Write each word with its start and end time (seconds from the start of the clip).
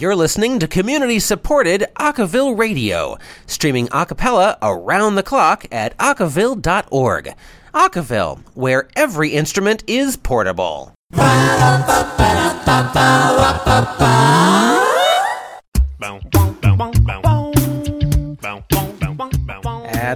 You're 0.00 0.14
listening 0.14 0.60
to 0.60 0.68
community 0.68 1.18
supported 1.18 1.84
Acaville 1.98 2.56
Radio, 2.56 3.18
streaming 3.48 3.88
a 3.90 4.06
cappella 4.06 4.56
around 4.62 5.16
the 5.16 5.24
clock 5.24 5.66
at 5.72 5.98
acaville.org. 5.98 7.34
Acaville, 7.74 8.38
where 8.54 8.88
every 8.94 9.30
instrument 9.30 9.82
is 9.88 10.16
portable. 10.16 10.94
At 11.10 11.80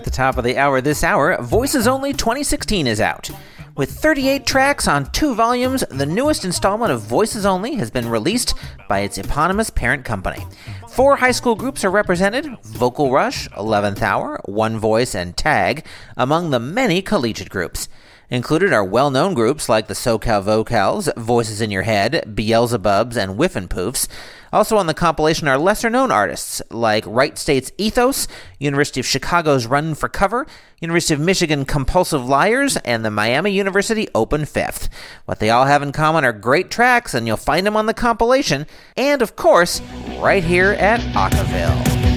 the 0.04 0.12
top 0.12 0.38
of 0.38 0.44
the 0.44 0.58
hour 0.58 0.80
this 0.80 1.02
hour, 1.02 1.36
Voices 1.42 1.88
Only 1.88 2.12
2016 2.12 2.86
is 2.86 3.00
out. 3.00 3.32
With 3.74 3.90
38 3.90 4.44
tracks 4.44 4.86
on 4.86 5.10
two 5.12 5.34
volumes, 5.34 5.82
the 5.88 6.04
newest 6.04 6.44
installment 6.44 6.92
of 6.92 7.00
Voices 7.00 7.46
Only 7.46 7.76
has 7.76 7.90
been 7.90 8.06
released 8.06 8.52
by 8.86 8.98
its 8.98 9.16
eponymous 9.16 9.70
parent 9.70 10.04
company. 10.04 10.44
Four 10.90 11.16
high 11.16 11.30
school 11.30 11.54
groups 11.54 11.82
are 11.82 11.90
represented 11.90 12.54
Vocal 12.64 13.10
Rush, 13.10 13.48
11th 13.50 14.02
Hour, 14.02 14.42
One 14.44 14.76
Voice, 14.76 15.14
and 15.14 15.34
Tag, 15.34 15.86
among 16.18 16.50
the 16.50 16.60
many 16.60 17.00
collegiate 17.00 17.48
groups. 17.48 17.88
Included 18.32 18.72
are 18.72 18.82
well 18.82 19.10
known 19.10 19.34
groups 19.34 19.68
like 19.68 19.88
the 19.88 19.94
SoCal 19.94 20.42
Vocals, 20.42 21.06
Voices 21.18 21.60
in 21.60 21.70
Your 21.70 21.82
Head, 21.82 22.24
Beelzebubs, 22.34 23.14
and 23.14 23.38
Whiffenpoofs. 23.38 24.08
Also 24.50 24.78
on 24.78 24.86
the 24.86 24.94
compilation 24.94 25.48
are 25.48 25.58
lesser 25.58 25.90
known 25.90 26.10
artists 26.10 26.62
like 26.70 27.04
Wright 27.06 27.36
State's 27.36 27.70
Ethos, 27.76 28.26
University 28.58 29.00
of 29.00 29.06
Chicago's 29.06 29.66
Run 29.66 29.94
for 29.94 30.08
Cover, 30.08 30.46
University 30.80 31.12
of 31.12 31.20
Michigan 31.20 31.66
Compulsive 31.66 32.24
Liars, 32.26 32.78
and 32.78 33.04
the 33.04 33.10
Miami 33.10 33.52
University 33.52 34.08
Open 34.14 34.46
Fifth. 34.46 34.88
What 35.26 35.38
they 35.38 35.50
all 35.50 35.66
have 35.66 35.82
in 35.82 35.92
common 35.92 36.24
are 36.24 36.32
great 36.32 36.70
tracks, 36.70 37.12
and 37.12 37.26
you'll 37.26 37.36
find 37.36 37.66
them 37.66 37.76
on 37.76 37.84
the 37.84 37.92
compilation, 37.92 38.66
and 38.96 39.20
of 39.20 39.36
course, 39.36 39.82
right 40.18 40.42
here 40.42 40.70
at 40.70 41.00
Acaville. 41.00 42.11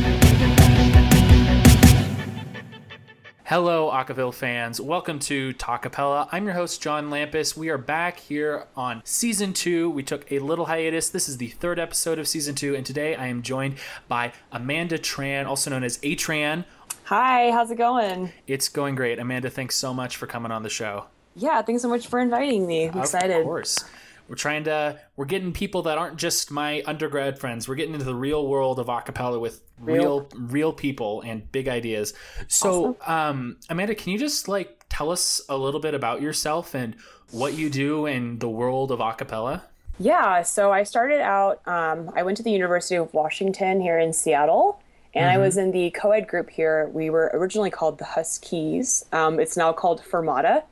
Hello, 3.48 3.92
Acaville 3.92 4.34
fans. 4.34 4.82
Welcome 4.82 5.20
to 5.20 5.54
Talkapella. 5.54 6.28
I'm 6.32 6.46
your 6.46 6.56
host, 6.56 6.82
John 6.82 7.12
Lampus. 7.12 7.56
We 7.56 7.70
are 7.70 7.78
back 7.78 8.18
here 8.18 8.66
on 8.76 9.04
season 9.06 9.54
two. 9.54 9.88
We 9.88 10.02
took 10.02 10.32
a 10.32 10.40
little 10.40 10.66
hiatus. 10.66 11.10
This 11.10 11.30
is 11.30 11.38
the 11.38 11.50
third 11.50 11.78
episode 11.78 12.18
of 12.18 12.28
season 12.28 12.56
two, 12.56 12.76
and 12.76 12.84
today 12.84 13.14
I 13.14 13.28
am 13.28 13.44
joined 13.44 13.76
by 14.08 14.34
Amanda 14.52 14.98
Tran, 14.98 15.46
also 15.46 15.70
known 15.70 15.84
as 15.84 16.00
A 16.02 16.16
Tran. 16.16 16.66
Hi, 17.04 17.52
how's 17.52 17.70
it 17.70 17.78
going? 17.78 18.32
It's 18.48 18.68
going 18.68 18.96
great. 18.96 19.20
Amanda, 19.20 19.52
thanks 19.52 19.76
so 19.76 19.94
much 19.94 20.18
for 20.18 20.26
coming 20.26 20.52
on 20.52 20.64
the 20.64 20.70
show. 20.72 21.06
Yeah, 21.36 21.62
thanks 21.62 21.84
so 21.84 21.88
much 21.88 22.08
for 22.08 22.20
inviting 22.20 22.66
me. 22.66 22.90
I'm 22.90 22.98
excited. 22.98 23.38
Of 23.38 23.44
course. 23.44 23.86
We're 24.28 24.36
trying 24.36 24.64
to 24.64 25.00
we're 25.16 25.26
getting 25.26 25.54
people 25.54 25.84
that 25.84 25.98
aren't 25.98 26.18
just 26.18 26.50
my 26.52 26.82
undergrad 26.86 27.40
friends. 27.40 27.68
We're 27.68 27.76
getting 27.76 27.94
into 27.94 28.06
the 28.06 28.16
real 28.16 28.48
world 28.48 28.80
of 28.80 28.88
acapella 28.88 29.40
with 29.40 29.62
real 29.80 29.96
real, 29.96 30.30
real 30.36 30.74
people 30.74 31.22
and 31.22 31.52
big 31.52 31.68
ideas. 31.68 32.14
So, 32.48 32.98
awesome. 33.02 33.14
um, 33.14 33.58
Amanda, 33.70 33.96
can 33.96 34.12
you 34.12 34.20
just 34.20 34.48
like 34.48 34.86
tell 34.90 35.12
us 35.12 35.42
a 35.50 35.58
little 35.58 35.80
bit 35.80 35.94
about 35.94 36.22
yourself 36.22 36.74
and 36.74 36.96
what 37.32 37.54
you 37.54 37.70
do 37.70 38.06
in 38.06 38.40
the 38.40 38.50
world 38.50 38.92
of 38.92 39.00
acapella? 39.00 39.62
Yeah, 40.00 40.42
so 40.42 40.72
I 40.72 40.84
started 40.84 41.22
out. 41.22 41.66
Um, 41.68 42.12
I 42.16 42.24
went 42.24 42.38
to 42.38 42.44
the 42.44 42.52
University 42.52 42.96
of 42.96 43.14
Washington 43.14 43.80
here 43.80 43.98
in 43.98 44.12
Seattle, 44.12 44.82
and 45.14 45.26
mm-hmm. 45.26 45.36
I 45.36 45.38
was 45.38 45.56
in 45.56 45.72
the 45.72 45.92
co-ed 45.92 46.28
group 46.28 46.50
here. 46.50 46.90
We 46.94 47.10
were 47.10 47.32
originally 47.34 47.70
called 47.70 47.98
the 47.98 48.06
Huskies. 48.06 49.06
Um, 49.14 49.40
it's 49.40 49.56
now 49.56 49.72
called 49.72 50.02
Fermata 50.02 50.64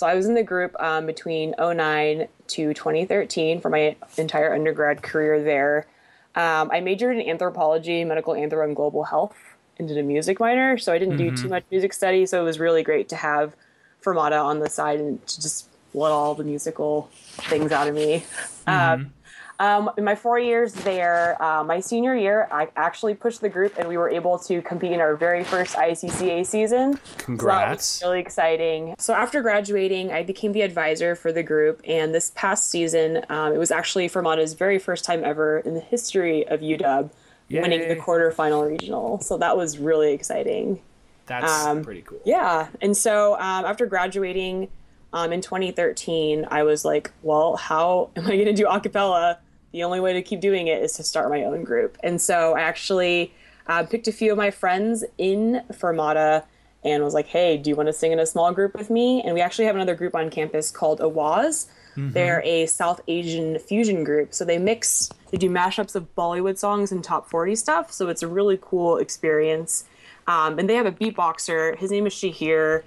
so 0.00 0.06
I 0.06 0.14
was 0.14 0.24
in 0.24 0.32
the 0.32 0.42
group 0.42 0.74
um, 0.80 1.04
between 1.04 1.54
09 1.58 2.26
to 2.46 2.74
2013 2.74 3.60
for 3.60 3.68
my 3.68 3.96
entire 4.16 4.54
undergrad 4.54 5.02
career 5.02 5.42
there. 5.42 5.86
Um, 6.34 6.70
I 6.72 6.80
majored 6.80 7.18
in 7.18 7.28
anthropology, 7.28 8.02
medical 8.04 8.32
anthro, 8.32 8.64
and 8.64 8.74
global 8.74 9.04
health, 9.04 9.36
and 9.78 9.86
did 9.86 9.98
a 9.98 10.02
music 10.02 10.40
minor. 10.40 10.78
So 10.78 10.90
I 10.90 10.98
didn't 10.98 11.18
mm-hmm. 11.18 11.34
do 11.34 11.42
too 11.42 11.48
much 11.50 11.64
music 11.70 11.92
study. 11.92 12.24
So 12.24 12.40
it 12.40 12.44
was 12.44 12.58
really 12.58 12.82
great 12.82 13.10
to 13.10 13.16
have 13.16 13.54
Fermata 14.02 14.42
on 14.42 14.60
the 14.60 14.70
side 14.70 15.00
and 15.00 15.26
to 15.26 15.38
just 15.38 15.68
let 15.92 16.10
all 16.10 16.34
the 16.34 16.44
musical 16.44 17.10
things 17.32 17.70
out 17.70 17.86
of 17.86 17.94
me. 17.94 18.24
Mm-hmm. 18.66 19.02
Um, 19.02 19.12
um, 19.60 19.90
in 19.98 20.04
my 20.04 20.14
four 20.14 20.38
years 20.38 20.72
there, 20.72 21.40
uh, 21.40 21.62
my 21.62 21.80
senior 21.80 22.16
year, 22.16 22.48
I 22.50 22.68
actually 22.76 23.14
pushed 23.14 23.42
the 23.42 23.48
group 23.50 23.74
and 23.78 23.86
we 23.86 23.98
were 23.98 24.08
able 24.08 24.38
to 24.38 24.62
compete 24.62 24.92
in 24.92 25.00
our 25.00 25.16
very 25.16 25.44
first 25.44 25.76
ICCA 25.76 26.46
season. 26.46 26.98
Congrats. 27.18 27.84
So 27.84 28.08
really 28.08 28.20
exciting. 28.20 28.94
So 28.98 29.12
after 29.12 29.42
graduating, 29.42 30.12
I 30.12 30.22
became 30.22 30.52
the 30.52 30.62
advisor 30.62 31.14
for 31.14 31.30
the 31.30 31.42
group. 31.42 31.82
And 31.86 32.14
this 32.14 32.32
past 32.34 32.70
season, 32.70 33.22
um, 33.28 33.52
it 33.52 33.58
was 33.58 33.70
actually 33.70 34.08
Fermata's 34.08 34.54
very 34.54 34.78
first 34.78 35.04
time 35.04 35.22
ever 35.22 35.58
in 35.58 35.74
the 35.74 35.80
history 35.80 36.48
of 36.48 36.60
UW 36.60 37.10
Yay. 37.48 37.60
winning 37.60 37.86
the 37.86 37.96
quarterfinal 37.96 38.66
regional. 38.66 39.20
So 39.20 39.36
that 39.36 39.58
was 39.58 39.76
really 39.76 40.14
exciting. 40.14 40.80
That's 41.26 41.66
um, 41.66 41.84
pretty 41.84 42.00
cool. 42.00 42.20
Yeah. 42.24 42.68
And 42.80 42.96
so 42.96 43.34
um, 43.34 43.66
after 43.66 43.84
graduating 43.84 44.70
um, 45.12 45.34
in 45.34 45.42
2013, 45.42 46.46
I 46.50 46.62
was 46.62 46.86
like, 46.86 47.10
well, 47.22 47.56
how 47.56 48.08
am 48.16 48.24
I 48.24 48.30
going 48.30 48.46
to 48.46 48.54
do 48.54 48.64
acapella? 48.64 49.36
The 49.72 49.84
only 49.84 50.00
way 50.00 50.12
to 50.12 50.22
keep 50.22 50.40
doing 50.40 50.66
it 50.66 50.82
is 50.82 50.94
to 50.94 51.02
start 51.02 51.30
my 51.30 51.44
own 51.44 51.64
group. 51.64 51.96
And 52.02 52.20
so 52.20 52.56
I 52.56 52.60
actually 52.60 53.32
uh, 53.66 53.84
picked 53.84 54.08
a 54.08 54.12
few 54.12 54.32
of 54.32 54.38
my 54.38 54.50
friends 54.50 55.04
in 55.18 55.62
Fermata 55.72 56.44
and 56.84 57.04
was 57.04 57.14
like, 57.14 57.26
hey, 57.26 57.56
do 57.56 57.70
you 57.70 57.76
want 57.76 57.88
to 57.88 57.92
sing 57.92 58.12
in 58.12 58.18
a 58.18 58.26
small 58.26 58.52
group 58.52 58.74
with 58.74 58.90
me? 58.90 59.22
And 59.22 59.34
we 59.34 59.40
actually 59.40 59.66
have 59.66 59.76
another 59.76 59.94
group 59.94 60.14
on 60.14 60.30
campus 60.30 60.70
called 60.70 60.98
Awaz. 61.00 61.66
Mm-hmm. 61.92 62.12
They're 62.12 62.42
a 62.44 62.66
South 62.66 63.00
Asian 63.06 63.58
fusion 63.58 64.02
group. 64.02 64.32
So 64.32 64.44
they 64.44 64.58
mix, 64.58 65.10
they 65.30 65.38
do 65.38 65.50
mashups 65.50 65.94
of 65.94 66.14
Bollywood 66.16 66.58
songs 66.58 66.90
and 66.90 67.04
top 67.04 67.28
40 67.28 67.54
stuff. 67.54 67.92
So 67.92 68.08
it's 68.08 68.22
a 68.22 68.28
really 68.28 68.58
cool 68.60 68.96
experience. 68.96 69.84
Um, 70.26 70.58
and 70.58 70.68
they 70.68 70.74
have 70.74 70.86
a 70.86 70.92
beatboxer. 70.92 71.76
His 71.76 71.90
name 71.90 72.06
is 72.06 72.14
Shahir. 72.14 72.82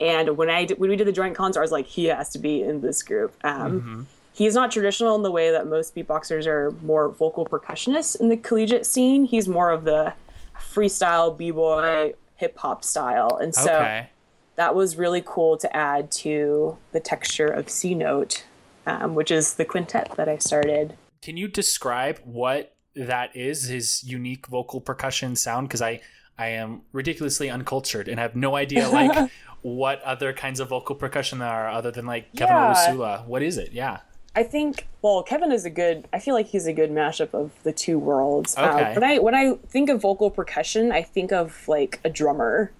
And 0.00 0.36
when 0.36 0.50
I 0.50 0.64
did, 0.64 0.78
when 0.78 0.90
we 0.90 0.96
did 0.96 1.06
the 1.06 1.12
joint 1.12 1.36
concert, 1.36 1.60
I 1.60 1.62
was 1.62 1.72
like, 1.72 1.86
he 1.86 2.06
has 2.06 2.30
to 2.30 2.38
be 2.38 2.62
in 2.62 2.80
this 2.80 3.02
group. 3.02 3.34
Um, 3.44 3.80
mm-hmm 3.80 4.02
he's 4.42 4.54
not 4.54 4.70
traditional 4.70 5.14
in 5.14 5.22
the 5.22 5.30
way 5.30 5.50
that 5.50 5.66
most 5.66 5.94
beatboxers 5.94 6.46
are 6.46 6.72
more 6.82 7.08
vocal 7.08 7.46
percussionists 7.46 8.20
in 8.20 8.28
the 8.28 8.36
collegiate 8.36 8.86
scene. 8.86 9.24
He's 9.24 9.48
more 9.48 9.70
of 9.70 9.84
the 9.84 10.14
freestyle 10.58 11.36
b-boy 11.36 12.14
hip 12.36 12.58
hop 12.58 12.84
style. 12.84 13.38
And 13.40 13.54
so 13.54 13.74
okay. 13.74 14.08
that 14.56 14.74
was 14.74 14.96
really 14.96 15.22
cool 15.24 15.56
to 15.58 15.76
add 15.76 16.10
to 16.12 16.76
the 16.92 17.00
texture 17.00 17.46
of 17.46 17.68
C 17.68 17.94
Note, 17.94 18.44
um, 18.86 19.14
which 19.14 19.30
is 19.30 19.54
the 19.54 19.64
quintet 19.64 20.12
that 20.16 20.28
I 20.28 20.38
started. 20.38 20.96
Can 21.20 21.36
you 21.36 21.46
describe 21.46 22.18
what 22.24 22.74
that 22.96 23.36
is, 23.36 23.64
his 23.64 24.02
unique 24.02 24.46
vocal 24.48 24.80
percussion 24.80 25.36
sound? 25.36 25.68
Because 25.68 25.82
I, 25.82 26.00
I 26.36 26.48
am 26.48 26.82
ridiculously 26.92 27.48
uncultured 27.48 28.08
and 28.08 28.18
have 28.18 28.34
no 28.34 28.56
idea 28.56 28.88
like 28.88 29.30
what 29.62 30.02
other 30.02 30.32
kinds 30.32 30.58
of 30.58 30.68
vocal 30.68 30.96
percussion 30.96 31.38
there 31.38 31.48
are 31.48 31.70
other 31.70 31.92
than 31.92 32.06
like 32.06 32.34
Kevin 32.34 32.56
yeah. 32.56 33.22
What 33.22 33.42
is 33.42 33.56
it? 33.56 33.72
Yeah. 33.72 34.00
I 34.34 34.42
think 34.42 34.88
well, 35.02 35.22
Kevin 35.22 35.52
is 35.52 35.64
a 35.64 35.70
good. 35.70 36.08
I 36.12 36.20
feel 36.20 36.34
like 36.34 36.46
he's 36.46 36.66
a 36.66 36.72
good 36.72 36.90
mashup 36.90 37.34
of 37.34 37.50
the 37.64 37.72
two 37.72 37.98
worlds. 37.98 38.56
Um, 38.56 38.76
okay. 38.76 38.94
when 38.94 39.04
I 39.04 39.18
when 39.18 39.34
I 39.34 39.54
think 39.68 39.90
of 39.90 40.00
vocal 40.00 40.30
percussion, 40.30 40.92
I 40.92 41.02
think 41.02 41.32
of 41.32 41.66
like 41.68 42.00
a 42.04 42.08
drummer, 42.08 42.72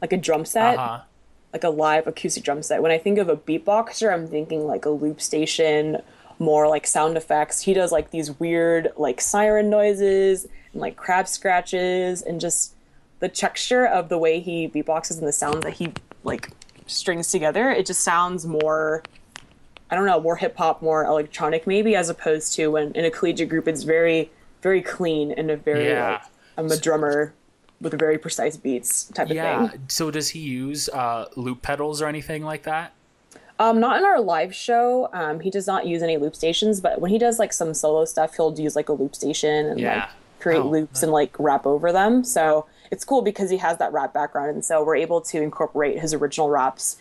like 0.00 0.12
a 0.12 0.16
drum 0.16 0.44
set, 0.44 0.78
uh-huh. 0.78 1.02
like 1.52 1.64
a 1.64 1.70
live 1.70 2.06
acoustic 2.06 2.44
drum 2.44 2.62
set. 2.62 2.82
When 2.82 2.92
I 2.92 2.98
think 2.98 3.18
of 3.18 3.28
a 3.28 3.36
beatboxer, 3.36 4.12
I'm 4.12 4.28
thinking 4.28 4.66
like 4.66 4.84
a 4.84 4.90
loop 4.90 5.20
station, 5.20 6.02
more 6.38 6.68
like 6.68 6.86
sound 6.86 7.16
effects. 7.16 7.62
He 7.62 7.74
does 7.74 7.90
like 7.90 8.10
these 8.10 8.38
weird 8.38 8.92
like 8.96 9.20
siren 9.20 9.68
noises 9.68 10.46
and 10.72 10.80
like 10.80 10.96
crab 10.96 11.26
scratches 11.26 12.22
and 12.22 12.40
just 12.40 12.74
the 13.18 13.28
texture 13.28 13.84
of 13.84 14.10
the 14.10 14.18
way 14.18 14.38
he 14.38 14.68
beatboxes 14.68 15.18
and 15.18 15.26
the 15.26 15.32
sounds 15.32 15.60
that 15.60 15.74
he 15.74 15.92
like 16.22 16.50
strings 16.86 17.32
together. 17.32 17.70
It 17.70 17.86
just 17.86 18.02
sounds 18.02 18.46
more 18.46 19.02
I 19.90 19.96
don't 19.96 20.06
know, 20.06 20.20
more 20.20 20.36
hip 20.36 20.56
hop, 20.56 20.82
more 20.82 21.04
electronic 21.04 21.66
maybe, 21.66 21.96
as 21.96 22.08
opposed 22.08 22.54
to 22.54 22.68
when 22.68 22.92
in 22.92 23.04
a 23.04 23.10
collegiate 23.10 23.48
group 23.48 23.66
it's 23.66 23.82
very, 23.82 24.30
very 24.62 24.82
clean 24.82 25.32
and 25.32 25.50
a 25.50 25.56
very 25.56 25.88
yeah. 25.88 26.12
like 26.12 26.22
I'm 26.56 26.70
a 26.70 26.76
drummer 26.76 27.34
with 27.80 27.94
a 27.94 27.96
very 27.96 28.18
precise 28.18 28.56
beats 28.56 29.04
type 29.04 29.28
yeah. 29.30 29.64
of 29.64 29.70
thing. 29.70 29.80
So 29.88 30.10
does 30.10 30.30
he 30.30 30.40
use 30.40 30.88
uh, 30.90 31.26
loop 31.36 31.62
pedals 31.62 32.02
or 32.02 32.06
anything 32.06 32.44
like 32.44 32.64
that? 32.64 32.92
Um, 33.58 33.78
not 33.78 33.98
in 33.98 34.04
our 34.04 34.20
live 34.20 34.54
show. 34.54 35.10
Um, 35.12 35.40
he 35.40 35.50
does 35.50 35.66
not 35.66 35.86
use 35.86 36.02
any 36.02 36.16
loop 36.16 36.34
stations, 36.34 36.80
but 36.80 37.00
when 37.00 37.10
he 37.10 37.18
does 37.18 37.38
like 37.38 37.52
some 37.52 37.74
solo 37.74 38.04
stuff, 38.06 38.34
he'll 38.36 38.58
use 38.58 38.74
like 38.74 38.88
a 38.88 38.92
loop 38.92 39.14
station 39.14 39.66
and 39.66 39.80
yeah. 39.80 39.96
like 39.96 40.08
create 40.40 40.60
oh, 40.60 40.68
loops 40.68 41.02
and 41.02 41.12
like 41.12 41.34
rap 41.38 41.66
over 41.66 41.92
them. 41.92 42.24
So 42.24 42.66
it's 42.90 43.04
cool 43.04 43.22
because 43.22 43.50
he 43.50 43.58
has 43.58 43.76
that 43.78 43.92
rap 43.92 44.14
background, 44.14 44.50
and 44.50 44.64
so 44.64 44.82
we're 44.82 44.96
able 44.96 45.20
to 45.22 45.42
incorporate 45.42 45.98
his 46.00 46.14
original 46.14 46.48
raps 46.48 46.96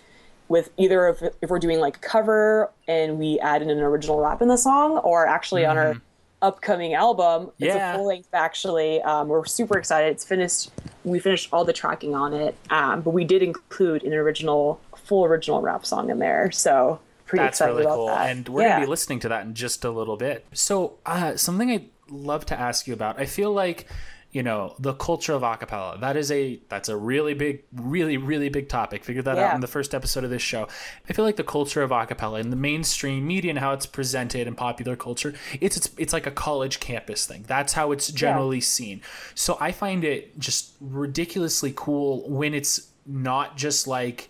with 0.50 0.72
either 0.78 1.08
if, 1.08 1.34
if 1.42 1.50
we're 1.50 1.60
doing 1.60 1.80
like 1.80 2.02
cover 2.02 2.72
and 2.88 3.18
we 3.18 3.40
add 3.40 3.62
in 3.62 3.70
an 3.70 3.80
original 3.80 4.20
rap 4.20 4.42
in 4.42 4.48
the 4.48 4.58
song 4.58 4.98
or 4.98 5.26
actually 5.26 5.62
mm-hmm. 5.62 5.72
on 5.72 5.78
our 5.78 5.94
mm-hmm. 5.94 6.00
upcoming 6.42 6.94
album 6.94 7.52
it's 7.60 7.74
yeah. 7.74 7.94
a 7.94 7.96
full 7.96 8.08
length 8.08 8.30
actually 8.34 9.02
um, 9.04 9.28
we're 9.28 9.46
super 9.46 9.78
excited 9.78 10.12
it's 10.12 10.26
finished 10.26 10.72
we 11.06 11.20
finished 11.20 11.50
all 11.54 11.64
the 11.64 11.74
tracking 11.74 12.16
on 12.16 12.34
it 12.34 12.56
um, 12.70 13.02
but 13.02 13.12
we 13.12 13.24
did 13.24 13.42
include 13.42 14.04
an 14.04 14.14
original 14.14 14.82
full 14.96 15.24
original 15.24 15.62
rap 15.62 15.86
song 15.86 16.10
in 16.10 16.20
there 16.20 16.52
so 16.52 17.00
pretty 17.26 17.44
That's 17.44 17.58
excited 17.58 17.74
really 17.74 17.86
about 17.86 17.96
cool. 17.96 18.08
that 18.08 18.30
and 18.30 18.50
we're 18.50 18.64
yeah. 18.64 18.70
gonna 18.74 18.86
be 18.86 18.90
listening 18.90 19.20
to 19.22 19.30
that 19.30 19.46
in 19.46 19.54
just 19.54 19.86
a 19.86 19.92
little 19.92 20.18
bit 20.18 20.46
so 20.52 20.98
uh, 21.06 21.36
something 21.38 21.72
i'd 21.72 21.90
love 22.12 22.46
to 22.48 22.60
ask 22.60 22.88
you 22.88 22.94
about. 22.94 23.20
I 23.20 23.26
feel 23.26 23.52
like 23.52 23.88
you 24.32 24.44
know 24.44 24.76
the 24.78 24.94
culture 24.94 25.34
of 25.34 25.42
acapella 25.42 26.00
that 26.02 26.16
is 26.16 26.30
a 26.32 26.60
that's 26.70 26.88
a 26.88 26.96
really 26.96 27.34
big 27.34 27.64
really 27.74 28.16
really 28.18 28.50
big 28.50 28.70
topic. 28.70 29.04
Figured 29.04 29.26
that 29.26 29.38
Yeah. 29.38 29.48
out 29.50 29.56
in 29.56 29.62
the 29.62 29.68
first 29.68 29.96
episode 29.96 30.24
of 30.24 30.30
this 30.30 30.42
show. 30.42 30.68
I 31.10 31.14
feel 31.14 31.26
like 31.26 31.36
the 31.36 31.44
culture 31.44 31.82
of 31.82 31.90
acapella 31.90 32.40
in 32.40 32.50
the 32.52 32.56
mainstream 32.56 33.26
media 33.26 33.50
and 33.50 33.60
how 33.60 33.74
it's 33.74 33.88
presented 33.88 34.46
in 34.48 34.56
popular 34.56 34.96
culture 34.96 35.34
it's 35.60 35.78
it's, 35.78 35.90
it's 35.98 36.14
like 36.14 36.28
a 36.28 36.32
college 36.32 36.80
campus 36.80 37.26
thing. 37.26 37.44
That's 37.48 37.74
how 37.74 37.92
it's 37.92 38.10
generally 38.12 38.62
seen. 38.62 39.02
So 39.36 39.58
i 39.60 39.72
find 39.72 40.04
it 40.04 40.38
just 40.40 40.74
ridiculously 40.80 41.74
cool 41.76 42.30
when 42.30 42.54
it's 42.54 42.90
not 43.08 43.58
just 43.58 43.88
like 43.88 44.30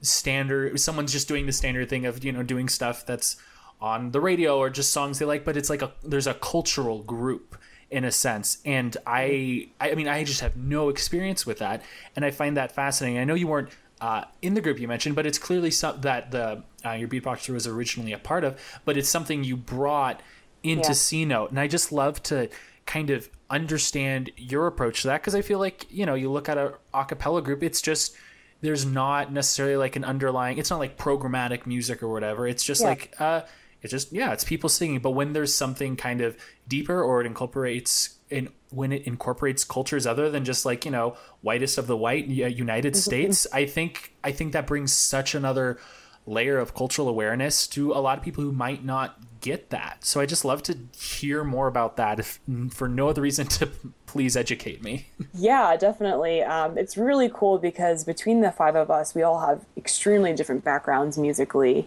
standard 0.00 0.78
someone's 0.80 1.12
just 1.12 1.28
doing 1.28 1.46
the 1.46 1.52
standard 1.52 1.88
thing 1.88 2.04
of 2.06 2.24
you 2.24 2.32
know 2.32 2.42
doing 2.42 2.68
stuff 2.68 3.06
that's 3.06 3.36
on 3.80 4.10
the 4.10 4.20
radio 4.20 4.58
or 4.58 4.68
just 4.68 4.92
songs 4.92 5.18
they 5.18 5.24
like 5.24 5.44
but 5.44 5.56
it's 5.56 5.70
like 5.70 5.80
a 5.82 5.92
there's 6.02 6.26
a 6.26 6.34
cultural 6.34 7.02
group 7.02 7.56
in 7.92 8.04
a 8.04 8.10
sense. 8.12 8.58
And 8.64 8.96
i 9.06 9.68
i 9.80 9.94
mean 9.94 10.08
i 10.08 10.24
just 10.24 10.40
have 10.40 10.56
no 10.56 10.88
experience 10.88 11.46
with 11.46 11.58
that. 11.58 11.82
And 12.16 12.24
i 12.24 12.30
find 12.30 12.56
that 12.56 12.72
fascinating. 12.72 13.18
I 13.20 13.24
know 13.24 13.34
you 13.34 13.46
weren't 13.46 13.70
uh, 14.00 14.24
in 14.40 14.54
the 14.54 14.60
group 14.60 14.80
you 14.80 14.88
mentioned 14.88 15.14
but 15.14 15.26
it's 15.26 15.38
clearly 15.38 15.70
some 15.70 16.00
that 16.00 16.32
the 16.32 16.64
uh, 16.84 16.90
your 16.92 17.06
beatboxer 17.08 17.50
was 17.50 17.68
originally 17.68 18.12
a 18.12 18.18
part 18.18 18.42
of 18.42 18.58
but 18.84 18.96
it's 18.96 19.08
something 19.08 19.44
you 19.44 19.56
brought 19.56 20.20
into 20.64 20.88
Yeah. 20.88 20.94
c 20.94 21.24
note. 21.24 21.50
And 21.50 21.60
i 21.60 21.68
just 21.68 21.92
love 21.92 22.20
to 22.24 22.48
kind 22.84 23.10
of 23.10 23.28
understand 23.48 24.30
your 24.36 24.66
approach 24.66 25.02
to 25.02 25.08
that 25.08 25.20
because 25.20 25.36
i 25.36 25.42
feel 25.42 25.60
like 25.60 25.86
you 25.88 26.04
know 26.04 26.14
you 26.14 26.28
look 26.32 26.48
at 26.48 26.58
a 26.58 26.74
acapella 26.92 27.44
group 27.44 27.62
it's 27.62 27.80
just 27.80 28.16
there's 28.60 28.84
not 28.84 29.32
necessarily 29.32 29.76
like 29.76 29.94
an 29.94 30.04
underlying 30.04 30.58
it's 30.58 30.70
not 30.70 30.80
like 30.80 30.96
programmatic 30.96 31.64
music 31.66 32.02
or 32.02 32.08
whatever. 32.08 32.48
It's 32.48 32.64
just 32.64 32.80
Yeah. 32.82 32.88
like 32.88 33.14
uh 33.20 33.42
it's 33.82 33.90
just 33.90 34.12
yeah 34.12 34.32
it's 34.32 34.44
people 34.44 34.68
singing. 34.68 35.00
But 35.00 35.10
when 35.10 35.32
there's 35.32 35.54
something 35.54 35.96
kind 35.96 36.20
of 36.20 36.36
deeper 36.68 37.02
or 37.02 37.20
it 37.20 37.26
incorporates 37.26 38.18
in 38.30 38.48
when 38.70 38.92
it 38.92 39.02
incorporates 39.06 39.62
cultures 39.62 40.06
other 40.06 40.30
than 40.30 40.44
just 40.44 40.64
like 40.64 40.84
you 40.84 40.90
know 40.90 41.16
whitest 41.42 41.76
of 41.76 41.86
the 41.86 41.96
white 41.96 42.26
united 42.26 42.94
mm-hmm. 42.94 43.00
states 43.00 43.46
i 43.52 43.66
think 43.66 44.14
i 44.24 44.32
think 44.32 44.54
that 44.54 44.66
brings 44.66 44.92
such 44.92 45.34
another 45.34 45.78
layer 46.24 46.58
of 46.58 46.74
cultural 46.74 47.08
awareness 47.08 47.66
to 47.66 47.92
a 47.92 48.00
lot 48.00 48.16
of 48.16 48.24
people 48.24 48.42
who 48.42 48.50
might 48.50 48.84
not 48.84 49.20
get 49.42 49.68
that 49.70 50.04
so 50.04 50.20
i 50.20 50.24
just 50.24 50.44
love 50.44 50.62
to 50.62 50.78
hear 50.96 51.44
more 51.44 51.66
about 51.66 51.96
that 51.96 52.18
if 52.18 52.40
for 52.70 52.88
no 52.88 53.08
other 53.08 53.20
reason 53.20 53.46
to 53.58 53.68
please 54.06 54.36
educate 54.36 54.82
me 54.82 55.06
Yeah, 55.34 55.76
definitely. 55.76 56.42
Um, 56.42 56.76
it's 56.76 56.96
really 56.98 57.30
cool 57.32 57.58
because 57.58 58.04
between 58.04 58.42
the 58.42 58.52
five 58.52 58.76
of 58.76 58.90
us, 58.90 59.14
we 59.14 59.22
all 59.22 59.40
have 59.40 59.64
extremely 59.78 60.34
different 60.34 60.62
backgrounds 60.62 61.16
musically. 61.16 61.86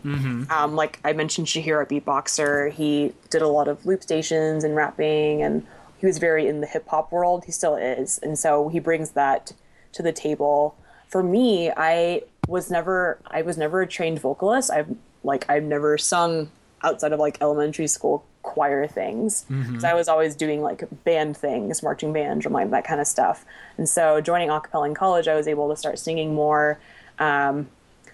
Um, 0.52 0.76
like 0.76 1.00
I 1.04 1.14
mentioned, 1.14 1.46
Shahir, 1.48 1.84
a 1.84 1.86
beatboxer, 1.86 2.72
he 2.72 3.14
did 3.30 3.44
a 3.44 3.48
lot 3.48 3.68
of 3.68 3.86
loop 3.86 4.02
stations 4.02 4.64
and 4.64 4.76
rapping, 4.76 5.44
and 5.44 5.66
he 6.00 6.08
was 6.08 6.18
very 6.18 6.48
in 6.48 6.62
the 6.62 6.68
hip 6.68 6.88
hop 6.88 7.12
world. 7.12 7.46
He 7.46 7.52
still 7.52 7.76
is, 7.76 8.18
and 8.24 8.38
so 8.40 8.70
he 8.70 8.80
brings 8.80 9.12
that 9.12 9.54
to 9.94 10.02
the 10.02 10.12
table. 10.12 10.76
For 11.08 11.22
me, 11.22 11.72
I 11.78 12.24
was 12.48 12.72
never, 12.72 13.20
I 13.28 13.44
was 13.44 13.58
never 13.58 13.82
a 13.82 13.88
trained 13.88 14.20
vocalist. 14.20 14.72
I've 14.72 14.90
like 15.24 15.46
I've 15.48 15.64
never 15.64 15.98
sung 16.00 16.50
outside 16.86 17.12
of 17.12 17.20
like 17.20 17.38
elementary 17.42 17.88
school 17.88 18.24
choir 18.44 18.88
things. 18.88 19.46
So 19.80 19.88
I 19.88 19.94
was 19.94 20.08
always 20.08 20.36
doing 20.36 20.62
like 20.62 20.84
band 21.04 21.36
things, 21.36 21.82
marching 21.84 22.14
band, 22.14 22.44
drumline, 22.44 22.70
that 22.72 22.86
kind 22.86 23.02
of 23.02 23.08
stuff. 23.08 23.46
And 23.78 23.90
so 23.90 24.22
joining 24.22 24.50
a 24.50 24.62
cappella 24.62 24.88
in 24.88 24.94
college, 24.94 25.28
I 25.28 25.36
was 25.36 25.48
able 25.48 25.70
to 25.70 25.76
start 25.76 26.00
singing 26.00 26.34
more. 26.34 26.80
Um, 27.20 27.68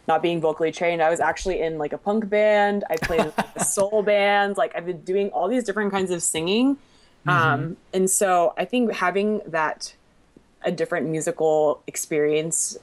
not 0.07 0.21
being 0.23 0.41
vocally 0.41 0.71
trained, 0.71 1.01
I 1.01 1.09
was 1.09 1.19
actually 1.19 1.61
in 1.61 1.77
like 1.77 1.93
a 1.93 1.97
punk 1.97 2.27
band. 2.27 2.83
I 2.89 2.97
played 2.97 3.21
in 3.21 3.33
a 3.55 3.63
soul 3.63 4.01
band. 4.01 4.57
Like 4.57 4.75
I've 4.75 4.85
been 4.85 5.01
doing 5.01 5.29
all 5.29 5.47
these 5.47 5.63
different 5.63 5.91
kinds 5.91 6.11
of 6.11 6.23
singing. 6.23 6.77
Um, 7.27 7.77
and 7.93 8.09
so 8.09 8.53
I 8.57 8.65
think 8.65 8.93
having 8.93 9.41
that 9.45 9.93
a 10.63 10.71
different 10.71 11.07
musical 11.07 11.81
experience 11.87 12.77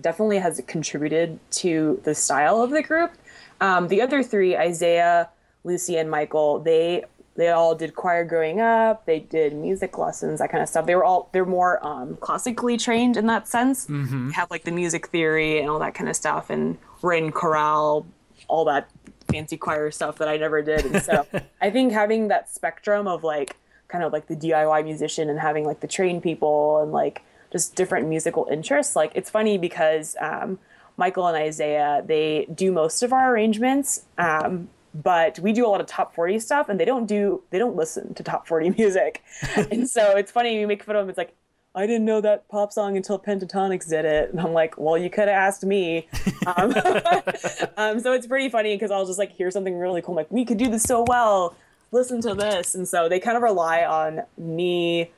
definitely 0.00 0.38
has 0.38 0.62
contributed 0.66 1.38
to 1.50 2.00
the 2.04 2.14
style 2.14 2.62
of 2.62 2.70
the 2.70 2.82
group. 2.82 3.12
Um, 3.60 3.88
the 3.88 4.00
other 4.00 4.22
three, 4.22 4.56
Isaiah, 4.56 5.28
Lucy, 5.64 5.96
and 5.96 6.10
Michael, 6.10 6.60
they 6.60 7.04
they 7.36 7.48
all 7.48 7.74
did 7.74 7.94
choir 7.94 8.24
growing 8.24 8.60
up. 8.60 9.06
They 9.06 9.20
did 9.20 9.54
music 9.54 9.96
lessons, 9.96 10.40
that 10.40 10.50
kind 10.50 10.62
of 10.62 10.68
stuff. 10.68 10.86
They 10.86 10.94
were 10.94 11.04
all 11.04 11.28
they're 11.32 11.46
more 11.46 11.84
um, 11.84 12.16
classically 12.16 12.76
trained 12.76 13.16
in 13.16 13.26
that 13.26 13.48
sense. 13.48 13.86
They 14.28 14.34
have 14.34 14.50
like 14.50 14.64
the 14.64 14.72
music 14.72 15.08
theory 15.08 15.60
and 15.60 15.70
all 15.70 15.78
that 15.78 15.94
kind 15.94 16.08
of 16.08 16.16
stuff, 16.16 16.50
and 16.50 16.78
were 17.02 17.12
in 17.12 17.32
chorale, 17.32 18.06
all 18.48 18.64
that 18.66 18.90
fancy 19.30 19.56
choir 19.56 19.90
stuff 19.90 20.18
that 20.18 20.28
I 20.28 20.36
never 20.36 20.60
did. 20.62 20.84
And 20.84 21.02
so 21.02 21.26
I 21.60 21.70
think 21.70 21.92
having 21.92 22.28
that 22.28 22.50
spectrum 22.50 23.06
of 23.06 23.24
like 23.24 23.56
kind 23.88 24.04
of 24.04 24.12
like 24.12 24.26
the 24.26 24.36
DIY 24.36 24.84
musician 24.84 25.28
and 25.28 25.38
having 25.38 25.64
like 25.64 25.80
the 25.80 25.86
trained 25.86 26.22
people 26.22 26.80
and 26.82 26.92
like 26.92 27.22
just 27.52 27.74
different 27.74 28.08
musical 28.08 28.48
interests. 28.50 28.96
Like 28.96 29.12
it's 29.14 29.30
funny 29.30 29.58
because 29.58 30.16
um, 30.20 30.58
Michael 31.00 31.26
and 31.26 31.36
Isaiah 31.36 32.04
they 32.06 32.46
do 32.54 32.70
most 32.70 33.02
of 33.02 33.12
our 33.12 33.32
arrangements, 33.32 34.04
um, 34.18 34.68
but 34.94 35.38
we 35.40 35.52
do 35.52 35.66
a 35.66 35.68
lot 35.68 35.80
of 35.80 35.86
top 35.86 36.14
forty 36.14 36.38
stuff, 36.38 36.68
and 36.68 36.78
they 36.78 36.84
don't 36.84 37.06
do 37.06 37.42
they 37.50 37.58
don't 37.58 37.74
listen 37.74 38.14
to 38.14 38.22
top 38.22 38.46
forty 38.46 38.70
music, 38.78 39.24
and 39.56 39.88
so 39.90 40.16
it's 40.16 40.30
funny 40.30 40.58
we 40.58 40.66
make 40.66 40.84
fun 40.84 40.94
of 40.94 41.02
them. 41.02 41.10
It's 41.10 41.18
like. 41.18 41.34
I 41.72 41.86
didn't 41.86 42.04
know 42.04 42.20
that 42.22 42.48
pop 42.48 42.72
song 42.72 42.96
until 42.96 43.16
Pentatonix 43.16 43.88
did 43.88 44.04
it. 44.04 44.30
And 44.30 44.40
I'm 44.40 44.52
like, 44.52 44.76
well, 44.76 44.98
you 44.98 45.08
could 45.08 45.28
have 45.28 45.36
asked 45.36 45.64
me. 45.64 46.08
Um, 46.44 46.74
um, 47.76 48.00
so 48.00 48.12
it's 48.12 48.26
pretty 48.26 48.48
funny 48.48 48.74
because 48.74 48.90
I'll 48.90 49.06
just 49.06 49.20
like 49.20 49.30
hear 49.30 49.52
something 49.52 49.78
really 49.78 50.02
cool. 50.02 50.14
I'm 50.14 50.16
like, 50.16 50.32
we 50.32 50.44
could 50.44 50.58
do 50.58 50.68
this 50.68 50.82
so 50.82 51.04
well. 51.06 51.54
Listen 51.92 52.20
to 52.22 52.34
this. 52.34 52.74
And 52.74 52.88
so 52.88 53.08
they 53.08 53.20
kind 53.20 53.36
of 53.36 53.44
rely 53.44 53.84
on 53.84 54.22
me 54.36 55.12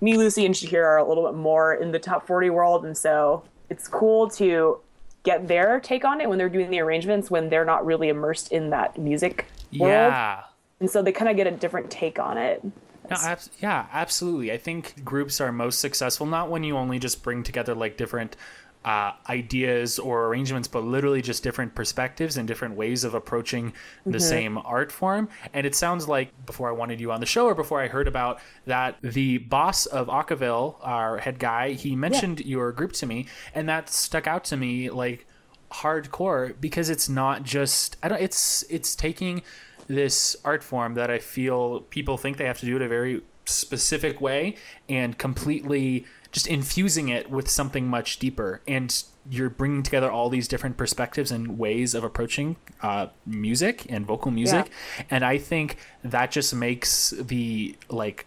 me, 0.00 0.16
Lucy, 0.16 0.46
and 0.46 0.54
Shahir 0.54 0.84
are 0.84 0.96
a 0.96 1.06
little 1.06 1.26
bit 1.26 1.36
more 1.36 1.74
in 1.74 1.92
the 1.92 1.98
top 1.98 2.26
40 2.26 2.50
world. 2.50 2.84
And 2.84 2.96
so 2.96 3.44
it's 3.68 3.86
cool 3.86 4.28
to 4.30 4.80
get 5.22 5.48
their 5.48 5.80
take 5.80 6.04
on 6.04 6.20
it 6.20 6.28
when 6.28 6.38
they're 6.38 6.48
doing 6.48 6.70
the 6.70 6.80
arrangements 6.80 7.30
when 7.30 7.48
they're 7.50 7.64
not 7.64 7.84
really 7.84 8.08
immersed 8.08 8.52
in 8.52 8.70
that 8.70 8.98
music 8.98 9.46
world. 9.78 9.90
yeah 9.92 10.42
And 10.80 10.90
so 10.90 11.02
they 11.02 11.12
kind 11.12 11.30
of 11.30 11.36
get 11.36 11.46
a 11.46 11.50
different 11.50 11.90
take 11.90 12.18
on 12.18 12.38
it. 12.38 12.62
No, 12.64 13.16
abs- 13.16 13.50
yeah, 13.60 13.86
absolutely. 13.92 14.52
I 14.52 14.56
think 14.56 15.04
groups 15.04 15.40
are 15.40 15.50
most 15.50 15.80
successful 15.80 16.26
not 16.26 16.48
when 16.48 16.62
you 16.64 16.76
only 16.76 16.98
just 16.98 17.22
bring 17.22 17.42
together 17.42 17.74
like 17.74 17.96
different 17.96 18.36
uh, 18.84 19.12
ideas 19.28 19.98
or 19.98 20.26
arrangements, 20.26 20.66
but 20.66 20.84
literally 20.84 21.20
just 21.20 21.42
different 21.42 21.74
perspectives 21.74 22.36
and 22.36 22.48
different 22.48 22.76
ways 22.76 23.04
of 23.04 23.14
approaching 23.14 23.72
the 24.06 24.20
same 24.20 24.56
art 24.58 24.90
form. 24.90 25.28
And 25.52 25.66
it 25.66 25.74
sounds 25.74 26.08
like 26.08 26.30
before 26.46 26.68
I 26.68 26.72
wanted 26.72 27.00
you 27.00 27.12
on 27.12 27.20
the 27.20 27.26
show 27.26 27.46
or 27.46 27.54
before 27.54 27.80
I 27.80 27.88
heard 27.88 28.08
about 28.08 28.40
that, 28.64 28.96
the 29.02 29.38
boss 29.38 29.84
of 29.86 30.08
Acaville, 30.08 30.76
our 30.80 31.18
head 31.18 31.38
guy, 31.38 31.72
he 31.72 31.94
mentioned 31.94 32.40
your 32.40 32.72
group 32.72 32.92
to 32.94 33.06
me, 33.06 33.26
and 33.54 33.68
that 33.68 33.90
stuck 33.90 34.26
out 34.26 34.44
to 34.44 34.56
me 34.56 34.88
like 34.88 35.26
hardcore 35.70 36.58
because 36.60 36.90
it's 36.90 37.08
not 37.08 37.44
just 37.44 37.96
I 38.02 38.08
don't 38.08 38.20
it's 38.20 38.64
it's 38.68 38.96
taking 38.96 39.42
this 39.86 40.36
art 40.44 40.64
form 40.64 40.94
that 40.94 41.10
I 41.10 41.18
feel 41.18 41.80
people 41.82 42.16
think 42.16 42.38
they 42.38 42.46
have 42.46 42.58
to 42.60 42.66
do 42.66 42.76
it 42.76 42.82
a 42.82 42.88
very 42.88 43.22
specific 43.44 44.20
way 44.20 44.56
and 44.88 45.18
completely 45.18 46.06
just 46.32 46.46
infusing 46.46 47.08
it 47.08 47.30
with 47.30 47.50
something 47.50 47.88
much 47.88 48.18
deeper. 48.18 48.60
And 48.66 49.02
you're 49.28 49.50
bringing 49.50 49.82
together 49.82 50.10
all 50.10 50.28
these 50.28 50.48
different 50.48 50.76
perspectives 50.76 51.30
and 51.30 51.58
ways 51.58 51.94
of 51.94 52.04
approaching 52.04 52.56
uh, 52.82 53.08
music 53.26 53.86
and 53.88 54.06
vocal 54.06 54.30
music. 54.30 54.70
And 55.10 55.24
i 55.24 55.38
think 55.38 55.76
that 56.02 56.30
just 56.30 56.54
makes 56.54 57.10
the 57.10 57.76
like 57.88 58.26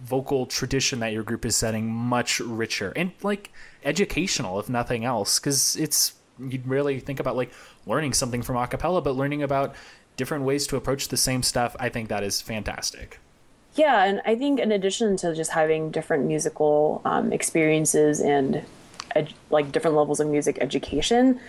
vocal 0.00 0.46
tradition 0.46 0.98
that 1.00 1.12
your 1.12 1.22
group 1.22 1.44
is 1.44 1.54
setting 1.54 1.88
much 1.90 2.40
richer 2.40 2.92
and 2.96 3.12
like 3.22 3.52
educational 3.84 4.58
if 4.58 4.68
nothing 4.68 5.04
else. 5.04 5.38
Because 5.38 5.76
it's 5.76 6.14
you'd 6.38 6.66
rarely 6.66 6.98
think 6.98 7.20
about 7.20 7.36
like 7.36 7.52
learning 7.86 8.12
something 8.12 8.42
from 8.42 8.56
a 8.56 8.66
cappella 8.66 9.00
but 9.00 9.14
learning 9.14 9.42
about 9.42 9.74
different 10.16 10.44
ways 10.44 10.66
to 10.66 10.76
approach 10.76 11.08
the 11.08 11.16
same 11.16 11.42
stuff 11.42 11.76
i 11.78 11.88
think 11.88 12.08
that 12.08 12.22
is 12.22 12.40
fantastic 12.40 13.20
Yeah, 13.74 14.04
and 14.04 14.20
I 14.26 14.34
think 14.36 14.60
in 14.60 14.70
addition 14.72 15.16
to 15.18 15.34
just 15.34 15.50
having 15.52 15.90
different 15.90 16.26
musical 16.26 17.00
um, 17.04 17.32
experiences 17.32 18.20
and 18.20 18.62
ed- 19.16 19.32
like 19.50 19.72
different 19.72 19.96
levels 19.96 20.20
of 20.20 20.26
music 20.28 20.58
education, 20.60 21.40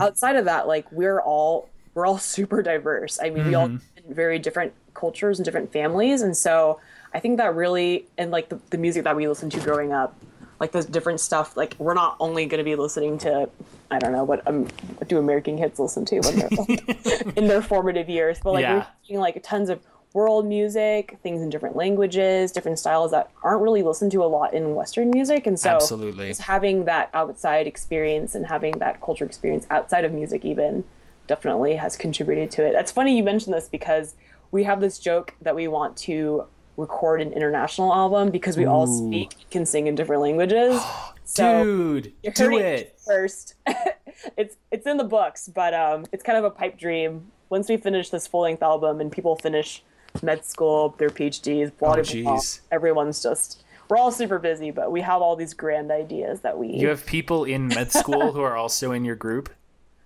outside 0.00 0.36
of 0.36 0.44
that, 0.44 0.68
like 0.68 0.90
we're 0.92 1.20
all 1.20 1.68
we're 1.94 2.06
all 2.06 2.18
super 2.36 2.62
diverse. 2.62 3.18
I 3.22 3.30
mean, 3.30 3.46
we 3.46 3.54
all 3.54 3.66
in 3.66 3.80
very 4.08 4.38
different 4.38 4.72
cultures 4.94 5.38
and 5.38 5.44
different 5.44 5.72
families, 5.72 6.22
and 6.22 6.36
so 6.36 6.78
I 7.12 7.18
think 7.20 7.38
that 7.38 7.54
really 7.54 8.06
and 8.16 8.30
like 8.30 8.48
the, 8.48 8.60
the 8.70 8.78
music 8.78 9.04
that 9.04 9.16
we 9.16 9.26
listened 9.26 9.52
to 9.52 9.60
growing 9.60 9.92
up, 9.92 10.16
like 10.60 10.70
the 10.72 10.82
different 10.84 11.18
stuff. 11.20 11.56
Like 11.56 11.74
we're 11.78 11.94
not 11.94 12.16
only 12.20 12.46
going 12.46 12.58
to 12.58 12.64
be 12.64 12.76
listening 12.76 13.18
to 13.18 13.48
I 13.90 13.98
don't 13.98 14.12
know 14.12 14.24
what 14.24 14.46
um 14.46 14.66
what 14.98 15.08
do 15.08 15.18
American 15.18 15.58
kids 15.58 15.78
listen 15.80 16.04
to 16.06 16.20
when 16.20 16.36
they're 16.38 16.48
like, 16.50 17.36
in 17.36 17.48
their 17.48 17.60
formative 17.60 18.08
years, 18.08 18.38
but 18.42 18.52
like 18.52 18.62
Yeah. 18.62 18.74
we're 18.76 18.86
seeing 19.06 19.20
like 19.20 19.42
tons 19.42 19.68
of 19.68 19.80
world 20.14 20.46
music, 20.46 21.18
things 21.22 21.40
in 21.40 21.50
different 21.50 21.76
languages, 21.76 22.52
different 22.52 22.78
styles 22.78 23.10
that 23.10 23.30
aren't 23.42 23.62
really 23.62 23.82
listened 23.82 24.12
to 24.12 24.22
a 24.22 24.26
lot 24.26 24.52
in 24.52 24.74
Western 24.74 25.10
music. 25.10 25.46
And 25.46 25.58
so 25.58 25.70
Absolutely. 25.70 26.28
just 26.28 26.42
having 26.42 26.84
that 26.84 27.10
outside 27.14 27.66
experience 27.66 28.34
and 28.34 28.46
having 28.46 28.78
that 28.78 29.00
culture 29.00 29.24
experience 29.24 29.66
outside 29.70 30.04
of 30.04 30.12
music 30.12 30.44
even 30.44 30.84
definitely 31.26 31.76
has 31.76 31.96
contributed 31.96 32.50
to 32.52 32.64
it. 32.64 32.72
That's 32.72 32.92
funny 32.92 33.16
you 33.16 33.22
mentioned 33.22 33.54
this 33.54 33.68
because 33.68 34.14
we 34.50 34.64
have 34.64 34.80
this 34.80 34.98
joke 34.98 35.34
that 35.40 35.54
we 35.54 35.66
want 35.66 35.96
to 35.98 36.44
record 36.76 37.20
an 37.20 37.32
international 37.32 37.92
album 37.92 38.30
because 38.30 38.56
we 38.56 38.66
all 38.66 38.86
speak 38.86 39.34
can 39.50 39.64
sing 39.66 39.86
in 39.86 39.94
different 39.94 40.22
languages. 40.22 40.80
So 41.24 41.64
Dude, 41.64 42.12
you 42.22 42.30
do 42.32 42.58
it. 42.58 42.98
first. 43.06 43.54
it's 44.36 44.56
it's 44.70 44.86
in 44.86 44.98
the 44.98 45.04
books, 45.04 45.48
but 45.48 45.72
um, 45.72 46.04
it's 46.12 46.22
kind 46.22 46.36
of 46.36 46.44
a 46.44 46.50
pipe 46.50 46.76
dream. 46.76 47.30
Once 47.48 47.70
we 47.70 47.78
finish 47.78 48.10
this 48.10 48.26
full 48.26 48.42
length 48.42 48.62
album 48.62 49.00
and 49.00 49.10
people 49.10 49.36
finish 49.36 49.82
med 50.20 50.44
school, 50.44 50.94
their 50.98 51.08
PhDs, 51.10 51.70
blah, 51.78 51.94
Oh, 51.96 52.02
blah, 52.02 52.22
blah, 52.22 52.40
everyone's 52.70 53.22
just 53.22 53.62
we're 53.88 53.96
all 53.98 54.10
super 54.12 54.38
busy, 54.38 54.70
but 54.70 54.90
we 54.90 55.00
have 55.02 55.20
all 55.20 55.36
these 55.36 55.52
grand 55.54 55.90
ideas 55.90 56.40
that 56.40 56.56
we 56.56 56.68
You 56.68 56.88
have 56.88 57.04
people 57.04 57.44
in 57.44 57.68
med 57.68 57.92
school 57.92 58.32
who 58.32 58.40
are 58.40 58.56
also 58.56 58.92
in 58.92 59.04
your 59.04 59.16
group. 59.16 59.50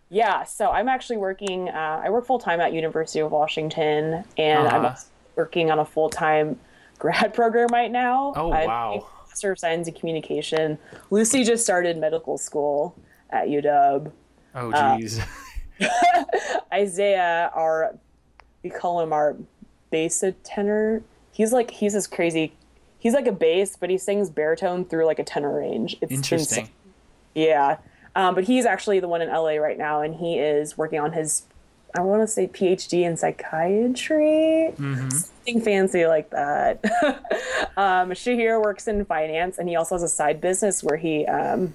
Yeah, 0.09 0.45
so 0.45 0.71
I'm 0.71 0.89
actually 0.89 1.17
working. 1.17 1.69
Uh, 1.69 2.01
I 2.05 2.11
work 2.11 2.27
full 2.27 2.39
time 2.39 2.61
at 2.61 2.73
University 2.73 3.19
of 3.19 3.33
Washington, 3.33 4.23
and 4.39 4.69
I'm 4.69 4.85
Uh-huh. 4.85 4.89
also 4.91 5.07
working 5.35 5.73
on 5.73 5.81
a 5.81 5.85
full 5.85 6.09
time 6.11 6.61
grad 7.01 7.35
program 7.35 7.67
right 7.73 7.91
now. 7.91 8.33
Oh, 8.37 8.53
I'm 8.53 8.69
wow. 8.69 9.07
Master 9.29 9.51
of 9.51 9.59
Science 9.59 9.89
in 9.89 9.95
Communication. 9.95 10.79
Lucy 11.11 11.43
just 11.43 11.65
started 11.65 11.97
medical 11.99 12.39
school 12.39 12.95
at 13.31 13.49
UW. 13.49 14.13
Oh, 14.55 14.71
Uh, 14.71 14.97
jeez. 14.97 15.21
Isaiah, 16.73 17.51
our 17.55 17.97
we 18.63 18.71
call 18.71 19.01
him 19.01 19.13
our 19.13 19.37
bass 19.91 20.25
tenor. 20.45 21.03
He's 21.33 21.53
like 21.53 21.71
he's 21.71 21.93
this 21.93 22.07
crazy. 22.07 22.53
He's 22.99 23.15
like 23.15 23.27
a 23.27 23.33
bass, 23.33 23.77
but 23.77 23.91
he 23.91 23.99
sings 23.99 24.31
baritone 24.31 24.85
through 24.85 25.07
like 25.07 25.19
a 25.19 25.25
tenor 25.25 25.57
range. 25.59 25.97
It's 26.01 26.13
Interesting. 26.13 26.65
insane. 26.65 26.75
Yeah. 27.35 27.79
Um, 28.17 28.35
but 28.35 28.45
he's 28.45 28.65
actually 28.65 28.99
the 28.99 29.09
one 29.09 29.21
in 29.21 29.29
LA 29.29 29.57
right 29.57 29.77
now, 29.77 30.01
and 30.01 30.15
he 30.15 30.39
is 30.39 30.79
working 30.79 30.99
on 30.99 31.13
his, 31.13 31.43
I 31.95 32.01
want 32.01 32.23
to 32.23 32.27
say 32.27 32.49
PhD 32.49 33.03
in 33.03 33.17
psychiatry, 33.19 34.73
something 34.77 35.61
fancy 35.61 36.07
like 36.07 36.31
that. 36.31 36.83
um, 37.77 38.11
Shahir 38.13 38.61
works 38.63 38.89
in 38.89 39.05
finance, 39.05 39.59
and 39.59 39.69
he 39.69 39.77
also 39.77 39.97
has 39.97 40.03
a 40.03 40.09
side 40.09 40.41
business 40.41 40.83
where 40.83 40.97
he 40.97 41.27
um, 41.27 41.75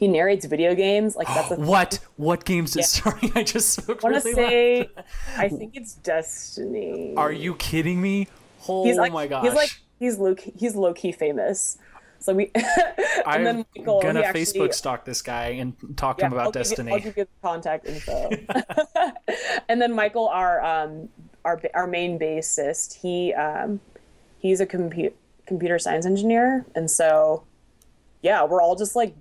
he 0.00 0.08
narrates 0.08 0.46
video 0.46 0.74
games. 0.74 1.14
Like 1.14 1.26
that's 1.28 1.50
a 1.52 1.56
What? 1.60 2.00
What 2.16 2.44
games? 2.46 2.74
Is, 2.74 2.88
sorry, 2.90 3.30
I 3.34 3.42
just 3.44 3.68
spoke 3.82 4.02
I 4.02 4.08
want 4.10 4.22
to 4.22 4.28
really 4.30 4.34
say, 4.34 4.78
loud. 4.96 5.04
I 5.36 5.48
think 5.50 5.76
it's 5.76 5.94
Destiny. 5.94 7.14
Are 7.16 7.30
you 7.30 7.54
kidding 7.54 8.00
me? 8.00 8.26
Oh 8.66 8.84
he's 8.84 8.96
like, 8.96 9.12
my 9.12 9.26
gosh. 9.26 9.44
He's 9.44 9.54
like 9.54 9.70
he's 9.98 10.18
low 10.18 10.34
key, 10.34 10.52
he's 10.58 10.74
low 10.74 10.94
key 10.94 11.12
famous. 11.12 11.76
So 12.18 12.32
we 12.34 12.50
and 12.54 12.64
I'm 13.26 13.44
then 13.44 13.64
Michael, 13.76 14.00
gonna 14.00 14.20
actually- 14.20 14.40
Facebook 14.44 14.72
stalk 14.74 15.04
this 15.04 15.20
guy 15.22 15.48
and 15.60 15.74
talk 15.96 16.16
to 16.18 16.24
him 16.26 16.32
about 16.32 16.46
I'll 16.46 16.52
give 16.52 16.60
you- 16.60 16.64
Destiny. 16.70 16.92
I'll 16.92 16.98
give 17.00 17.16
you 17.18 17.24
the 17.24 17.46
contact 17.48 17.86
info. 17.86 18.30
and 19.68 19.80
then 19.82 19.92
Michael, 19.94 20.28
our 20.28 20.62
um, 20.64 21.10
our 21.44 21.60
our 21.74 21.86
main 21.86 22.18
bassist, 22.18 22.94
he 23.00 23.34
um, 23.34 23.80
he's 24.38 24.60
a 24.60 24.66
compu- 24.66 25.12
computer 25.46 25.78
science 25.78 26.06
engineer, 26.06 26.64
and 26.74 26.90
so 26.90 27.44
yeah, 28.22 28.44
we're 28.44 28.60
all 28.62 28.76
just 28.76 28.94
like 28.96 29.14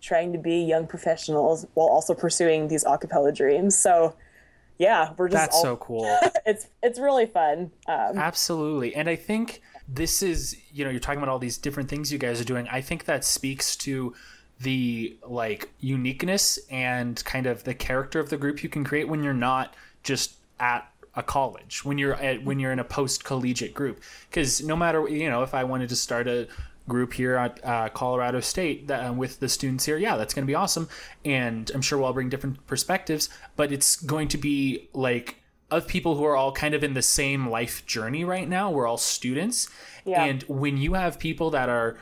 trying 0.00 0.32
to 0.32 0.38
be 0.38 0.56
young 0.56 0.86
professionals 0.86 1.66
while 1.74 1.88
also 1.88 2.14
pursuing 2.14 2.68
these 2.68 2.84
acapella 2.84 3.34
dreams. 3.34 3.76
So 3.76 4.14
yeah, 4.78 5.12
we're 5.16 5.28
just 5.28 5.42
That's 5.42 5.56
all, 5.56 5.62
so 5.62 5.76
cool. 5.76 6.18
it's 6.46 6.68
it's 6.82 6.98
really 6.98 7.26
fun. 7.26 7.70
Um, 7.86 8.16
Absolutely. 8.16 8.94
And 8.94 9.08
I 9.08 9.16
think 9.16 9.60
this 9.88 10.22
is, 10.22 10.56
you 10.72 10.84
know, 10.84 10.90
you're 10.90 11.00
talking 11.00 11.18
about 11.18 11.30
all 11.30 11.38
these 11.38 11.58
different 11.58 11.88
things 11.88 12.12
you 12.12 12.18
guys 12.18 12.40
are 12.40 12.44
doing. 12.44 12.68
I 12.68 12.80
think 12.80 13.04
that 13.06 13.24
speaks 13.24 13.74
to 13.76 14.14
the 14.60 15.16
like 15.26 15.70
uniqueness 15.80 16.58
and 16.70 17.22
kind 17.24 17.46
of 17.46 17.64
the 17.64 17.74
character 17.74 18.20
of 18.20 18.28
the 18.30 18.36
group 18.36 18.62
you 18.62 18.68
can 18.68 18.84
create 18.84 19.08
when 19.08 19.22
you're 19.22 19.34
not 19.34 19.74
just 20.02 20.34
at 20.58 20.90
a 21.14 21.22
college 21.22 21.84
when 21.84 21.98
you're 21.98 22.14
at 22.14 22.44
when 22.44 22.60
you're 22.60 22.72
in 22.72 22.78
a 22.78 22.84
post 22.84 23.24
collegiate 23.24 23.74
group 23.74 24.00
because 24.28 24.62
no 24.62 24.76
matter 24.76 25.08
you 25.08 25.28
know 25.28 25.42
if 25.42 25.54
i 25.54 25.64
wanted 25.64 25.88
to 25.88 25.96
start 25.96 26.28
a 26.28 26.46
group 26.88 27.12
here 27.12 27.36
at 27.36 27.64
uh, 27.64 27.88
colorado 27.90 28.40
state 28.40 28.88
that, 28.88 29.06
uh, 29.06 29.12
with 29.12 29.40
the 29.40 29.48
students 29.48 29.84
here. 29.84 29.98
Yeah 29.98 30.16
that's 30.16 30.34
going 30.34 30.44
to 30.44 30.50
be 30.50 30.54
awesome. 30.54 30.88
And 31.24 31.70
i'm 31.74 31.82
sure 31.82 31.98
we'll 31.98 32.06
all 32.06 32.12
bring 32.12 32.28
different 32.28 32.66
perspectives 32.66 33.28
but 33.56 33.72
it's 33.72 33.96
going 33.96 34.28
to 34.28 34.38
be 34.38 34.88
like 34.92 35.36
of 35.70 35.86
people 35.86 36.16
who 36.16 36.24
are 36.24 36.34
all 36.36 36.52
kind 36.52 36.74
of 36.74 36.82
in 36.82 36.94
the 36.94 37.02
same 37.02 37.48
life 37.48 37.84
journey 37.86 38.24
right 38.24 38.48
now 38.48 38.70
we're 38.70 38.86
all 38.86 38.96
students. 38.96 39.68
Yeah. 40.04 40.24
and 40.24 40.42
when 40.44 40.78
you 40.78 40.94
have 40.94 41.18
people 41.18 41.50
that 41.50 41.68
are 41.68 41.98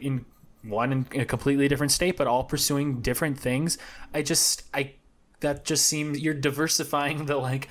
in 0.00 0.24
one 0.62 1.06
in 1.12 1.20
a 1.20 1.24
completely 1.24 1.68
different 1.68 1.92
state 1.92 2.16
but 2.16 2.26
all 2.26 2.44
pursuing 2.44 3.00
different 3.00 3.38
things 3.38 3.78
i 4.12 4.22
just 4.22 4.64
i 4.74 4.92
that 5.40 5.64
just 5.64 5.86
seems 5.86 6.18
you're 6.20 6.34
diversifying 6.34 7.26
the 7.26 7.36
like 7.36 7.68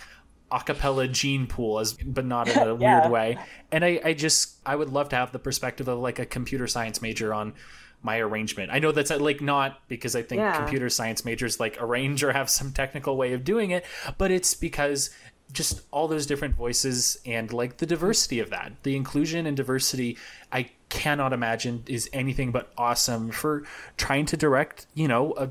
acapella 0.51 1.11
gene 1.11 1.45
pool 1.47 1.79
as 1.79 1.93
but 1.93 2.25
not 2.25 2.47
in 2.47 2.57
a 2.67 2.75
Yeah. 2.75 2.99
weird 3.01 3.11
way 3.11 3.37
and 3.71 3.83
i 3.83 3.99
i 4.03 4.13
just 4.13 4.55
i 4.65 4.75
would 4.75 4.89
love 4.89 5.09
to 5.09 5.15
have 5.15 5.31
the 5.31 5.39
perspective 5.39 5.87
of 5.87 5.99
like 5.99 6.19
a 6.19 6.25
computer 6.25 6.67
science 6.67 7.01
major 7.01 7.33
on 7.33 7.53
my 8.01 8.17
arrangement 8.19 8.69
i 8.71 8.79
know 8.79 8.91
that's 8.91 9.11
uh, 9.11 9.17
like 9.19 9.41
not 9.41 9.81
because 9.87 10.15
i 10.15 10.21
think 10.21 10.39
Yeah. 10.39 10.55
computer 10.55 10.89
science 10.89 11.25
majors 11.25 11.59
like 11.59 11.77
arrange 11.81 12.23
or 12.23 12.31
have 12.31 12.49
some 12.49 12.71
technical 12.71 13.17
way 13.17 13.33
of 13.33 13.43
doing 13.43 13.71
it 13.71 13.85
but 14.17 14.31
it's 14.31 14.53
because 14.53 15.09
just 15.53 15.81
all 15.91 16.07
those 16.09 16.25
different 16.25 16.55
voices 16.55 17.17
and 17.25 17.51
like 17.53 17.77
the 17.77 17.85
diversity 17.85 18.39
of 18.39 18.49
that 18.49 18.71
the 18.83 18.95
inclusion 18.95 19.45
and 19.45 19.57
diversity 19.57 20.17
i 20.51 20.69
cannot 20.89 21.33
imagine 21.33 21.83
is 21.87 22.09
anything 22.13 22.51
but 22.51 22.71
awesome 22.77 23.31
for 23.31 23.63
trying 23.97 24.25
to 24.25 24.37
direct 24.37 24.85
you 24.93 25.07
know 25.07 25.33
a, 25.37 25.49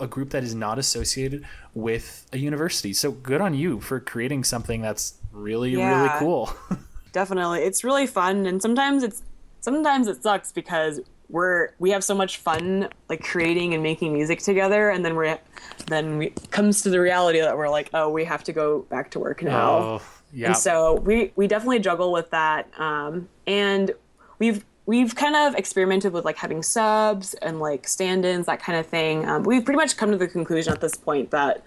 a 0.00 0.06
group 0.06 0.30
that 0.30 0.42
is 0.42 0.54
not 0.54 0.78
associated 0.78 1.44
with 1.74 2.26
a 2.32 2.38
university. 2.38 2.92
So 2.92 3.12
good 3.12 3.40
on 3.40 3.54
you 3.54 3.80
for 3.80 4.00
creating 4.00 4.44
something 4.44 4.82
that's 4.82 5.14
really 5.32 5.76
really 5.76 6.10
cool. 6.18 6.52
Definitely. 7.12 7.60
It's 7.60 7.84
really 7.84 8.06
fun 8.06 8.46
and 8.46 8.60
sometimes 8.60 9.02
it's 9.02 9.22
sometimes 9.60 10.06
it 10.06 10.22
sucks 10.22 10.52
because 10.52 11.00
we're 11.28 11.70
we 11.78 11.90
have 11.90 12.04
so 12.04 12.14
much 12.14 12.38
fun 12.38 12.88
like 13.08 13.22
creating 13.22 13.74
and 13.74 13.82
making 13.82 14.12
music 14.12 14.38
together 14.40 14.90
and 14.90 15.04
then 15.04 15.16
we're 15.16 15.38
then 15.86 16.18
we 16.18 16.30
comes 16.50 16.82
to 16.82 16.90
the 16.90 17.00
reality 17.00 17.40
that 17.40 17.56
we're 17.56 17.68
like 17.68 17.90
oh 17.94 18.08
we 18.08 18.24
have 18.24 18.44
to 18.44 18.52
go 18.52 18.82
back 18.82 19.10
to 19.10 19.18
work 19.18 19.42
now. 19.42 19.78
Oh 19.78 20.02
yeah. 20.32 20.48
And 20.48 20.56
so 20.56 20.94
we 20.94 21.32
we 21.36 21.46
definitely 21.46 21.80
juggle 21.80 22.12
with 22.12 22.30
that 22.30 22.68
um 22.78 23.28
and 23.46 23.92
we've 24.38 24.64
we've 24.86 25.14
kind 25.14 25.34
of 25.34 25.54
experimented 25.56 26.12
with 26.12 26.24
like 26.24 26.36
having 26.36 26.62
subs 26.62 27.34
and 27.34 27.60
like 27.60 27.88
stand-ins 27.88 28.46
that 28.46 28.62
kind 28.62 28.78
of 28.78 28.86
thing. 28.86 29.28
Um, 29.28 29.42
we've 29.42 29.64
pretty 29.64 29.76
much 29.76 29.96
come 29.96 30.12
to 30.12 30.16
the 30.16 30.28
conclusion 30.28 30.72
at 30.72 30.80
this 30.80 30.94
point 30.94 31.30
that 31.32 31.62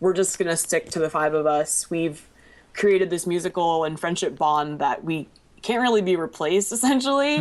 we're 0.00 0.12
just 0.12 0.38
going 0.38 0.48
to 0.48 0.56
stick 0.56 0.90
to 0.90 0.98
the 0.98 1.08
five 1.08 1.32
of 1.32 1.46
us. 1.46 1.88
We've 1.88 2.26
created 2.74 3.08
this 3.08 3.26
musical 3.26 3.84
and 3.84 3.98
friendship 3.98 4.36
bond 4.36 4.80
that 4.80 5.04
we 5.04 5.28
can't 5.62 5.80
really 5.80 6.02
be 6.02 6.16
replaced 6.16 6.72
essentially. 6.72 7.38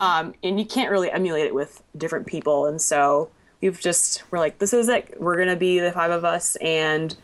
Um, 0.00 0.34
and 0.42 0.60
you 0.60 0.66
can't 0.66 0.90
really 0.90 1.10
emulate 1.10 1.46
it 1.46 1.54
with 1.54 1.82
different 1.96 2.26
people. 2.26 2.66
And 2.66 2.80
so 2.80 3.30
we've 3.60 3.80
just 3.80 4.22
we're 4.30 4.38
like 4.38 4.58
this 4.58 4.72
is 4.72 4.88
it. 4.88 5.20
We're 5.20 5.36
going 5.36 5.48
to 5.48 5.56
be 5.56 5.80
the 5.80 5.92
five 5.92 6.10
of 6.10 6.24
us. 6.24 6.56
And 6.56 7.16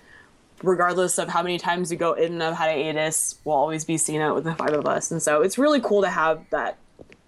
regardless 0.62 1.18
of 1.18 1.28
how 1.28 1.42
many 1.42 1.58
times 1.58 1.90
we 1.90 1.96
go 1.96 2.14
in 2.14 2.32
and 2.32 2.42
out 2.42 2.52
of 2.52 2.58
hiatus, 2.58 3.38
we'll 3.44 3.56
always 3.56 3.84
be 3.84 3.98
seen 3.98 4.20
out 4.20 4.34
with 4.34 4.44
the 4.44 4.54
five 4.54 4.72
of 4.72 4.86
us. 4.86 5.10
And 5.10 5.22
so 5.22 5.42
it's 5.42 5.58
really 5.58 5.80
cool 5.80 6.02
to 6.02 6.08
have 6.08 6.44
that 6.50 6.78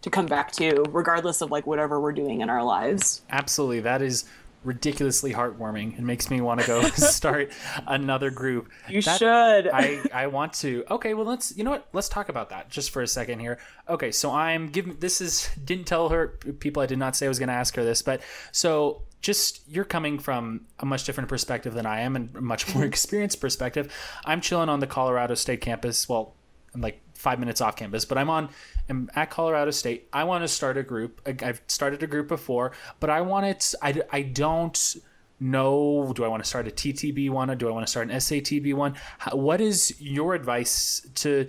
to 0.04 0.10
come 0.10 0.26
back 0.26 0.52
to, 0.52 0.84
regardless 0.90 1.40
of 1.40 1.50
like 1.50 1.66
whatever 1.66 1.98
we're 1.98 2.12
doing 2.12 2.42
in 2.42 2.50
our 2.50 2.62
lives. 2.62 3.22
Absolutely. 3.30 3.80
That 3.80 4.02
is 4.02 4.26
ridiculously 4.62 5.32
heartwarming. 5.32 5.98
It 5.98 6.02
makes 6.02 6.30
me 6.30 6.42
want 6.42 6.60
to 6.60 6.66
go 6.66 6.82
start 6.90 7.52
another 7.86 8.30
group. 8.30 8.68
You 8.88 9.00
That- 9.00 9.18
should. 9.18 9.68
I, 9.72 10.02
I 10.12 10.26
want 10.26 10.52
to. 10.54 10.84
Okay, 10.90 11.14
well 11.14 11.24
let's 11.26 11.56
you 11.56 11.64
know 11.64 11.70
what? 11.70 11.88
Let's 11.94 12.08
talk 12.10 12.28
about 12.28 12.50
that 12.50 12.68
just 12.70 12.90
for 12.90 13.00
a 13.00 13.06
second 13.06 13.40
here. 13.40 13.58
Okay, 13.88 14.12
so 14.12 14.30
I'm 14.30 14.68
giving 14.68 14.96
this 15.00 15.20
is 15.22 15.48
didn't 15.64 15.86
tell 15.86 16.10
her 16.10 16.28
people 16.60 16.82
I 16.82 16.86
did 16.86 16.98
not 16.98 17.16
say 17.16 17.24
I 17.26 17.28
was 17.30 17.38
going 17.38 17.48
to 17.48 17.54
ask 17.54 17.74
her 17.76 17.84
this, 17.84 18.02
but 18.02 18.20
so 18.52 19.02
just 19.22 19.62
you're 19.66 19.84
coming 19.86 20.18
from 20.18 20.66
a 20.80 20.84
much 20.84 21.04
different 21.04 21.30
perspective 21.30 21.72
than 21.72 21.86
I 21.86 22.00
am 22.00 22.14
and 22.14 22.36
a 22.36 22.42
much 22.42 22.74
more 22.74 22.84
experienced 22.92 23.40
perspective. 23.40 23.90
I'm 24.26 24.42
chilling 24.42 24.68
on 24.68 24.80
the 24.80 24.86
Colorado 24.86 25.34
State 25.34 25.62
campus. 25.62 26.06
Well, 26.10 26.34
I'm 26.74 26.82
like 26.82 27.00
five 27.24 27.40
minutes 27.40 27.60
off 27.60 27.74
campus, 27.74 28.04
but 28.04 28.18
I'm 28.18 28.30
on 28.30 28.50
I'm 28.88 29.10
at 29.16 29.30
Colorado 29.30 29.70
State. 29.70 30.08
I 30.12 30.24
want 30.24 30.44
to 30.44 30.48
start 30.48 30.76
a 30.76 30.82
group. 30.82 31.20
I've 31.26 31.62
started 31.66 32.02
a 32.02 32.06
group 32.06 32.28
before, 32.28 32.72
but 33.00 33.10
I 33.10 33.22
want 33.22 33.46
it. 33.46 33.74
I, 33.82 34.02
I 34.12 34.22
don't 34.22 34.96
know. 35.40 36.12
Do 36.14 36.24
I 36.24 36.28
want 36.28 36.42
to 36.42 36.48
start 36.48 36.68
a 36.68 36.70
TTB 36.70 37.30
one 37.30 37.50
or 37.50 37.54
do 37.54 37.66
I 37.68 37.72
want 37.72 37.86
to 37.86 37.90
start 37.90 38.08
an 38.10 38.16
SATB 38.16 38.74
one? 38.74 38.94
How, 39.18 39.36
what 39.36 39.60
is 39.60 40.00
your 40.00 40.34
advice 40.34 41.06
to, 41.16 41.48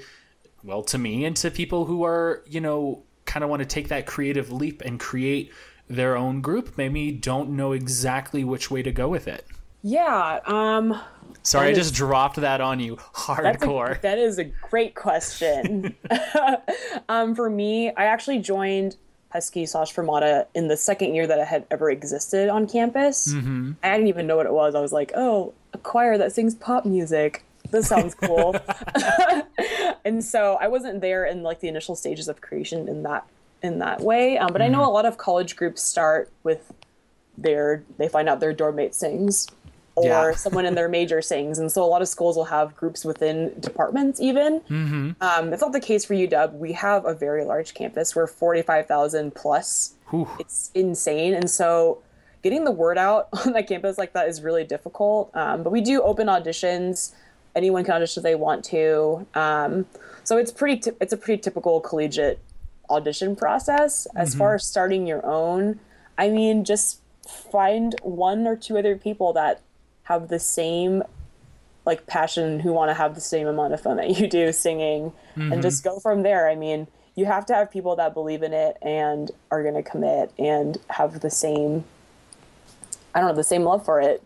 well, 0.63 0.82
to 0.84 0.98
me 0.98 1.25
and 1.25 1.36
to 1.38 1.51
people 1.51 1.86
who 1.86 2.03
are, 2.05 2.44
you 2.48 2.62
know, 2.62 3.03
kind 3.25 3.44
of 3.44 3.50
want 3.50 3.62
to 3.62 3.67
take 3.67 3.89
that 3.89 4.05
creative 4.05 4.51
leap 4.51 4.82
and 4.82 5.00
create 5.00 5.51
their 5.89 6.15
own 6.15 6.41
group? 6.41 6.77
Maybe 6.77 7.12
don't 7.12 7.51
know 7.51 7.74
exactly 7.74 8.44
which 8.44 8.72
way 8.72 8.82
to 8.82 8.91
go 8.91 9.10
with 9.10 9.27
it. 9.27 9.46
yeah. 9.84 10.39
Um, 10.46 11.00
Sorry, 11.45 11.69
I 11.69 11.73
just 11.73 11.93
dropped 11.93 12.37
that 12.37 12.59
on 12.59 12.79
you 12.79 12.95
that's 12.95 13.29
a, 13.29 13.31
hardcore. 13.31 14.01
that 14.01 14.17
is 14.17 14.39
a 14.39 14.45
great 14.45 14.95
question. 14.95 15.95
um, 17.09 17.35
for 17.35 17.51
me, 17.51 17.89
I 17.89 18.05
actually 18.05 18.39
joined 18.39 18.97
Husky 19.31 19.67
slash 19.67 19.93
Fermata 19.93 20.47
in 20.55 20.69
the 20.69 20.75
second 20.75 21.13
year 21.13 21.27
that 21.27 21.37
it 21.37 21.47
had 21.47 21.67
ever 21.69 21.91
existed 21.91 22.49
on 22.49 22.67
campus. 22.67 23.31
Mm-hmm. 23.31 23.73
I 23.83 23.91
didn't 23.91 24.07
even 24.07 24.25
know 24.25 24.37
what 24.37 24.47
it 24.47 24.53
was. 24.53 24.73
I 24.73 24.81
was 24.81 24.91
like, 24.91 25.11
oh, 25.15 25.53
a 25.73 25.77
choir 25.77 26.17
that 26.17 26.31
sings 26.31 26.55
pop 26.55 26.83
music. 26.83 27.43
This 27.69 27.87
sounds 27.87 28.15
cool. 28.15 28.55
and 30.05 30.23
so 30.23 30.57
I 30.59 30.67
wasn't 30.67 31.01
there 31.01 31.25
in 31.25 31.43
like 31.43 31.59
the 31.59 31.67
initial 31.67 31.95
stages 31.95 32.27
of 32.27 32.41
creation 32.41 32.87
in 32.87 33.03
that 33.03 33.27
in 33.61 33.79
that 33.79 34.01
way. 34.01 34.37
Um, 34.37 34.51
but 34.51 34.61
I 34.61 34.67
know 34.67 34.83
a 34.83 34.89
lot 34.89 35.05
of 35.05 35.17
college 35.17 35.55
groups 35.55 35.81
start 35.81 36.31
with 36.43 36.73
their 37.37 37.83
they 37.97 38.07
find 38.07 38.29
out 38.29 38.39
their 38.39 38.53
dorm 38.53 38.77
mate 38.77 38.95
sings 38.95 39.47
or 39.95 40.05
Yeah. 40.31 40.35
someone 40.35 40.65
in 40.65 40.75
their 40.75 40.89
major 40.89 41.21
sings, 41.21 41.57
and 41.59 41.71
so 41.71 41.83
a 41.83 41.87
lot 41.87 42.01
of 42.01 42.07
schools 42.07 42.35
will 42.35 42.45
have 42.45 42.75
groups 42.75 43.05
within 43.05 43.53
departments. 43.59 44.19
Even 44.19 44.59
Mm-hmm. 44.61 45.11
um, 45.21 45.53
it's 45.53 45.61
not 45.61 45.71
the 45.71 45.79
case 45.79 46.03
for 46.05 46.13
UW. 46.13 46.53
We 46.53 46.73
have 46.73 47.05
a 47.05 47.13
very 47.13 47.45
large 47.45 47.73
campus. 47.73 48.15
We're 48.15 48.27
forty 48.27 48.61
five 48.61 48.87
thousand 48.87 49.35
plus. 49.35 49.93
Whew. 50.09 50.27
It's 50.39 50.71
insane, 50.75 51.33
and 51.33 51.49
so 51.49 51.99
getting 52.43 52.63
the 52.65 52.71
word 52.71 52.97
out 52.97 53.29
on 53.45 53.53
that 53.53 53.67
campus 53.67 53.97
like 53.97 54.13
that 54.13 54.27
is 54.27 54.41
really 54.41 54.63
difficult. 54.63 55.31
Um, 55.35 55.63
but 55.63 55.71
we 55.71 55.81
do 55.81 56.01
open 56.01 56.27
auditions. 56.27 57.13
Anyone 57.55 57.85
can 57.85 57.93
audition 57.95 58.19
if 58.21 58.23
they 58.23 58.35
want 58.35 58.65
to. 58.65 59.25
Um, 59.33 59.85
so 60.25 60.37
it's 60.37 60.51
pretty. 60.51 60.77
T- 60.81 60.97
it's 60.99 61.13
a 61.13 61.17
pretty 61.17 61.41
typical 61.41 61.79
collegiate 61.79 62.39
audition 62.89 63.35
process. 63.35 64.07
As 64.15 64.35
far 64.35 64.55
as 64.55 64.65
starting 64.65 65.07
your 65.07 65.25
own, 65.25 65.79
I 66.17 66.29
mean, 66.29 66.65
just 66.65 66.99
find 67.27 67.95
one 68.03 68.45
or 68.45 68.55
two 68.55 68.77
other 68.77 68.95
people 68.95 69.33
that 69.33 69.61
have 70.05 70.27
the 70.29 70.39
same 70.39 71.03
like 71.85 72.07
passion 72.07 72.59
who 72.59 72.71
want 72.74 72.89
to 72.89 72.95
have 72.95 73.13
the 73.13 73.21
same 73.21 73.45
amount 73.45 73.71
of 73.74 73.79
fun 73.81 73.97
that 73.97 74.19
you 74.19 74.27
do 74.27 74.51
singing 74.51 75.12
and 75.35 75.62
just 75.62 75.83
go 75.83 76.00
from 76.00 76.24
there. 76.24 76.50
I 76.50 76.55
mean, 76.55 76.88
you 77.15 77.25
have 77.25 77.45
to 77.47 77.53
have 77.53 77.69
people 77.69 77.95
that 77.97 78.13
believe 78.15 78.41
in 78.41 78.53
it 78.53 78.77
and 78.81 79.29
are 79.51 79.62
going 79.62 79.75
to 79.75 79.83
commit 79.83 80.31
and 80.39 80.77
have 80.89 81.19
the 81.19 81.29
same 81.29 81.83
I 83.13 83.19
don't 83.19 83.29
know, 83.29 83.35
the 83.35 83.43
same 83.43 83.63
love 83.63 83.85
for 83.85 84.01
it. 84.01 84.21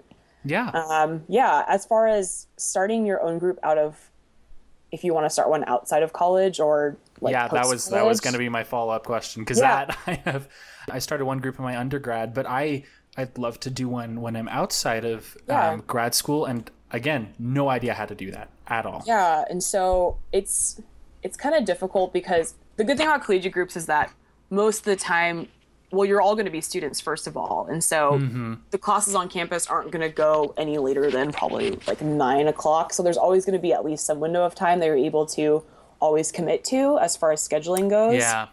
Yeah. 0.45 0.69
Um, 0.69 1.23
yeah, 1.27 1.63
as 1.67 1.85
far 1.85 2.07
as 2.07 2.47
starting 2.57 3.05
your 3.05 3.21
own 3.21 3.37
group 3.37 3.59
out 3.61 3.77
of 3.77 4.09
if 4.91 5.03
you 5.03 5.13
want 5.13 5.25
to 5.25 5.29
start 5.29 5.49
one 5.49 5.63
outside 5.65 6.01
of 6.01 6.13
college 6.13 6.59
or 6.59 6.97
like 7.21 7.33
yeah, 7.33 7.47
that 7.49 7.67
was 7.67 7.87
that 7.89 8.05
was 8.05 8.19
going 8.21 8.33
to 8.33 8.39
be 8.39 8.49
my 8.49 8.63
follow 8.63 8.91
up 8.91 9.05
question 9.05 9.43
because 9.43 9.59
Yeah. 9.59 9.85
that 9.85 9.97
I 10.07 10.13
have 10.29 10.47
I 10.89 10.99
started 10.99 11.25
one 11.25 11.39
group 11.39 11.59
in 11.59 11.63
my 11.65 11.77
undergrad, 11.77 12.33
but 12.33 12.47
I 12.47 12.83
I'd 13.17 13.37
love 13.37 13.59
to 13.61 13.69
do 13.69 13.87
one 13.89 14.21
when 14.21 14.35
I'm 14.35 14.47
outside 14.47 15.05
of 15.05 15.37
Yeah. 15.47 15.69
um, 15.71 15.83
grad 15.87 16.15
school, 16.15 16.45
and 16.45 16.69
again, 16.91 17.33
no 17.39 17.69
idea 17.69 17.93
how 17.93 18.05
to 18.05 18.15
do 18.15 18.31
that 18.31 18.49
at 18.67 18.85
all. 18.85 19.03
Yeah, 19.05 19.43
and 19.49 19.63
so 19.63 20.17
it's 20.31 20.81
it's 21.21 21.35
kind 21.35 21.53
of 21.55 21.65
difficult 21.65 22.13
because 22.13 22.53
the 22.77 22.83
good 22.85 22.97
thing 22.97 23.07
about 23.07 23.23
collegiate 23.25 23.51
groups 23.51 23.75
is 23.75 23.87
that 23.87 24.11
most 24.49 24.79
of 24.79 24.85
the 24.85 24.95
time, 24.95 25.49
well, 25.91 26.05
you're 26.05 26.21
all 26.21 26.33
going 26.35 26.45
to 26.45 26.51
be 26.51 26.61
students 26.61 27.01
first 27.01 27.27
of 27.27 27.35
all, 27.35 27.67
and 27.69 27.83
so 27.83 28.19
the 28.71 28.77
classes 28.77 29.15
on 29.15 29.27
campus 29.27 29.67
aren't 29.67 29.91
going 29.91 30.07
to 30.07 30.13
go 30.15 30.53
any 30.55 30.77
later 30.77 31.11
than 31.11 31.31
probably 31.33 31.77
like 31.87 32.01
nine 32.01 32.47
o'clock. 32.47 32.93
So 32.93 33.03
there's 33.03 33.17
always 33.17 33.43
going 33.45 33.57
to 33.57 33.61
be 33.61 33.73
at 33.73 33.83
least 33.83 34.05
some 34.05 34.19
window 34.21 34.43
of 34.45 34.55
time 34.55 34.79
that 34.79 34.85
you're 34.85 34.95
able 34.95 35.25
to 35.27 35.63
always 35.99 36.31
commit 36.31 36.63
to 36.65 36.97
as 36.99 37.17
far 37.17 37.31
as 37.33 37.45
scheduling 37.45 37.89
goes. 37.89 38.15
Yeah. 38.19 38.47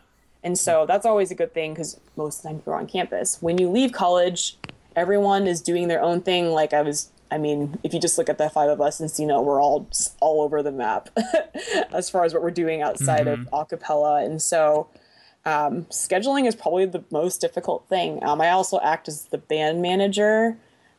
And 0.46 0.56
so 0.56 0.86
that's 0.86 1.04
always 1.04 1.32
a 1.32 1.34
good 1.34 1.52
thing 1.52 1.74
because 1.74 1.98
most 2.14 2.36
of 2.36 2.42
the 2.44 2.48
time 2.50 2.62
you're 2.64 2.76
on 2.76 2.86
campus. 2.86 3.38
When 3.42 3.58
you 3.58 3.68
leave 3.68 3.90
college, 3.90 4.56
everyone 4.94 5.48
is 5.48 5.60
doing 5.60 5.88
their 5.88 6.00
own 6.00 6.20
thing. 6.20 6.52
Like 6.52 6.72
I 6.72 6.82
was, 6.82 7.10
I 7.32 7.36
mean, 7.36 7.80
if 7.82 7.92
you 7.92 7.98
just 7.98 8.16
look 8.16 8.28
at 8.28 8.38
the 8.38 8.48
five 8.48 8.70
of 8.70 8.80
us 8.80 9.00
and 9.00 9.10
you 9.18 9.26
know 9.26 9.42
we're 9.42 9.60
all 9.60 9.88
all 10.20 10.42
over 10.42 10.62
the 10.62 10.70
map 10.70 11.08
as 11.92 12.08
far 12.08 12.22
as 12.22 12.32
what 12.32 12.44
we're 12.44 12.52
doing 12.52 12.80
outside 12.80 13.26
of 13.26 13.40
acapella. 13.52 14.24
And 14.24 14.40
so 14.40 14.86
um, 15.44 15.86
scheduling 15.86 16.46
is 16.46 16.54
probably 16.54 16.86
the 16.86 17.02
most 17.10 17.40
difficult 17.40 17.88
thing. 17.88 18.22
Um, 18.22 18.40
I 18.40 18.50
also 18.50 18.78
act 18.84 19.08
as 19.08 19.24
the 19.24 19.38
band 19.38 19.82
manager. 19.82 20.58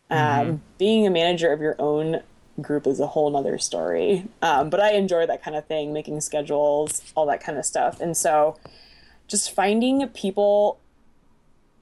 Um, 0.10 0.62
Being 0.77 1.08
a 1.08 1.10
manager 1.10 1.54
of 1.54 1.62
your 1.62 1.77
own 1.80 2.22
group 2.60 2.86
is 2.86 3.00
a 3.00 3.08
whole 3.08 3.30
nother 3.30 3.58
story. 3.60 4.27
Um, 4.42 4.70
but 4.70 4.82
I 4.82 4.92
enjoy 4.92 5.25
that 5.25 5.42
kind 5.42 5.56
of 5.56 5.66
thing, 5.68 5.94
making 5.94 6.20
schedules, 6.20 7.01
all 7.16 7.25
that 7.27 7.42
kind 7.42 7.58
of 7.58 7.63
stuff. 7.63 8.01
And 8.01 8.18
so 8.18 8.58
just 9.28 9.54
finding 9.54 10.08
people 10.10 10.80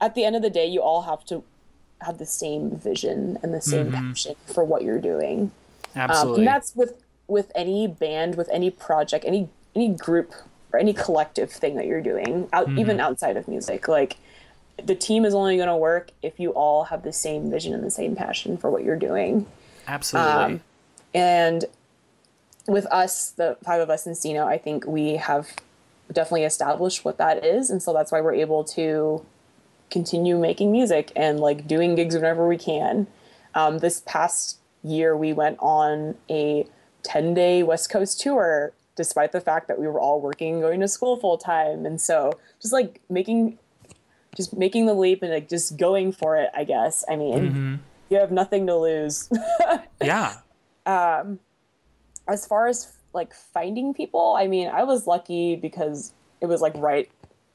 at 0.00 0.14
the 0.14 0.24
end 0.24 0.36
of 0.36 0.42
the 0.42 0.50
day 0.50 0.66
you 0.66 0.82
all 0.82 1.02
have 1.02 1.24
to 1.26 1.42
have 2.02 2.18
the 2.18 2.26
same 2.26 2.76
vision 2.76 3.38
and 3.42 3.54
the 3.54 3.60
same 3.60 3.90
passion 3.90 4.36
for 4.44 4.62
what 4.62 4.82
you're 4.82 5.00
doing. 5.00 5.50
Um, 5.94 6.10
Absolutely. 6.10 6.40
and 6.40 6.46
that's 6.46 6.76
with 6.76 7.02
with 7.26 7.50
any 7.54 7.86
band 7.86 8.36
with 8.36 8.48
any 8.52 8.70
project 8.70 9.24
any 9.24 9.48
any 9.74 9.88
group 9.88 10.34
or 10.72 10.78
any 10.78 10.92
collective 10.92 11.50
thing 11.50 11.76
that 11.76 11.86
you're 11.86 12.02
doing 12.02 12.48
out, 12.52 12.68
even 12.70 13.00
outside 13.00 13.36
of 13.36 13.48
music. 13.48 13.88
Like 13.88 14.16
the 14.82 14.94
team 14.94 15.24
is 15.24 15.34
only 15.34 15.56
going 15.56 15.68
to 15.68 15.76
work 15.76 16.10
if 16.22 16.38
you 16.38 16.50
all 16.50 16.84
have 16.84 17.02
the 17.02 17.12
same 17.12 17.50
vision 17.50 17.72
and 17.72 17.82
the 17.82 17.90
same 17.90 18.14
passion 18.14 18.56
for 18.56 18.70
what 18.70 18.84
you're 18.84 18.98
doing. 18.98 19.46
Absolutely. 19.86 20.32
um, 20.32 20.60
and 21.14 21.64
with 22.66 22.86
us, 22.86 23.30
the 23.30 23.56
five 23.64 23.80
of 23.80 23.90
us 23.90 24.06
in 24.06 24.14
C 24.14 24.34
Note, 24.34 24.48
I 24.48 24.58
think 24.58 24.86
we 24.86 25.16
have 25.16 25.48
definitely 26.12 26.44
established 26.44 27.04
what 27.04 27.18
that 27.18 27.44
is. 27.44 27.70
And 27.70 27.82
so 27.82 27.92
that's 27.92 28.12
why 28.12 28.20
we're 28.20 28.34
able 28.34 28.64
to 28.64 29.24
continue 29.90 30.38
making 30.38 30.72
music 30.72 31.12
and 31.16 31.40
like 31.40 31.66
doing 31.66 31.94
gigs 31.94 32.14
whenever 32.14 32.46
we 32.46 32.56
can. 32.56 33.06
Um, 33.54 33.78
this 33.78 34.02
past 34.06 34.58
year, 34.82 35.16
we 35.16 35.32
went 35.32 35.58
on 35.60 36.16
a 36.30 36.66
10 37.02 37.34
day 37.34 37.62
West 37.62 37.90
Coast 37.90 38.20
tour, 38.20 38.72
despite 38.96 39.32
the 39.32 39.40
fact 39.40 39.68
that 39.68 39.78
we 39.78 39.86
were 39.86 40.00
all 40.00 40.20
working 40.20 40.54
and 40.54 40.62
going 40.62 40.80
to 40.80 40.88
school 40.88 41.16
full 41.16 41.38
time. 41.38 41.86
And 41.86 42.00
so 42.00 42.32
just 42.60 42.72
like 42.72 43.00
making, 43.08 43.58
just 44.36 44.56
making 44.56 44.86
the 44.86 44.94
leap 44.94 45.22
and 45.22 45.32
like 45.32 45.48
just 45.48 45.76
going 45.76 46.12
for 46.12 46.36
it, 46.36 46.50
I 46.54 46.64
guess. 46.64 47.04
I 47.08 47.16
mean, 47.16 47.80
you 48.10 48.18
have 48.18 48.30
nothing 48.30 48.66
to 48.66 48.76
lose. 48.76 49.28
yeah. 50.02 50.36
um 50.84 51.40
as 52.28 52.46
far 52.46 52.66
as 52.66 52.95
like 53.16 53.34
finding 53.34 53.92
people, 53.94 54.36
I 54.38 54.46
mean, 54.46 54.68
I 54.68 54.84
was 54.84 55.06
lucky 55.08 55.56
because 55.56 56.12
it 56.40 56.46
was 56.46 56.60
like 56.60 56.74
right 56.76 57.10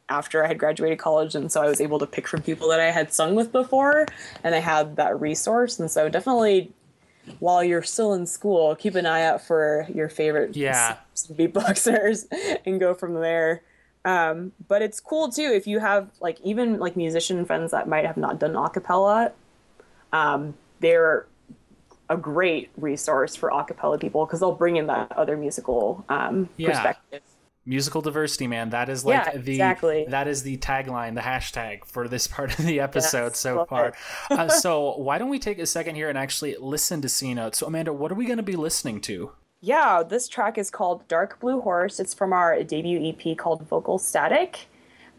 after 0.09 0.43
I 0.43 0.47
had 0.47 0.59
graduated 0.59 0.99
college, 0.99 1.35
and 1.35 1.49
so 1.49 1.61
I 1.61 1.67
was 1.67 1.79
able 1.79 1.99
to 1.99 2.05
pick 2.05 2.27
from 2.27 2.41
people 2.41 2.67
that 2.69 2.81
I 2.81 2.91
had 2.91 3.13
sung 3.13 3.35
with 3.35 3.53
before, 3.53 4.07
and 4.43 4.53
I 4.53 4.59
had 4.59 4.97
that 4.97 5.21
resource. 5.21 5.79
And 5.79 5.89
so 5.89 6.09
definitely, 6.09 6.73
while 7.39 7.63
you're 7.63 7.83
still 7.83 8.13
in 8.13 8.25
school, 8.25 8.75
keep 8.75 8.95
an 8.95 9.05
eye 9.05 9.23
out 9.23 9.41
for 9.41 9.87
your 9.93 10.09
favorite 10.09 10.57
Yeah. 10.57 10.97
beatboxers 11.15 12.25
and 12.65 12.79
go 12.79 12.93
from 12.93 13.13
there. 13.13 13.61
Um, 14.03 14.51
but 14.67 14.81
it's 14.81 14.99
cool 14.99 15.29
too 15.29 15.51
if 15.53 15.67
you 15.67 15.77
have 15.79 16.09
like 16.19 16.41
even 16.41 16.79
like 16.79 16.97
musician 16.97 17.45
friends 17.45 17.69
that 17.71 17.87
might 17.87 18.05
have 18.05 18.17
not 18.17 18.39
done 18.39 18.55
a 18.55 18.69
cappella. 18.69 19.31
Um, 20.11 20.55
they're 20.79 21.27
a 22.11 22.17
great 22.17 22.69
resource 22.77 23.35
for 23.35 23.49
a 23.49 23.63
cappella 23.63 23.97
people 23.97 24.25
because 24.25 24.39
they'll 24.41 24.51
bring 24.51 24.75
in 24.75 24.87
that 24.87 25.11
other 25.13 25.37
musical 25.37 26.03
um, 26.09 26.49
Yeah. 26.57 26.69
perspective. 26.71 27.21
Musical 27.65 28.01
diversity, 28.01 28.47
man. 28.47 28.71
That 28.71 28.89
is 28.89 29.05
like 29.05 29.25
Yeah, 29.25 29.37
the 29.37 29.51
exactly. 29.53 30.05
that 30.09 30.27
is 30.27 30.41
the 30.43 30.57
tagline, 30.57 31.13
the 31.15 31.21
hashtag 31.21 31.85
for 31.85 32.07
this 32.07 32.25
part 32.27 32.57
of 32.57 32.65
the 32.65 32.79
episode 32.79 33.27
Yes, 33.33 33.39
so 33.39 33.65
far. 33.65 33.93
uh, 34.31 34.47
so 34.65 34.97
why 34.97 35.17
don't 35.19 35.29
we 35.29 35.37
take 35.39 35.59
a 35.59 35.65
second 35.67 35.95
here 35.95 36.09
and 36.09 36.17
actually 36.17 36.55
listen 36.59 37.01
to 37.01 37.09
C 37.09 37.33
notes? 37.33 37.59
So 37.59 37.67
Amanda, 37.67 37.93
what 37.93 38.11
are 38.11 38.15
we 38.15 38.25
going 38.25 38.37
to 38.37 38.43
be 38.43 38.55
listening 38.55 38.99
to? 39.01 39.31
Yeah, 39.61 40.01
this 40.01 40.27
track 40.27 40.57
is 40.57 40.71
called 40.71 41.07
Dark 41.07 41.39
Blue 41.39 41.61
Horse. 41.61 41.99
It's 41.99 42.15
from 42.15 42.33
our 42.33 42.63
debut 42.63 42.99
EP 43.15 43.37
called 43.37 43.61
Vocal 43.67 43.99
Static. 43.99 44.61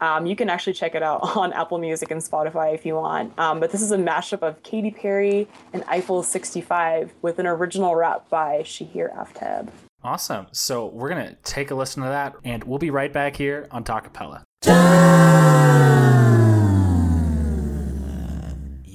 Um, 0.01 0.25
you 0.25 0.35
can 0.35 0.49
actually 0.49 0.73
check 0.73 0.95
it 0.95 1.03
out 1.03 1.19
on 1.37 1.53
Apple 1.53 1.77
Music 1.77 2.11
and 2.11 2.21
Spotify 2.21 2.73
if 2.73 2.85
you 2.85 2.95
want. 2.95 3.37
Um, 3.39 3.59
but 3.59 3.71
this 3.71 3.81
is 3.81 3.91
a 3.91 3.97
mashup 3.97 4.41
of 4.41 4.61
Katy 4.63 4.91
Perry 4.91 5.47
and 5.71 5.83
Eiffel 5.87 6.23
65 6.23 7.13
with 7.21 7.39
an 7.39 7.47
original 7.47 7.95
rap 7.95 8.29
by 8.29 8.59
Shahir 8.59 9.15
Aftab. 9.15 9.69
Awesome. 10.03 10.47
So 10.51 10.87
we're 10.87 11.09
gonna 11.09 11.35
take 11.43 11.71
a 11.71 11.75
listen 11.75 12.03
to 12.03 12.09
that, 12.09 12.35
and 12.43 12.63
we'll 12.65 12.79
be 12.79 12.89
right 12.89 13.13
back 13.13 13.37
here 13.37 13.67
on 13.71 13.85
Talkapella. 13.85 14.43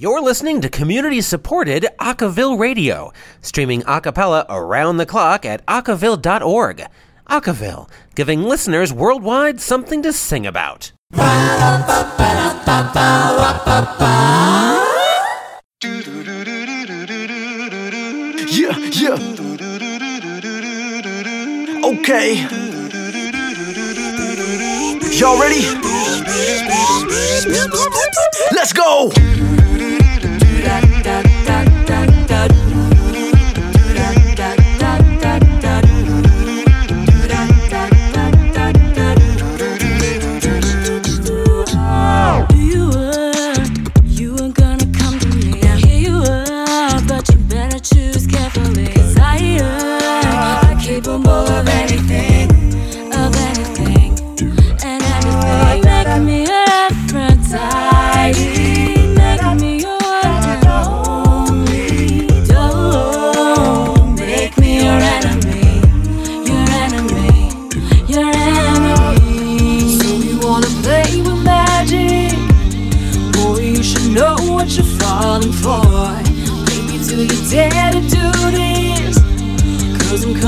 You're 0.01 0.21
listening 0.21 0.61
to 0.61 0.69
community 0.69 1.21
supported 1.21 1.85
Acaville 1.99 2.57
Radio, 2.57 3.11
streaming 3.41 3.83
acapella 3.83 4.47
around 4.49 4.99
the 4.99 5.07
clock 5.07 5.45
at 5.45 5.67
acaville.org. 5.67 6.85
Acaville, 7.29 7.89
giving 8.15 8.43
listeners 8.43 8.93
worldwide 8.93 9.61
something 9.61 10.03
to 10.03 10.13
sing 10.13 10.47
about. 10.47 10.93
Yeah, 18.51 18.77
yeah. 18.93 19.17
Okay. 21.85 22.47
Y'all 25.19 25.39
ready? 25.39 25.65
Let's 28.53 28.73
go. 28.73 29.11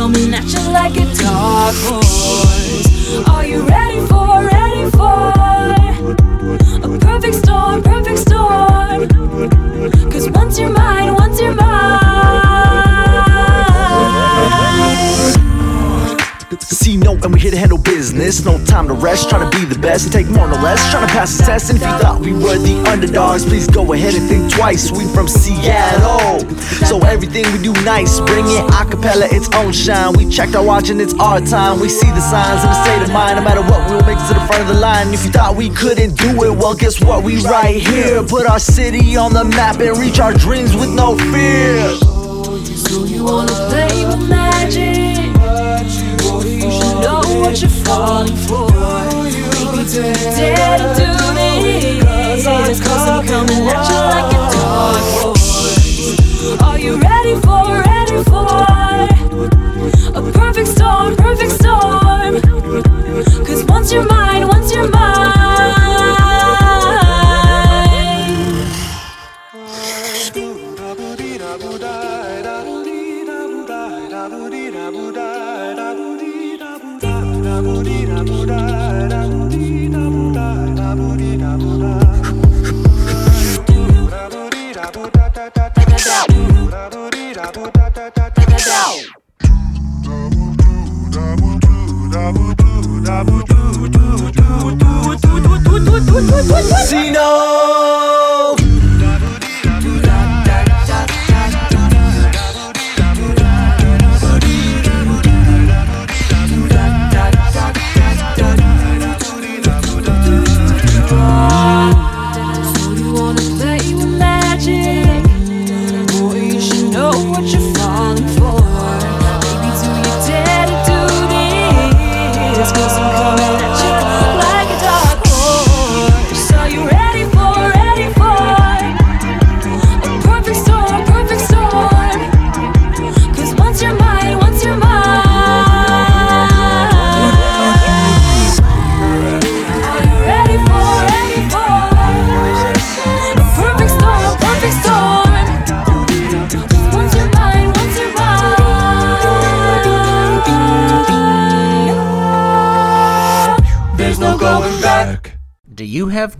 Coming 0.00 0.32
at 0.32 0.50
you 0.50 0.60
like 0.72 0.96
a 0.96 1.04
dark 1.14 1.76
horse. 1.84 3.28
Are 3.28 3.44
you 3.44 3.60
ready 3.60 4.00
for, 4.06 4.42
ready 4.46 4.90
for 4.92 5.39
business. 18.20 18.44
No 18.44 18.62
time 18.66 18.86
to 18.88 18.94
rest, 18.94 19.30
trying 19.30 19.48
to 19.48 19.58
be 19.58 19.64
the 19.64 19.78
best. 19.80 20.12
Take 20.12 20.28
more, 20.28 20.46
no 20.46 20.60
less, 20.60 20.80
trying 20.90 21.06
to 21.06 21.12
pass 21.12 21.36
the 21.36 21.44
test. 21.44 21.70
And 21.70 21.78
if 21.80 21.84
you 21.88 21.96
thought 21.98 22.20
we 22.20 22.32
were 22.32 22.58
the 22.58 22.76
underdogs, 22.92 23.44
please 23.44 23.66
go 23.66 23.92
ahead 23.92 24.14
and 24.14 24.28
think 24.28 24.52
twice. 24.52 24.92
We 24.92 25.04
from 25.14 25.26
Seattle, 25.26 26.40
so 26.86 27.00
everything 27.00 27.44
we 27.52 27.58
do 27.62 27.72
nice. 27.84 28.20
Bring 28.20 28.44
it 28.44 28.64
acapella, 28.72 29.32
its 29.32 29.48
own 29.54 29.72
shine. 29.72 30.12
We 30.12 30.28
checked 30.28 30.54
our 30.54 30.64
watch 30.64 30.90
and 30.90 31.00
it's 31.00 31.14
our 31.14 31.40
time. 31.40 31.80
We 31.80 31.88
see 31.88 32.10
the 32.10 32.20
signs 32.20 32.62
in 32.62 32.68
the 32.68 32.84
state 32.84 33.02
of 33.02 33.10
mind. 33.12 33.36
No 33.36 33.44
matter 33.44 33.62
what, 33.62 33.80
we'll 33.88 34.04
make 34.04 34.18
it 34.20 34.28
to 34.28 34.34
the 34.34 34.46
front 34.46 34.62
of 34.62 34.68
the 34.68 34.80
line. 34.80 35.12
If 35.14 35.24
you 35.24 35.30
thought 35.30 35.56
we 35.56 35.70
couldn't 35.70 36.16
do 36.16 36.30
it, 36.44 36.52
well, 36.60 36.74
guess 36.74 37.00
what? 37.00 37.24
We 37.24 37.40
right 37.44 37.80
here. 37.80 38.22
Put 38.22 38.46
our 38.46 38.60
city 38.60 39.16
on 39.16 39.32
the 39.32 39.44
map 39.44 39.80
and 39.80 39.96
reach 39.98 40.20
our 40.20 40.34
dreams 40.34 40.76
with 40.76 40.90
no 40.90 41.16
fear. 41.32 41.96
So 42.76 43.04
you 43.04 43.24
wanna 43.24 43.52
play 43.70 44.04
with 44.04 44.28
magic? 44.28 45.09
Know 47.02 47.20
what 47.40 47.60
you're 47.60 47.70
falling 47.70 48.36
for. 48.36 48.68
Do 48.68 48.74
you 50.02 50.14
dare 50.14 50.78
to 50.78 50.94
do 50.96 51.06
this? 51.34 52.80
Cause 52.80 53.08
I'm 53.08 53.26
coming 53.26 53.68
at 53.68 53.88
you 53.88 53.96
like 54.12 54.32
a 54.34 54.36
horse. 54.56 56.60
Are 56.62 56.78
you 56.78 56.96
ready 56.98 57.34
for, 57.40 57.82
ready 57.82 58.22
for 58.24 58.46
a 60.18 60.20
perfect 60.32 60.68
storm, 60.68 61.16
perfect 61.16 61.52
storm? 61.52 62.40
Cause 63.44 63.64
once 63.64 63.92
you're 63.92 64.06
mine, 64.06 64.46
once 64.46 64.72
you're 64.74 64.88
mine. 64.88 65.29
Casino. 96.48 97.79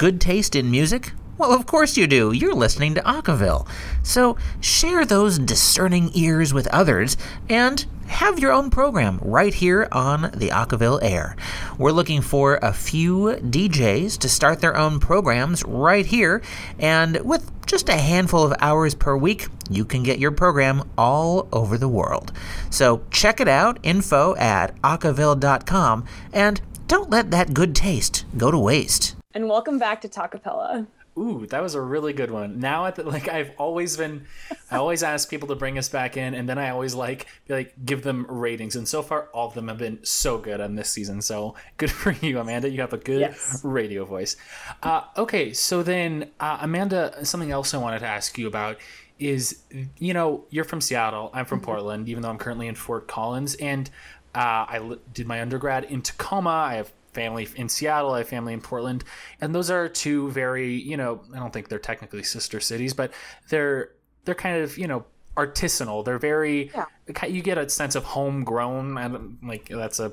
Good 0.01 0.19
taste 0.19 0.57
in 0.57 0.71
music? 0.71 1.13
Well, 1.37 1.53
of 1.53 1.67
course 1.67 1.99
you 1.99 2.07
do. 2.07 2.33
You're 2.33 2.55
listening 2.55 2.95
to 2.95 3.03
Acaville. 3.03 3.69
So 4.03 4.39
share 4.59 5.05
those 5.05 5.39
discerning 5.39 6.11
ears 6.15 6.55
with 6.55 6.67
others 6.69 7.19
and 7.51 7.85
have 8.07 8.39
your 8.39 8.51
own 8.51 8.71
program 8.71 9.19
right 9.21 9.53
here 9.53 9.89
on 9.93 10.31
the 10.35 10.49
Acaville 10.49 11.01
Air. 11.03 11.37
We're 11.77 11.93
looking 11.93 12.23
for 12.23 12.59
a 12.63 12.73
few 12.73 13.37
DJs 13.43 14.17
to 14.21 14.29
start 14.31 14.61
their 14.61 14.75
own 14.75 15.01
programs 15.01 15.63
right 15.67 16.07
here, 16.07 16.41
and 16.79 17.21
with 17.21 17.51
just 17.67 17.91
a 17.91 17.99
handful 17.99 18.43
of 18.43 18.57
hours 18.59 18.95
per 18.95 19.15
week, 19.15 19.49
you 19.69 19.85
can 19.85 20.03
get 20.03 20.19
your 20.19 20.33
program 20.33 20.89
all 20.97 21.47
over 21.53 21.77
the 21.77 21.89
world. 21.89 22.33
So 22.71 23.03
check 23.11 23.39
it 23.39 23.49
out, 23.49 23.79
info 23.83 24.35
at 24.37 24.81
acaville.com, 24.81 26.07
and 26.33 26.63
don't 26.87 27.11
let 27.11 27.31
that 27.33 27.53
good 27.53 27.75
taste 27.75 28.25
go 28.39 28.51
to 28.51 28.59
waste. 28.59 29.20
And 29.33 29.49
welcome 29.49 29.79
back 29.79 30.01
to 30.03 30.09
Talkapella. 30.09 30.87
Ooh, 31.19 31.47
that 31.51 31.63
was 31.63 31.75
a 31.75 31.81
really 31.81 32.13
good 32.13 32.31
one. 32.31 32.61
Now, 32.61 32.87
at 32.87 32.95
the, 32.95 33.03
like 33.03 33.29
I've 33.29 33.51
always 33.59 33.97
been, 33.97 34.27
I 34.71 34.77
always 34.77 35.03
ask 35.03 35.29
people 35.29 35.49
to 35.49 35.55
bring 35.57 35.77
us 35.77 35.89
back 35.89 36.17
in, 36.17 36.35
and 36.35 36.49
then 36.49 36.57
I 36.59 36.71
always 36.71 36.95
like 36.95 37.27
be 37.47 37.55
like 37.55 37.75
give 37.85 38.03
them 38.03 38.27
ratings. 38.29 38.77
And 38.77 38.87
so 38.89 39.03
far, 39.03 39.29
all 39.33 39.49
of 39.49 39.55
them 39.55 39.69
have 39.69 39.79
been 39.79 39.99
so 40.05 40.39
good 40.39 40.61
on 40.61 40.77
this 40.77 40.89
season. 40.89 41.21
So 41.21 41.55
good 41.77 41.91
for 42.03 42.13
you, 42.13 42.39
Amanda. 42.39 42.69
You 42.71 42.81
have 42.81 42.93
a 42.93 42.97
good 42.99 43.21
Yes. 43.21 43.61
radio 43.65 44.05
voice. 44.05 44.37
Uh, 44.83 45.03
okay, 45.17 45.53
so 45.53 45.83
then 45.83 46.31
uh, 46.41 46.59
Amanda, 46.61 47.25
something 47.25 47.51
else 47.51 47.75
I 47.75 47.79
wanted 47.79 48.01
to 48.01 48.07
ask 48.07 48.39
you 48.39 48.47
about 48.47 48.79
is, 49.19 49.63
you 49.99 50.15
know, 50.15 50.45
you're 50.51 50.65
from 50.65 50.81
Seattle. 50.81 51.31
I'm 51.35 51.45
from 51.45 51.61
Portland, 51.61 52.09
even 52.09 52.23
though 52.23 52.31
I'm 52.31 52.39
currently 52.39 52.69
in 52.69 52.75
Fort 52.75 53.07
Collins, 53.07 53.55
and 53.57 53.91
uh, 54.35 54.39
I 54.67 54.97
did 55.13 55.27
my 55.27 55.41
undergrad 55.43 55.85
in 55.85 56.03
Tacoma. 56.03 56.51
I 56.51 56.75
have 56.77 56.93
family 57.13 57.49
in 57.57 57.69
Seattle, 57.69 58.13
I 58.13 58.19
have 58.19 58.29
family 58.29 58.53
in 58.53 58.61
Portland, 58.61 59.05
and 59.41 59.55
those 59.55 59.71
are 59.71 59.89
two 59.89 60.31
very, 60.31 60.73
you 60.75 60.97
know, 60.97 61.23
I 61.35 61.39
don't 61.39 61.53
think 61.53 61.69
they're 61.69 61.79
technically 61.79 62.23
sister 62.23 62.61
cities, 62.61 62.95
but 62.95 63.13
they're 63.49 63.91
they're 64.25 64.35
kind 64.35 64.63
of, 64.63 64.77
you 64.79 64.87
know, 64.87 65.05
artisanal. 65.37 66.05
They're 66.05 66.19
very 66.19 66.71
Yeah. 66.75 67.27
you 67.27 67.43
get 67.43 67.59
a 67.59 67.69
sense 67.69 67.95
of 67.95 68.05
homegrown 68.05 68.99
and 68.99 69.39
like 69.43 69.69
that's 69.69 70.01
a 70.01 70.13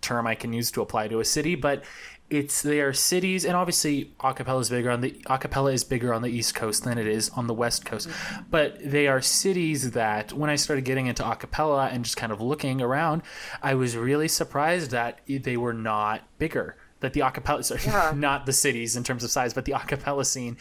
term 0.00 0.26
I 0.26 0.34
can 0.34 0.52
use 0.52 0.70
to 0.72 0.82
apply 0.82 1.08
to 1.08 1.20
a 1.20 1.24
city, 1.24 1.54
but 1.54 1.84
it's 2.30 2.62
they 2.62 2.80
are 2.80 2.92
cities 2.92 3.44
and 3.44 3.56
obviously 3.56 4.12
acapella 4.20 4.60
is 4.60 4.70
bigger 4.70 4.90
on 4.90 5.00
the 5.00 5.10
acapella 5.26 5.72
is 5.74 5.82
bigger 5.84 6.14
on 6.14 6.22
the 6.22 6.28
east 6.30 6.54
coast 6.54 6.84
than 6.84 6.96
it 6.96 7.06
is 7.06 7.28
on 7.30 7.46
the 7.48 7.54
west 7.54 7.84
coast. 7.84 8.08
But 8.50 8.78
they 8.88 9.08
are 9.08 9.20
cities 9.20 9.90
that 9.90 10.32
when 10.32 10.48
i 10.48 10.56
started 10.56 10.84
getting 10.84 11.06
into 11.06 11.22
acapella 11.22 11.92
and 11.92 12.04
just 12.04 12.16
kind 12.16 12.32
of 12.32 12.40
looking 12.40 12.80
around 12.80 13.22
i 13.62 13.74
was 13.74 13.96
really 13.96 14.28
surprised 14.28 14.90
that 14.92 15.18
they 15.26 15.56
were 15.56 15.74
not 15.74 16.22
bigger 16.38 16.76
that 17.00 17.12
the 17.14 17.20
acapella 17.20 17.64
sorry, 17.70 17.80
Yeah. 17.84 18.12
not 18.14 18.46
the 18.46 18.52
cities 18.52 18.96
in 18.96 19.02
terms 19.04 19.24
of 19.24 19.30
size 19.30 19.52
but 19.52 19.64
the 19.64 19.72
acapella 19.72 20.24
scene 20.24 20.56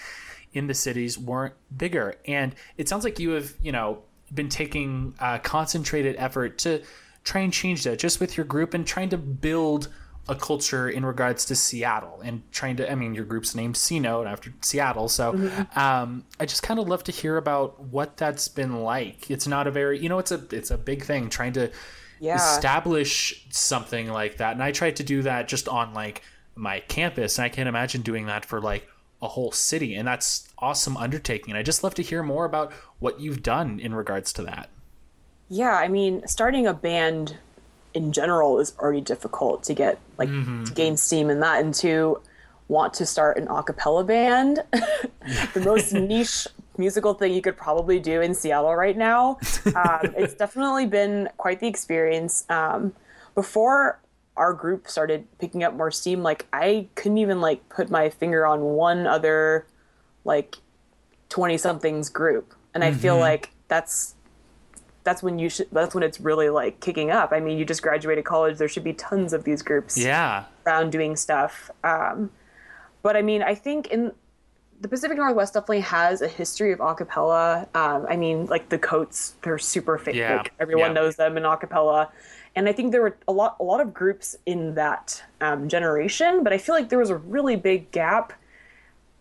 in 0.51 0.65
the 0.65 0.73
cities 0.73 1.15
weren't 1.15 1.53
bigger. 1.77 2.15
And 2.25 2.55
it 2.75 2.89
sounds 2.89 3.03
like 3.03 3.19
you 3.19 3.29
have 3.31 3.53
you 3.61 3.71
know 3.71 3.99
been 4.33 4.49
taking 4.49 5.13
uh, 5.19 5.37
concentrated 5.39 6.15
effort 6.17 6.57
to 6.59 6.81
try 7.23 7.41
and 7.41 7.53
change 7.53 7.83
that 7.83 7.99
just 7.99 8.19
with 8.19 8.35
your 8.35 8.45
group 8.47 8.73
and 8.73 8.85
trying 8.87 9.09
to 9.09 9.17
build 9.17 9.89
a 10.29 10.35
culture 10.35 10.87
in 10.89 11.03
regards 11.05 11.43
to 11.45 11.55
Seattle 11.55 12.21
and 12.23 12.43
trying 12.51 12.77
to 12.77 12.89
I 12.89 12.95
mean 12.95 13.13
your 13.15 13.25
group's 13.25 13.55
named 13.55 13.75
C 13.75 13.99
Note 13.99 14.27
after 14.27 14.53
Seattle 14.61 15.09
so 15.09 15.33
um, 15.75 16.23
I 16.39 16.45
just 16.45 16.63
kind 16.63 16.79
of 16.79 16.87
love 16.87 17.03
to 17.05 17.11
hear 17.11 17.37
about 17.37 17.79
what 17.81 18.15
that's 18.17 18.47
been 18.47 18.81
like. 18.83 19.29
It's 19.31 19.47
not 19.47 19.67
a 19.67 19.71
very 19.71 19.99
you 19.99 20.07
know 20.09 20.19
it's 20.19 20.31
a 20.31 20.41
it's 20.51 20.71
a 20.71 20.77
big 20.77 21.03
thing 21.03 21.29
trying 21.29 21.53
to 21.53 21.71
Yeah. 22.19 22.35
establish 22.35 23.45
something 23.49 24.09
like 24.09 24.37
that 24.37 24.53
and 24.53 24.63
I 24.63 24.71
tried 24.71 24.95
to 24.97 25.03
do 25.03 25.21
that 25.23 25.47
just 25.47 25.67
on 25.67 25.93
like 25.93 26.21
my 26.55 26.81
campus 26.81 27.37
and 27.37 27.45
I 27.45 27.49
can't 27.49 27.69
imagine 27.69 28.01
doing 28.01 28.25
that 28.27 28.45
for 28.45 28.61
like 28.61 28.87
a 29.21 29.27
whole 29.27 29.51
city 29.51 29.95
and 29.95 30.07
that's 30.07 30.47
awesome 30.59 30.95
undertaking. 30.95 31.51
And 31.51 31.57
I 31.57 31.63
just 31.63 31.83
love 31.83 31.93
to 31.95 32.01
hear 32.01 32.23
more 32.23 32.45
about 32.45 32.71
what 32.99 33.19
you've 33.19 33.43
done 33.43 33.79
in 33.79 33.93
regards 33.93 34.31
to 34.33 34.43
that. 34.43 34.69
Yeah, 35.49 35.73
I 35.73 35.87
mean, 35.87 36.27
starting 36.27 36.67
a 36.67 36.73
band 36.73 37.37
in 37.93 38.11
general 38.11 38.59
is 38.59 38.73
already 38.79 39.01
difficult 39.01 39.63
to 39.63 39.73
get 39.73 39.99
like 40.17 40.29
to 40.29 40.71
gain 40.73 40.95
steam 40.95 41.29
in 41.29 41.39
that 41.39 41.63
and 41.63 41.73
to 41.73 42.21
want 42.69 42.93
to 42.93 43.05
start 43.05 43.37
an 43.37 43.47
a 43.47 43.63
cappella 43.63 44.03
band, 44.03 44.63
the 45.53 45.61
most 45.65 45.91
niche 45.93 46.47
musical 46.77 47.13
thing 47.13 47.33
you 47.33 47.41
could 47.41 47.57
probably 47.57 47.99
do 47.99 48.21
in 48.21 48.33
Seattle 48.33 48.75
right 48.75 48.95
now. 48.95 49.37
Um, 49.75 50.13
it's 50.17 50.35
definitely 50.35 50.85
been 50.85 51.29
quite 51.37 51.59
the 51.59 51.67
experience. 51.67 52.45
Um, 52.49 52.93
before 53.35 53.99
our 54.37 54.53
group 54.53 54.87
started 54.87 55.27
picking 55.39 55.63
up 55.63 55.73
more 55.73 55.91
steam, 55.91 56.23
like 56.23 56.47
I 56.53 56.87
couldn't 56.95 57.17
even 57.17 57.41
like 57.41 57.67
put 57.69 57.89
my 57.89 58.09
finger 58.09 58.45
on 58.45 58.61
one 58.61 59.05
other 59.05 59.67
like 60.23 60.57
20 61.29 61.57
somethings 61.57 62.09
group. 62.09 62.53
And 62.73 62.83
I 62.83 62.93
feel 62.93 63.17
like 63.17 63.49
that's 63.67 64.15
that's 65.03 65.23
when 65.23 65.39
you 65.39 65.49
should 65.49 65.67
that's 65.71 65.93
when 65.95 66.03
it's 66.03 66.19
really 66.19 66.49
like 66.49 66.79
kicking 66.79 67.11
up. 67.11 67.31
I 67.31 67.39
mean, 67.39 67.57
you 67.57 67.65
just 67.65 67.81
graduated 67.81 68.25
college, 68.25 68.57
there 68.57 68.67
should 68.67 68.83
be 68.83 68.93
tons 68.93 69.33
of 69.33 69.43
these 69.43 69.61
groups 69.61 69.97
Yeah. 69.97 70.45
around 70.65 70.91
doing 70.91 71.15
stuff. 71.15 71.71
Um, 71.83 72.31
but 73.01 73.15
I 73.15 73.21
mean, 73.21 73.41
I 73.41 73.55
think 73.55 73.87
in 73.87 74.11
the 74.81 74.87
Pacific 74.87 75.17
Northwest 75.17 75.53
definitely 75.53 75.81
has 75.81 76.21
a 76.21 76.27
history 76.27 76.71
of 76.71 76.79
acapella. 76.79 77.67
Um, 77.75 78.05
I 78.09 78.15
mean, 78.15 78.45
like 78.45 78.69
the 78.69 78.77
Coats, 78.77 79.35
they're 79.41 79.57
super 79.57 79.97
famous. 79.97 80.17
Yeah, 80.17 80.37
Like, 80.37 80.53
everyone 80.59 80.87
yeah. 80.91 80.93
knows 81.01 81.15
them 81.17 81.35
in 81.37 81.43
acapella. 81.43 82.09
And 82.55 82.67
I 82.67 82.71
think 82.73 82.91
there 82.91 83.01
were 83.01 83.17
a 83.27 83.31
lot, 83.31 83.57
a 83.59 83.63
lot 83.63 83.79
of 83.81 83.93
groups 83.93 84.35
in 84.45 84.75
that 84.75 85.21
um, 85.41 85.67
generation, 85.69 86.43
but 86.43 86.51
I 86.53 86.57
feel 86.57 86.75
like 86.75 86.89
there 86.89 86.99
was 86.99 87.09
a 87.09 87.17
really 87.17 87.55
big 87.55 87.91
gap. 87.91 88.33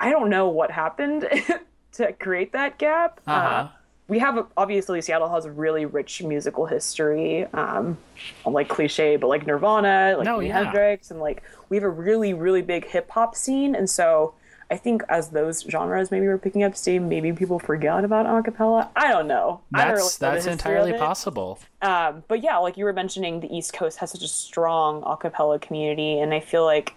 I 0.00 0.10
don't 0.10 0.30
know 0.30 0.48
what 0.48 0.70
happened 0.70 1.28
to 1.92 2.12
create 2.14 2.52
that 2.52 2.78
gap. 2.78 3.20
Uh-huh. 3.26 3.46
Uh, 3.48 3.68
we 4.08 4.18
have 4.18 4.46
obviously 4.56 5.00
Seattle 5.02 5.28
has 5.28 5.44
a 5.44 5.50
really 5.50 5.84
rich 5.84 6.22
musical 6.22 6.66
history. 6.66 7.44
Um, 7.52 7.98
I'm 8.44 8.54
like 8.54 8.68
cliche, 8.68 9.16
but 9.16 9.28
like 9.28 9.46
Nirvana, 9.46 10.14
like 10.16 10.24
No, 10.24 10.40
yeah. 10.40 10.64
Hendrix, 10.64 11.10
and 11.10 11.20
like 11.20 11.42
we 11.68 11.76
have 11.76 11.84
a 11.84 11.90
really 11.90 12.32
really 12.32 12.62
big 12.62 12.86
hip 12.86 13.10
hop 13.10 13.36
scene, 13.36 13.74
and 13.74 13.88
so 13.88 14.34
I 14.70 14.76
think 14.76 15.02
as 15.08 15.28
those 15.30 15.62
genres 15.62 16.10
maybe 16.10 16.26
were 16.26 16.38
picking 16.38 16.62
up 16.62 16.74
steam, 16.74 17.08
maybe 17.08 17.32
people 17.32 17.58
forgot 17.58 18.04
about 18.04 18.26
acapella. 18.26 18.88
I 18.96 19.08
don't 19.08 19.26
know. 19.26 19.60
I 19.72 19.84
don't 19.84 19.94
really 19.94 20.02
That's 20.02 20.20
know 20.20 20.30
that's 20.32 20.46
entirely 20.46 20.92
possible. 20.94 21.58
Um, 21.80 22.24
but 22.28 22.42
yeah, 22.42 22.56
like 22.58 22.76
you 22.76 22.84
were 22.84 22.92
mentioning, 22.92 23.40
the 23.40 23.54
East 23.54 23.72
Coast 23.72 23.98
has 23.98 24.10
such 24.10 24.22
a 24.22 24.28
strong 24.28 25.02
acapella 25.02 25.60
community, 25.60 26.18
and 26.18 26.32
I 26.32 26.40
feel 26.40 26.64
like 26.64 26.94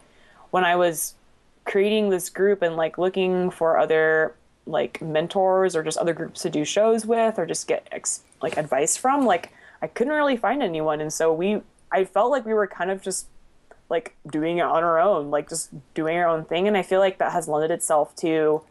when 0.52 0.64
I 0.64 0.76
was 0.76 1.14
creating 1.66 2.10
this 2.10 2.30
group 2.30 2.62
and 2.62 2.76
like 2.76 2.98
looking 2.98 3.52
for 3.52 3.78
other 3.78 4.36
like 4.66 5.02
mentors 5.02 5.76
or 5.76 5.84
just 5.84 5.98
other 5.98 6.14
groups 6.14 6.42
to 6.44 6.50
do 6.50 6.64
shows 6.64 7.06
with 7.06 7.40
or 7.40 7.46
just 7.46 7.68
get 7.68 7.88
ex- 7.92 8.24
like 8.42 8.58
advice 8.58 8.98
from, 8.98 9.26
like 9.26 9.52
I 9.82 9.88
couldn't 9.88 10.14
really 10.14 10.38
find 10.38 10.62
anyone, 10.62 11.02
and 11.02 11.12
so 11.12 11.34
we, 11.34 11.62
I 11.92 12.06
felt 12.06 12.32
like 12.32 12.46
we 12.46 12.54
were 12.54 12.68
kind 12.68 12.92
of 12.92 13.02
just 13.02 13.28
like 13.90 14.16
doing 14.32 14.60
it 14.60 14.66
on 14.66 14.84
our 14.84 15.00
own, 15.00 15.32
like 15.32 15.50
just 15.50 15.72
doing 15.94 16.18
our 16.18 16.28
own 16.28 16.46
thing, 16.46 16.68
and 16.68 16.78
I 16.78 16.82
feel 16.84 17.00
like 17.00 17.18
that 17.18 17.32
has 17.32 17.48
lended 17.48 17.72
itself 17.72 18.16
to 18.18 18.62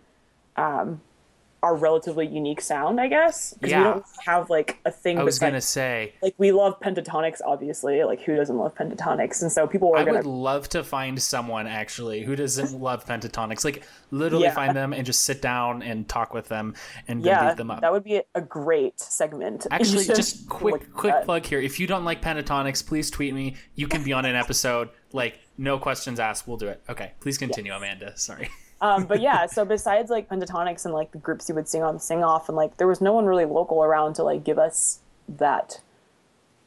um, 0.57 1.01
our 1.63 1.77
relatively 1.77 2.27
unique 2.27 2.61
sound, 2.61 3.01
I 3.01 3.09
guess, 3.09 3.53
because 3.55 3.71
Yeah. 3.71 3.79
we 3.79 3.85
don't 3.85 4.05
have 4.27 4.49
like 4.51 4.79
a 4.85 4.91
thing. 4.91 5.19
I 5.19 5.23
was 5.25 5.37
besides- 5.37 5.51
gonna 5.51 5.61
say 5.61 6.13
like 6.23 6.35
we 6.39 6.53
love 6.53 6.81
Pentatonix 6.81 7.41
obviously 7.45 8.03
like 8.05 8.21
who 8.23 8.35
doesn't 8.37 8.57
love 8.57 8.75
Pentatonix 8.75 9.43
and 9.43 9.51
so 9.53 9.67
people 9.67 9.91
were 9.91 9.99
I 9.99 10.05
gonna 10.05 10.19
would 10.19 10.27
love 10.27 10.69
to 10.71 10.83
find 10.83 11.21
someone 11.21 11.67
actually 11.67 12.23
who 12.23 12.35
doesn't 12.37 12.81
love 12.81 13.05
Pentatonix. 13.05 13.65
Like 13.65 13.83
literally 14.11 14.45
Yeah. 14.45 14.55
find 14.55 14.77
them 14.77 14.93
and 14.93 15.05
just 15.05 15.23
sit 15.23 15.43
down 15.43 15.83
and 15.83 16.09
talk 16.09 16.33
with 16.35 16.49
them 16.49 16.75
and 17.09 17.23
yeah 17.23 17.49
beat 17.51 17.57
them 17.59 17.71
up. 17.71 17.81
that 17.83 17.93
would 17.93 18.05
be 18.05 18.23
a 18.35 18.41
great 18.41 18.99
segment 19.01 19.67
Actually, 19.71 20.05
just 20.05 20.49
quick 20.49 20.93
quick 20.95 21.13
that. 21.13 21.25
plug 21.25 21.45
here. 21.45 21.61
If 21.61 21.79
you 21.79 21.87
don't 21.87 22.05
like 22.05 22.23
Pentatonix, 22.23 22.87
please 22.87 23.11
tweet 23.11 23.35
me. 23.35 23.57
You 23.75 23.87
can 23.89 24.03
be 24.03 24.13
on 24.13 24.25
an 24.25 24.35
episode. 24.37 24.89
Like 25.13 25.39
no 25.59 25.79
questions 25.79 26.19
asked. 26.21 26.47
We'll 26.49 26.57
do 26.57 26.69
it. 26.69 26.83
Okay, 26.89 27.13
please 27.21 27.37
continue, 27.37 27.73
Amanda. 27.73 28.17
Sorry. 28.17 28.49
um 28.81 29.05
but 29.05 29.21
yeah 29.21 29.47
so 29.57 29.65
besides 29.65 30.11
like 30.11 30.29
Pentatonix 30.29 30.85
and 30.85 30.95
like 30.95 31.13
the 31.13 31.19
groups 31.19 31.49
you 31.49 31.55
would 31.55 31.69
sing 31.69 31.83
on 31.83 31.99
sing 32.01 32.23
off 32.25 32.49
and 32.49 32.57
like 32.57 32.77
there 32.77 32.87
was 32.87 33.01
no 33.01 33.13
one 33.13 33.27
really 33.27 33.45
local 33.45 33.83
around 33.83 34.15
to 34.15 34.23
like 34.23 34.45
give 34.45 34.59
us 34.59 35.01
that 35.29 35.81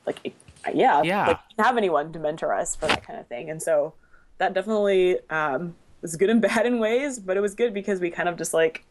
like 0.06 0.20
it- 0.24 0.34
yeah 0.74 1.02
Yeah. 1.04 1.28
like 1.28 1.40
didn't 1.50 1.66
have 1.66 1.78
anyone 1.78 2.14
to 2.14 2.20
mentor 2.20 2.54
us 2.54 2.76
for 2.76 2.88
that 2.88 3.06
kind 3.06 3.20
of 3.20 3.28
thing 3.28 3.50
and 3.50 3.62
so 3.62 3.94
that 4.38 4.54
definitely 4.54 5.18
um 5.30 5.76
was 6.02 6.16
good 6.16 6.30
and 6.30 6.42
bad 6.50 6.66
in 6.66 6.80
ways 6.80 7.20
but 7.20 7.36
it 7.38 7.42
was 7.42 7.54
good 7.56 7.74
because 7.74 8.00
we 8.00 8.10
kind 8.10 8.30
of 8.30 8.38
just 8.38 8.54
like 8.54 8.86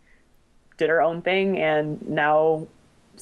did 0.78 0.90
our 0.90 1.00
own 1.00 1.22
thing 1.22 1.58
and 1.58 2.06
now 2.08 2.66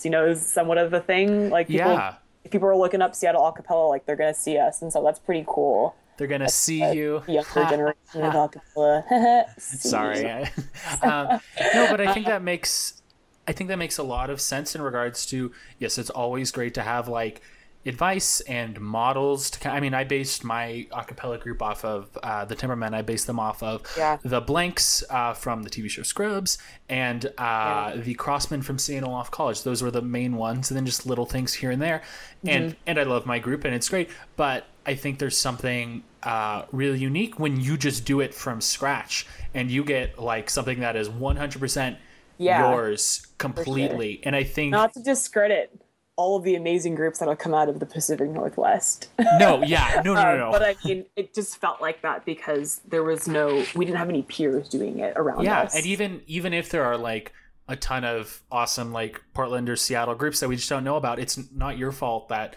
you 0.02 0.10
know 0.10 0.26
is 0.26 0.44
somewhat 0.44 0.78
of 0.78 0.92
a 0.92 1.00
thing 1.00 1.50
like 1.50 1.66
people 1.68 1.90
Yeah, 1.92 2.14
if 2.44 2.50
people 2.50 2.68
are 2.68 2.76
looking 2.76 3.02
up 3.02 3.14
Seattle 3.14 3.42
acapella, 3.42 3.90
like 3.90 4.06
they're 4.06 4.16
gonna 4.16 4.32
see 4.32 4.56
us, 4.56 4.80
and 4.80 4.90
so 4.90 5.02
that's 5.04 5.18
pretty 5.18 5.44
cool. 5.46 5.94
They're 6.20 6.28
gonna 6.28 6.48
see 6.66 6.84
you. 6.92 7.22
Younger 7.26 7.64
generation 7.64 7.96
of 8.22 8.34
acapella. 8.34 9.58
Sorry. 9.58 10.26
um, 11.02 11.40
no, 11.74 11.86
but 11.90 11.98
I 12.00 12.12
think 12.12 12.26
that 12.26 12.42
makes 12.52 13.00
I 13.48 13.52
think 13.52 13.68
that 13.68 13.78
makes 13.78 13.96
a 13.96 14.02
lot 14.02 14.28
of 14.28 14.38
sense 14.40 14.74
in 14.74 14.82
regards 14.82 15.24
to 15.26 15.50
yes, 15.78 15.96
it's 15.96 16.10
always 16.10 16.50
great 16.50 16.74
to 16.74 16.82
have 16.82 17.08
like 17.08 17.40
advice 17.86 18.42
and 18.42 18.78
models 18.78 19.48
to 19.48 19.70
I 19.70 19.80
mean 19.80 19.94
I 19.94 20.04
based 20.04 20.44
my 20.44 20.86
a 20.92 21.02
cappella 21.02 21.38
group 21.38 21.62
off 21.62 21.82
of 21.82 22.10
uh, 22.22 22.44
the 22.44 22.54
Timbermen 22.54 22.92
I 22.92 23.00
based 23.00 23.26
them 23.26 23.40
off 23.40 23.62
of 23.62 23.82
Yeah. 23.96 24.18
the 24.22 24.42
Blanks 24.42 25.02
uh, 25.08 25.32
from 25.32 25.62
the 25.62 25.70
TV 25.70 25.88
show 25.88 26.02
Scrubs 26.02 26.58
and 26.90 27.32
uh, 27.38 27.96
the 27.96 28.14
Crossmen 28.16 28.62
from 28.62 28.78
St. 28.78 29.02
Olaf 29.02 29.30
College 29.30 29.62
those 29.62 29.82
were 29.82 29.90
the 29.90 30.02
main 30.02 30.36
ones 30.36 30.70
and 30.70 30.76
then 30.76 30.84
just 30.84 31.06
little 31.06 31.24
things 31.24 31.54
here 31.54 31.70
and 31.70 31.80
there 31.80 32.02
and 32.44 32.76
and 32.86 32.98
I 32.98 33.04
love 33.04 33.24
my 33.24 33.38
group 33.38 33.64
and 33.64 33.74
it's 33.74 33.88
great 33.88 34.10
but 34.36 34.66
I 34.84 34.94
think 34.94 35.18
there's 35.18 35.38
something 35.38 36.02
uh, 36.22 36.64
really 36.72 36.98
unique 36.98 37.38
when 37.38 37.60
you 37.60 37.76
just 37.76 38.04
do 38.04 38.20
it 38.20 38.34
from 38.34 38.60
scratch 38.60 39.26
and 39.54 39.70
you 39.70 39.84
get 39.84 40.18
like 40.18 40.50
something 40.50 40.80
that 40.80 40.96
is 40.96 41.08
100% 41.08 41.96
Yeah, 42.38 42.70
yours 42.70 43.26
completely 43.38 44.20
and 44.24 44.36
I 44.36 44.44
think 44.44 44.70
Not 44.72 44.92
to 44.94 45.02
discredit 45.02 45.70
all 46.16 46.36
of 46.36 46.44
the 46.44 46.54
amazing 46.54 46.94
groups 46.94 47.18
that 47.20 47.28
have 47.28 47.38
come 47.38 47.54
out 47.54 47.68
of 47.70 47.80
the 47.80 47.86
Pacific 47.86 48.28
Northwest. 48.28 49.08
no 49.38 49.62
yeah 49.64 50.02
no 50.04 50.12
no 50.14 50.22
no, 50.22 50.36
no. 50.36 50.50
But 50.50 50.62
I 50.62 50.76
mean, 50.84 51.06
it 51.16 51.34
just 51.34 51.56
felt 51.58 51.80
like 51.80 52.02
that 52.02 52.26
because 52.26 52.80
there 52.86 53.02
was 53.02 53.26
no, 53.26 53.64
we 53.74 53.86
didn't 53.86 53.96
have 53.98 54.10
any 54.10 54.22
peers 54.22 54.68
doing 54.68 54.98
it 54.98 55.14
around 55.16 55.44
yeah 55.44 55.62
us. 55.62 55.74
and 55.74 55.86
even 55.86 56.20
even 56.26 56.52
if 56.52 56.68
there 56.68 56.84
are 56.84 56.98
like 56.98 57.32
a 57.68 57.76
ton 57.76 58.04
of 58.04 58.42
awesome 58.50 58.92
like 58.92 59.22
portland 59.32 59.68
or 59.70 59.76
seattle 59.76 60.14
groups 60.16 60.40
that 60.40 60.48
we 60.48 60.56
just 60.56 60.68
don't 60.68 60.82
know 60.84 60.96
about 60.96 61.18
it's 61.20 61.38
not 61.52 61.78
your 61.78 61.92
fault 61.92 62.28
that 62.28 62.56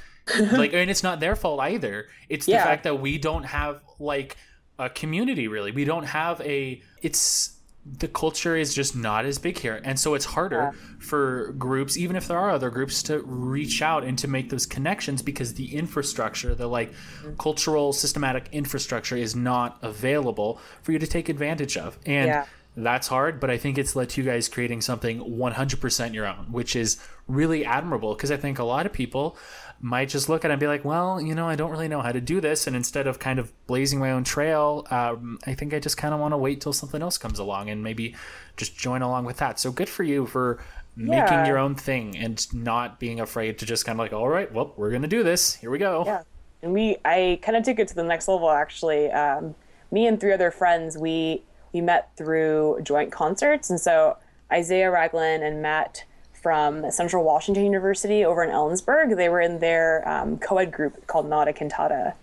like 0.54 0.74
and 0.74 0.90
it's 0.90 1.04
not 1.04 1.20
their 1.20 1.36
fault 1.36 1.60
either. 1.60 2.08
It's 2.30 2.46
the 2.46 2.54
Yeah. 2.54 2.64
fact 2.64 2.84
that 2.84 3.00
we 3.02 3.18
don't 3.18 3.44
have 3.44 3.82
like 4.00 4.38
a 4.80 4.90
community 4.90 5.48
really. 5.48 5.72
We 5.72 5.86
don't 5.86 6.06
have 6.06 6.42
a 6.42 6.82
it's 7.02 7.50
the 7.86 8.08
culture 8.08 8.56
is 8.56 8.74
just 8.74 8.96
not 8.96 9.26
as 9.26 9.38
big 9.38 9.58
here. 9.58 9.82
And 9.84 10.00
so 10.00 10.14
it's 10.14 10.24
harder 10.24 10.72
for 11.00 11.52
groups 11.58 11.98
even 11.98 12.16
if 12.16 12.30
there 12.30 12.38
are 12.38 12.52
other 12.52 12.70
groups 12.70 13.04
to 13.04 13.20
reach 13.20 13.82
out 13.82 14.06
and 14.06 14.18
to 14.20 14.28
make 14.30 14.50
those 14.50 14.66
connections 14.66 15.22
because 15.22 15.56
the 15.56 15.76
infrastructure 15.76 16.56
the 16.56 16.68
like 16.68 16.92
mm-hmm. 16.94 17.36
cultural 17.36 17.92
systematic 17.92 18.48
infrastructure 18.54 19.18
is 19.18 19.36
not 19.36 19.80
available 19.82 20.62
for 20.82 20.94
you 20.94 21.00
to 21.00 21.08
take 21.08 21.28
advantage 21.28 21.76
of. 21.76 21.98
And 22.06 22.28
Yeah. 22.28 22.46
that's 22.78 23.08
hard, 23.10 23.42
but 23.42 23.50
I 23.50 23.58
think 23.58 23.78
it's 23.78 23.98
led 23.98 24.10
to 24.12 24.22
you 24.22 24.28
guys 24.28 24.48
creating 24.48 24.80
something 24.80 25.20
100% 25.20 26.14
your 26.14 26.26
own, 26.26 26.46
which 26.52 26.78
is 26.78 26.98
really 27.28 27.66
admirable 27.66 28.16
because 28.16 28.32
I 28.32 28.38
think 28.38 28.60
a 28.60 28.64
lot 28.64 28.86
of 28.86 28.94
people 28.94 29.38
might 29.84 30.08
just 30.08 30.30
look 30.30 30.46
at 30.46 30.50
it 30.50 30.54
and 30.54 30.60
be 30.62 30.68
like, 30.68 30.86
well, 30.86 31.20
you 31.20 31.36
know, 31.36 31.48
I 31.48 31.58
don't 31.58 31.70
really 31.70 31.90
know 31.90 32.02
how 32.02 32.14
to 32.14 32.22
do 32.22 32.40
this. 32.40 32.68
And 32.68 32.76
instead 32.76 33.06
of 33.06 33.20
kind 33.20 33.38
of 33.38 33.52
blazing 33.68 34.00
my 34.00 34.12
own 34.12 34.24
trail, 34.24 34.88
um, 34.90 35.38
I 35.46 35.54
think 35.54 35.74
I 35.74 35.80
just 35.80 35.98
kind 35.98 36.14
of 36.14 36.22
want 36.22 36.32
to 36.34 36.38
wait 36.38 36.62
till 36.62 36.72
something 36.72 37.02
else 37.02 37.18
comes 37.18 37.38
along 37.38 37.70
and 37.70 37.84
maybe 37.84 38.16
just 38.56 38.78
join 38.78 39.02
along 39.02 39.26
with 39.26 39.38
that. 39.38 39.60
So 39.60 39.72
good 39.74 39.90
for 39.90 40.04
you 40.04 40.26
for 40.26 40.64
making 40.96 41.14
Yeah. 41.14 41.46
your 41.48 41.58
own 41.58 41.76
thing 41.76 42.16
and 42.18 42.52
not 42.54 42.98
being 42.98 43.20
afraid 43.20 43.60
to 43.60 43.66
just 43.66 43.86
kind 43.86 43.96
of 44.00 44.00
like, 44.00 44.14
all 44.14 44.30
right, 44.30 44.50
well, 44.54 44.74
we're 44.78 44.90
going 44.90 45.02
to 45.02 45.08
do 45.10 45.22
this. 45.22 45.56
Here 45.56 45.70
we 45.70 45.80
go. 45.80 46.04
Yeah. 46.06 46.22
And 46.62 46.72
we, 46.72 46.96
I 47.04 47.40
kind 47.42 47.58
of 47.58 47.64
took 47.66 47.78
it 47.78 47.90
to 47.90 47.96
the 47.96 48.04
next 48.06 48.30
level 48.30 48.50
actually. 48.50 49.12
Um, 49.12 49.54
me 49.92 50.08
and 50.08 50.18
three 50.18 50.32
other 50.32 50.50
friends, 50.50 50.98
we 50.98 51.44
we 51.74 51.82
met 51.82 52.10
through 52.16 52.80
joint 52.84 53.12
concerts, 53.12 53.70
and 53.70 53.82
so 53.82 54.16
Isaiah 54.52 54.90
Raglan 54.92 55.42
and 55.44 55.62
Matt 55.62 56.06
from 56.44 56.92
Central 56.92 57.24
Washington 57.24 57.64
University 57.64 58.26
over 58.26 58.44
in 58.44 58.52
Ellensburg, 58.52 59.16
they 59.16 59.30
were 59.30 59.42
in 59.42 59.60
their 59.60 60.08
um, 60.08 60.38
co-ed 60.38 60.72
group 60.72 61.08
called 61.08 61.28
Nada 61.28 61.54
Cantata. 61.54 62.14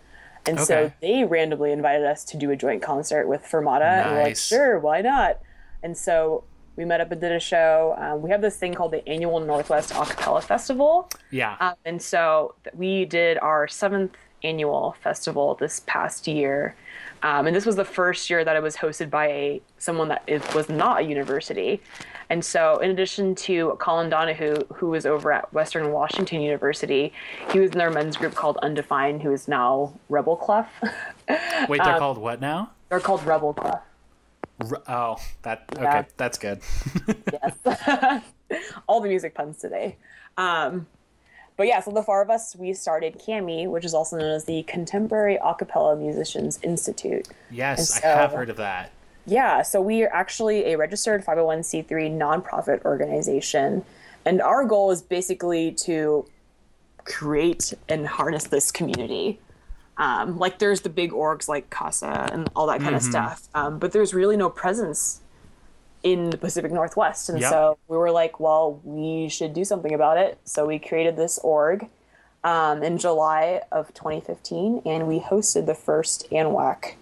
And 0.47 0.61
so 0.61 0.93
they 1.01 1.25
randomly 1.25 1.73
invited 1.73 2.07
us 2.07 2.25
to 2.27 2.37
do 2.37 2.51
a 2.51 2.57
joint 2.57 2.83
concert 2.83 3.27
with 3.27 3.43
Fermata, 3.43 4.05
and 4.05 4.17
we're 4.17 4.23
like, 4.23 4.37
sure, 4.37 4.79
why 4.79 5.01
not? 5.01 5.39
And 5.83 5.97
so 5.97 6.45
we 6.77 6.85
met 6.85 7.01
up 7.01 7.13
and 7.13 7.21
did 7.21 7.33
a 7.33 7.41
show. 7.41 7.95
Um, 7.99 8.23
we 8.23 8.31
have 8.31 8.41
this 8.41 8.57
thing 8.57 8.75
called 8.75 8.93
the 8.93 9.07
annual 9.09 9.41
Northwest 9.41 9.91
Acapella 9.93 10.43
Festival. 10.43 11.11
Yeah. 11.31 11.57
Um, 11.61 11.75
and 11.85 12.01
so 12.01 12.55
we 12.73 13.05
did 13.05 13.39
our 13.39 13.69
seventh 13.69 14.17
annual 14.43 14.97
festival 15.03 15.55
this 15.55 15.81
past 15.87 16.27
year. 16.27 16.75
Um, 17.23 17.47
and 17.47 17.55
this 17.55 17.67
was 17.67 17.77
the 17.77 17.85
first 17.85 18.31
year 18.31 18.45
that 18.45 18.57
it 18.57 18.63
was 18.63 18.77
hosted 18.77 19.11
by 19.11 19.27
a 19.29 19.63
someone 19.79 20.09
that 20.09 20.23
is, 20.27 20.43
was 20.55 20.69
not 20.69 21.01
a 21.01 21.03
university. 21.03 21.81
And 22.31 22.43
so, 22.45 22.79
in 22.79 22.91
addition 22.91 23.35
to 23.37 23.77
Colin 23.81 24.09
Donahue, 24.09 24.57
who 24.75 24.89
was 24.91 25.05
over 25.05 25.33
at 25.33 25.53
Western 25.53 25.91
Washington 25.93 26.41
University, 26.41 27.13
he 27.53 27.59
was 27.59 27.73
in 27.73 27.79
their 27.79 27.91
men's 27.91 28.17
group 28.17 28.35
called 28.35 28.57
Undefined, 28.63 29.21
who 29.23 29.33
is 29.33 29.49
now 29.49 29.93
Rebel 30.09 30.37
Clef. 30.37 30.69
Wait, 31.69 31.83
they're 31.83 31.99
called 31.99 32.19
what 32.19 32.41
now? 32.41 32.71
They're 32.89 33.01
called 33.01 33.25
Rebel 33.27 33.53
Clef. 33.53 33.81
R- 34.71 34.83
Oh, 34.89 35.17
that 35.43 35.65
okay. 35.75 35.83
Yeah. 35.83 36.05
That's 36.17 36.39
good. 36.39 36.61
yes. 37.33 38.23
All 38.89 39.01
the 39.01 39.09
music 39.09 39.35
puns 39.35 39.59
today. 39.59 39.97
Um, 40.39 40.87
but 41.61 41.67
yeah, 41.67 41.81
so 41.81 41.91
the 41.91 42.03
four 42.03 42.23
of 42.23 42.31
us, 42.31 42.57
we 42.57 42.73
started 42.73 43.19
CAMI, 43.19 43.67
which 43.67 43.85
is 43.85 43.93
also 43.93 44.17
known 44.17 44.31
as 44.31 44.47
the 44.47 44.63
Contemporary 44.63 45.39
Acapella 45.45 45.95
Musicians 45.99 46.59
Institute. 46.63 47.29
Yes, 47.51 47.97
And 47.97 48.07
I 48.07 48.23
have 48.23 48.33
heard 48.33 48.49
of 48.49 48.57
that. 48.57 48.93
Yeah, 49.27 49.61
so 49.61 49.83
we 49.83 50.03
are 50.03 50.11
actually 50.11 50.73
a 50.73 50.79
registered 50.79 51.23
501c3 51.23 52.17
nonprofit 52.17 52.83
organization. 52.87 53.85
And 54.25 54.41
our 54.41 54.65
goal 54.65 54.91
is 54.91 55.03
basically 55.03 55.73
to 55.73 56.27
create 57.05 57.75
and 57.91 58.07
harness 58.07 58.45
this 58.45 58.73
community. 58.73 59.39
Um, 59.99 60.39
like 60.39 60.61
there's 60.61 60.81
the 60.81 60.89
big 60.89 61.11
orgs 61.13 61.47
like 61.47 61.69
CASA 61.69 62.31
and 62.33 62.49
all 62.57 62.69
that 62.69 62.81
kind 62.81 62.95
of 62.95 63.03
stuff. 63.03 63.51
Um, 63.55 63.79
but 63.79 63.93
there's 63.93 64.15
really 64.15 64.39
no 64.39 64.49
presence 64.49 65.21
in 66.03 66.31
the 66.31 66.39
Pacific 66.39 66.73
Northwest. 66.73 67.29
And 67.29 67.41
Yep. 67.41 67.51
so 67.51 67.79
we 67.89 67.97
were 67.97 68.11
like, 68.11 68.41
well, 68.41 68.81
we 68.85 69.29
should 69.29 69.53
do 69.53 69.65
something 69.65 69.93
about 69.93 70.17
it. 70.19 70.39
So 70.45 70.67
we 70.67 70.79
created 70.79 71.17
this 71.17 71.39
org 71.39 71.89
um, 72.45 72.83
in 72.83 72.99
July 72.99 73.63
of 73.71 73.93
2015, 73.95 74.83
and 74.87 75.07
we 75.07 75.21
hosted 75.21 75.67
the 75.67 75.75
first 75.75 76.27
ANWAC 76.31 76.95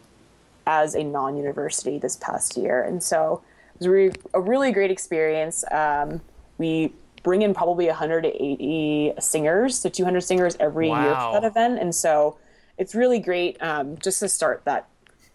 as 0.67 0.95
a 0.95 1.03
non-university 1.03 1.99
this 1.99 2.17
past 2.17 2.57
year, 2.57 2.83
and 2.83 3.03
so 3.03 3.43
it 3.75 3.79
was 3.79 3.89
really, 3.89 4.15
a 4.35 4.41
really 4.41 4.73
great 4.73 4.91
experience. 4.91 5.65
Um, 5.71 6.21
we 6.59 6.93
bring 7.23 7.43
in 7.43 7.55
probably 7.55 7.87
180 7.87 9.15
singers, 9.21 9.79
so 9.79 9.89
200 9.89 10.21
singers 10.21 10.57
every 10.61 10.89
year 10.89 11.15
for 11.15 11.41
that 11.41 11.45
event, 11.45 11.79
and 11.79 11.95
so 11.95 12.37
it's 12.77 12.95
really 12.95 13.19
great 13.19 13.63
um, 13.63 13.97
just 13.99 14.21
to 14.21 14.29
start 14.29 14.63
that, 14.65 14.89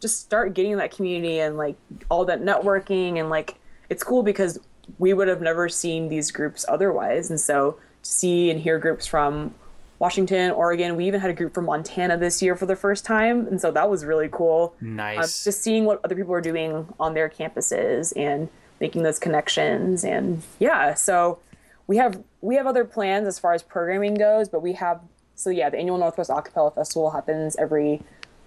just 0.04 0.20
start 0.20 0.54
getting 0.54 0.78
that 0.78 0.92
community 0.92 1.40
and 1.40 1.58
like 1.58 1.76
all 2.10 2.26
that 2.26 2.42
networking 2.42 3.20
and 3.20 3.30
like 3.30 3.56
it's 3.90 4.04
cool 4.04 4.22
because 4.22 4.60
we 5.00 5.14
would 5.14 5.30
have 5.30 5.42
never 5.42 5.70
seen 5.70 6.10
these 6.10 6.30
groups 6.30 6.66
otherwise, 6.68 7.30
and 7.30 7.40
so 7.40 7.78
to 8.04 8.12
see 8.12 8.52
and 8.52 8.60
hear 8.60 8.78
groups 8.78 9.08
from 9.08 9.54
Washington, 10.00 10.52
Oregon. 10.52 10.98
We 10.98 11.08
even 11.08 11.22
had 11.22 11.30
a 11.30 11.34
group 11.34 11.54
from 11.54 11.66
Montana 11.66 12.18
this 12.18 12.42
year 12.42 12.58
for 12.58 12.66
the 12.66 12.76
first 12.76 13.06
time, 13.06 13.48
and 13.48 13.62
so 13.62 13.72
that 13.72 13.90
was 13.90 14.04
really 14.04 14.28
cool. 14.30 14.76
Um, 14.82 14.96
Nice. 14.98 15.46
just 15.46 15.64
seeing 15.64 15.86
what 15.86 16.02
other 16.04 16.16
people 16.16 16.34
are 16.34 16.42
doing 16.42 16.86
on 17.00 17.14
their 17.14 17.30
campuses 17.30 18.12
and 18.18 18.50
making 18.82 19.04
those 19.04 19.20
connections, 19.20 20.04
and 20.04 20.42
yeah. 20.60 20.94
So 20.96 21.40
we 21.88 21.96
have 21.98 22.22
we 22.42 22.56
have 22.56 22.68
other 22.68 22.84
plans 22.84 23.26
as 23.26 23.40
far 23.40 23.54
as 23.54 23.64
programming 23.64 24.16
goes, 24.16 24.50
but 24.50 24.62
we 24.62 24.74
have 24.74 25.00
so 25.36 25.50
yeah. 25.50 25.70
The 25.70 25.78
annual 25.78 25.98
Northwest 25.98 26.30
Acapella 26.30 26.76
Festival 26.76 27.12
happens 27.12 27.56
every 27.56 28.02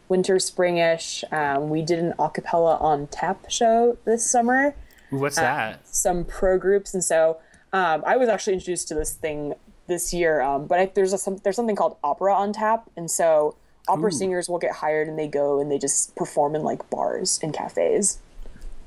winter, 0.09 0.37
springish. 0.37 1.25
Um, 1.33 1.69
we 1.71 1.83
did 1.83 1.99
an 1.99 2.12
acapella 2.19 2.81
on 2.81 3.07
tap 3.09 3.51
show 3.51 3.97
this 4.05 4.25
summer 4.29 4.75
What's 5.11 5.37
that? 5.37 5.87
some 5.87 6.25
pro 6.25 6.59
groups, 6.59 6.95
and 6.95 7.03
so 7.05 7.38
um, 7.73 8.03
I 8.07 8.16
was 8.16 8.29
actually 8.29 8.55
introduced 8.55 8.88
to 8.88 8.95
this 8.95 9.12
thing 9.14 9.55
this 9.87 10.12
year. 10.12 10.40
Um, 10.40 10.66
but 10.66 10.79
I, 10.81 10.87
there's 10.95 11.12
a 11.12 11.19
some, 11.19 11.37
there's 11.38 11.57
something 11.57 11.77
called 11.77 11.97
opera 12.03 12.35
on 12.35 12.53
tap, 12.53 12.90
and 12.97 13.11
so 13.11 13.57
opera 13.88 14.11
singers 14.11 14.49
will 14.49 14.59
get 14.59 14.73
hired 14.73 15.07
and 15.07 15.16
they 15.16 15.29
go 15.29 15.61
and 15.61 15.71
they 15.71 15.79
just 15.79 16.16
perform 16.16 16.57
in 16.57 16.62
like 16.64 16.90
bars 16.90 17.38
and 17.40 17.55
cafes. 17.55 18.19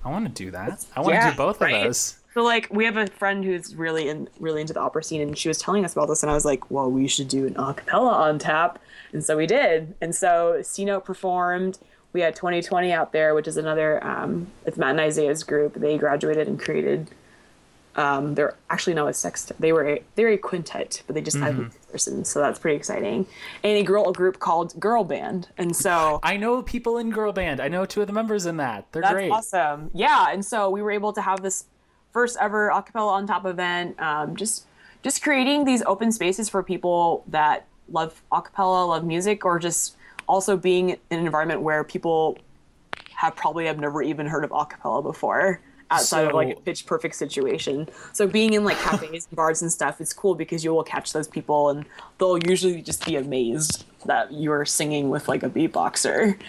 I 0.03 0.09
want 0.09 0.25
to 0.27 0.43
do 0.43 0.51
that. 0.51 0.85
I 0.95 0.99
want 0.99 1.11
to 1.11 1.15
Yeah, 1.15 1.31
do 1.31 1.37
both 1.37 1.61
right? 1.61 1.73
of 1.75 1.83
those. 1.83 2.17
So 2.33 2.43
like 2.43 2.67
we 2.69 2.83
have 2.85 2.97
a 2.97 3.07
friend 3.07 3.43
who's 3.43 3.75
really 3.75 4.07
in 4.09 4.27
really 4.39 4.59
into 4.61 4.73
the 4.73 4.81
opera 4.81 5.03
scene, 5.03 5.21
and 5.21 5.37
she 5.37 5.47
was 5.47 5.57
telling 5.57 5.85
us 5.85 5.93
about 5.93 6.07
this, 6.09 6.21
and 6.21 6.29
I 6.29 6.33
was 6.35 6.43
like, 6.45 6.69
well, 6.69 6.91
we 6.91 7.07
should 7.07 7.27
do 7.29 7.47
an 7.47 7.53
acapella 7.55 8.11
on 8.11 8.39
tap, 8.39 8.77
and 9.13 9.23
so 9.23 9.37
we 9.37 9.47
did, 9.47 9.95
and 10.01 10.13
so 10.15 10.61
C 10.61 10.85
Note 10.85 11.05
performed. 11.05 11.79
We 12.11 12.21
had 12.21 12.35
2020 12.35 12.91
out 12.91 13.11
there, 13.11 13.35
which 13.35 13.47
is 13.47 13.55
another 13.57 14.03
um, 14.05 14.47
it's 14.65 14.77
Matt 14.77 14.91
and 14.91 14.99
Isaiah's 14.99 15.43
group. 15.43 15.75
They 15.75 15.97
graduated 15.97 16.47
and 16.47 16.59
created. 16.59 17.07
Um, 17.95 18.35
they're 18.35 18.55
actually 18.69 18.93
no, 18.93 19.07
it's 19.07 19.19
sextet. 19.19 19.57
They 19.59 19.73
were 19.73 19.87
a, 19.87 20.03
they're 20.15 20.29
a 20.29 20.37
quintet, 20.37 21.03
but 21.05 21.15
they 21.15 21.21
just 21.21 21.37
Mm-hmm. 21.37 21.45
added 21.61 21.71
a 21.87 21.91
person, 21.91 22.23
so 22.23 22.39
that's 22.39 22.57
pretty 22.59 22.77
exciting. 22.77 23.25
And 23.63 23.77
a 23.77 23.83
girl 23.83 24.11
group 24.13 24.39
called 24.39 24.79
Girl 24.79 25.03
Band, 25.03 25.49
and 25.57 25.75
so 25.75 26.19
I 26.23 26.37
know 26.37 26.61
people 26.61 26.97
in 26.97 27.09
girl 27.09 27.33
band. 27.33 27.59
I 27.59 27.67
know 27.67 27.85
two 27.85 28.01
of 28.01 28.07
the 28.07 28.13
members 28.13 28.45
in 28.45 28.57
that. 28.57 28.85
They're 28.91 29.01
that's 29.01 29.13
great. 29.13 29.31
awesome. 29.31 29.89
Yeah, 29.93 30.27
and 30.31 30.45
so 30.45 30.69
we 30.69 30.81
were 30.81 30.91
able 30.91 31.13
to 31.13 31.21
have 31.21 31.41
this 31.41 31.65
first 32.11 32.37
ever 32.39 32.69
acapella 32.73 33.11
on 33.11 33.27
top 33.27 33.45
event. 33.45 33.99
Um, 33.99 34.35
just 34.35 34.65
just 35.03 35.21
creating 35.23 35.65
these 35.65 35.81
open 35.83 36.11
spaces 36.11 36.47
for 36.49 36.61
people 36.63 37.23
that 37.27 37.65
love 37.91 38.21
acapella, 38.31 38.87
love 38.87 39.03
music, 39.05 39.45
or 39.45 39.59
just 39.59 39.95
also 40.27 40.55
being 40.57 40.89
in 40.89 40.97
an 41.19 41.25
environment 41.25 41.61
where 41.61 41.83
people 41.83 42.37
have 43.15 43.35
probably 43.35 43.65
have 43.65 43.79
never 43.79 44.01
even 44.01 44.25
heard 44.27 44.43
of 44.43 44.51
acapella 44.51 45.03
before 45.03 45.59
outside 45.91 46.27
of 46.27 46.35
like 46.35 46.55
a 46.55 46.59
pitch 46.61 46.85
perfect 46.85 47.15
situation. 47.15 47.89
So 48.13 48.27
being 48.27 48.53
in 48.53 48.63
like 48.63 48.77
cafes 48.77 49.27
and 49.27 49.35
bars 49.35 49.63
and 49.63 49.71
stuff, 49.71 49.99
it's 49.99 50.13
cool 50.13 50.35
because 50.35 50.63
you 50.63 50.71
will 50.71 50.83
catch 50.83 51.13
those 51.13 51.27
people 51.27 51.69
and 51.69 51.83
they'll 52.19 52.37
usually 52.37 52.81
just 52.83 53.03
be 53.05 53.15
amazed 53.15 53.85
that 54.05 54.31
you're 54.31 54.65
singing 54.65 55.09
with 55.09 55.27
like 55.27 55.41
a 55.41 55.49
beatboxer. 55.49 56.39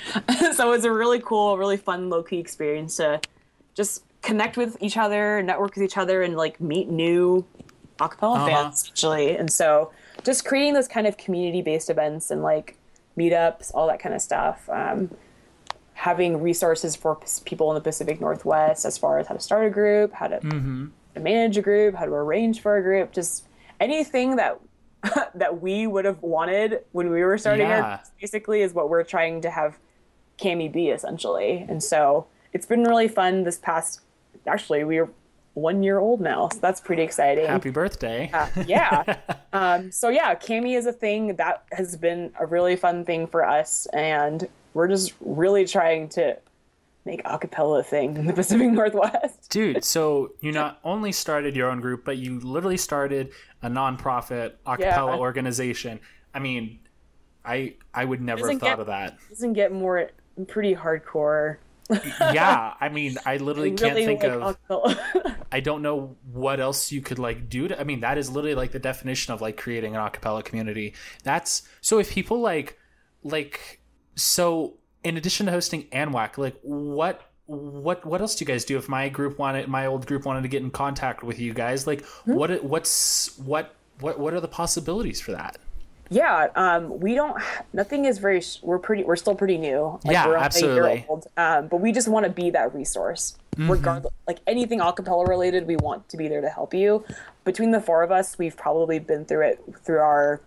so 0.54 0.72
it's 0.72 0.84
a 0.84 0.92
really 0.92 1.20
cool, 1.20 1.56
really 1.56 1.78
fun 1.78 2.10
low 2.10 2.22
key 2.22 2.36
experience 2.38 2.96
to 2.98 3.18
just 3.74 4.04
connect 4.20 4.58
with 4.58 4.76
each 4.80 4.98
other, 4.98 5.42
network 5.42 5.74
with 5.74 5.84
each 5.84 5.96
other, 5.96 6.22
and 6.22 6.36
like 6.36 6.60
meet 6.60 6.90
new 6.90 7.42
acapella 7.98 8.36
Uh-huh. 8.36 8.46
fans 8.46 8.88
actually. 8.90 9.36
And 9.36 9.50
so 9.50 9.90
just 10.24 10.44
creating 10.44 10.74
those 10.74 10.88
kind 10.88 11.06
of 11.06 11.16
community 11.16 11.62
based 11.62 11.90
events 11.90 12.30
and 12.30 12.42
like 12.42 12.76
meetups, 13.18 13.70
all 13.74 13.86
that 13.88 14.00
kind 14.00 14.14
of 14.14 14.20
stuff. 14.22 14.68
Um, 14.68 15.10
having 15.94 16.40
resources 16.40 16.96
for 16.96 17.16
p- 17.16 17.26
people 17.44 17.70
in 17.70 17.74
the 17.74 17.80
Pacific 17.80 18.20
Northwest 18.20 18.86
as 18.86 18.96
far 18.96 19.18
as 19.18 19.26
how 19.26 19.34
to 19.34 19.40
start 19.40 19.66
a 19.66 19.70
group, 19.70 20.12
how 20.14 20.28
to, 20.28 20.38
Mm-hmm. 20.40 20.86
to 21.14 21.20
manage 21.20 21.58
a 21.58 21.62
group, 21.62 21.94
how 21.94 22.06
to 22.06 22.12
arrange 22.12 22.60
for 22.62 22.76
a 22.78 22.82
group, 22.82 23.12
just 23.12 23.44
anything 23.80 24.36
that 24.36 24.58
that 25.34 25.60
we 25.62 25.86
would 25.86 26.04
have 26.04 26.22
wanted 26.22 26.84
when 26.92 27.10
we 27.10 27.22
were 27.22 27.36
starting 27.38 27.66
Yeah. 27.66 27.94
it 27.96 28.00
basically 28.20 28.60
is 28.62 28.74
what 28.74 28.88
we're 28.90 29.02
trying 29.04 29.40
to 29.42 29.50
have 29.50 29.78
Cami 30.38 30.70
be 30.72 30.88
essentially. 30.88 31.64
And 31.68 31.82
so 31.82 32.26
it's 32.52 32.66
been 32.66 32.84
really 32.84 33.08
fun 33.08 33.44
this 33.44 33.58
past 33.58 34.00
actually 34.46 34.84
we're 34.84 35.08
one 35.54 35.82
year 35.82 35.98
old 35.98 36.20
now, 36.20 36.48
so 36.52 36.58
that's 36.60 36.80
pretty 36.80 37.02
exciting. 37.02 37.46
Happy 37.46 37.70
birthday. 37.70 38.30
yeah. 38.66 39.16
Um, 39.52 39.90
so 39.90 40.10
yeah, 40.10 40.36
Cami 40.36 40.76
is 40.78 40.86
a 40.86 40.92
thing 40.92 41.34
that 41.34 41.64
has 41.72 41.96
been 41.96 42.30
a 42.38 42.46
really 42.46 42.76
fun 42.76 43.04
thing 43.04 43.26
for 43.26 43.44
us, 43.44 43.86
and 43.92 44.48
we're 44.74 44.86
just 44.86 45.12
really 45.18 45.64
trying 45.66 46.08
to 46.10 46.38
make 47.04 47.24
acapella 47.24 47.80
a 47.80 47.82
thing 47.82 48.16
in 48.16 48.26
the 48.26 48.32
Pacific 48.32 48.70
Northwest. 48.70 49.50
Dude, 49.50 49.82
so 49.82 50.30
you 50.40 50.52
not 50.52 50.78
only 50.84 51.10
started 51.10 51.56
your 51.56 51.68
own 51.68 51.80
group, 51.80 52.04
but 52.04 52.18
you 52.18 52.38
literally 52.38 52.76
started 52.76 53.32
a 53.60 53.68
nonprofit 53.68 54.52
a 54.64 54.76
cappella 54.76 55.14
Yeah. 55.14 55.18
organization. 55.18 55.98
I 56.32 56.38
mean, 56.38 56.78
I 57.44 57.74
I 57.92 58.04
would 58.04 58.20
never 58.20 58.48
have 58.50 58.60
thought 58.60 58.66
get- 58.66 58.78
of 58.78 58.86
that. 58.86 59.18
Doesn't 59.30 59.54
get 59.54 59.72
more 59.72 60.10
pretty 60.46 60.76
hardcore. 60.76 61.56
Yeah, 62.20 62.74
I 62.80 62.88
mean, 62.88 63.16
I 63.26 63.36
literally 63.38 63.72
can't 63.72 63.94
really 63.94 64.06
think 64.06 64.22
like 64.22 64.56
of. 64.68 64.98
I 65.52 65.60
don't 65.60 65.82
know 65.82 66.16
what 66.32 66.60
else 66.60 66.92
you 66.92 67.00
could 67.00 67.18
like 67.18 67.48
do 67.48 67.68
to. 67.68 67.80
I 67.80 67.84
mean, 67.84 68.00
that 68.00 68.18
is 68.18 68.30
literally 68.30 68.54
like 68.54 68.72
the 68.72 68.78
definition 68.78 69.34
of 69.34 69.40
like 69.40 69.56
creating 69.56 69.96
an 69.96 70.00
acapella 70.00 70.44
community. 70.44 70.94
That's 71.24 71.62
so 71.80 71.98
if 71.98 72.10
people 72.10 72.40
like, 72.40 72.78
like, 73.22 73.80
so 74.14 74.74
in 75.02 75.16
addition 75.16 75.46
to 75.46 75.52
hosting 75.52 75.84
ANWAC, 75.88 76.38
like 76.38 76.56
what. 76.62 77.26
What 77.46 78.06
what 78.06 78.20
else 78.20 78.36
do 78.36 78.44
you 78.44 78.46
guys 78.46 78.64
do 78.64 78.78
if 78.78 78.88
my 78.88 79.08
group 79.08 79.36
wanted 79.36 79.66
my 79.66 79.86
old 79.86 80.06
group 80.06 80.24
wanted 80.24 80.42
to 80.42 80.48
get 80.48 80.62
in 80.62 80.70
contact 80.70 81.24
with 81.24 81.40
you 81.40 81.52
guys 81.52 81.84
like 81.84 82.04
Hmm? 82.24 82.34
what 82.34 82.62
what's 82.62 83.36
what 83.38 83.74
what 83.98 84.20
what 84.20 84.32
are 84.34 84.40
the 84.40 84.46
possibilities 84.46 85.20
for 85.20 85.32
that 85.32 85.58
yeah, 86.10 86.48
um, 86.56 86.98
we 87.00 87.14
don't. 87.14 87.40
Nothing 87.72 88.04
is 88.04 88.18
very. 88.18 88.42
We're 88.62 88.78
pretty. 88.78 89.04
We're 89.04 89.16
still 89.16 89.34
pretty 89.34 89.56
new. 89.58 89.98
Like, 90.04 90.12
Yeah, 90.12 90.26
we're 90.26 90.36
only 90.36 90.38
a 90.38 90.38
year 90.38 90.44
absolutely. 90.44 91.06
old. 91.08 91.26
Um, 91.36 91.68
but 91.68 91.76
we 91.80 91.92
just 91.92 92.08
want 92.08 92.24
to 92.26 92.30
be 92.30 92.50
that 92.50 92.74
resource, 92.74 93.36
Mm-hmm. 93.56 93.70
regardless. 93.70 94.12
Like 94.26 94.38
anything 94.46 94.80
acapella 94.80 95.26
related, 95.26 95.66
we 95.66 95.76
want 95.76 96.08
to 96.10 96.16
be 96.16 96.28
there 96.28 96.40
to 96.40 96.48
help 96.48 96.72
you. 96.74 97.04
Between 97.44 97.70
the 97.72 97.80
four 97.80 98.02
of 98.02 98.10
us, 98.12 98.38
we've 98.38 98.56
probably 98.56 98.98
been 98.98 99.24
through 99.24 99.46
it 99.48 99.64
through 99.84 99.98
our 100.00 100.40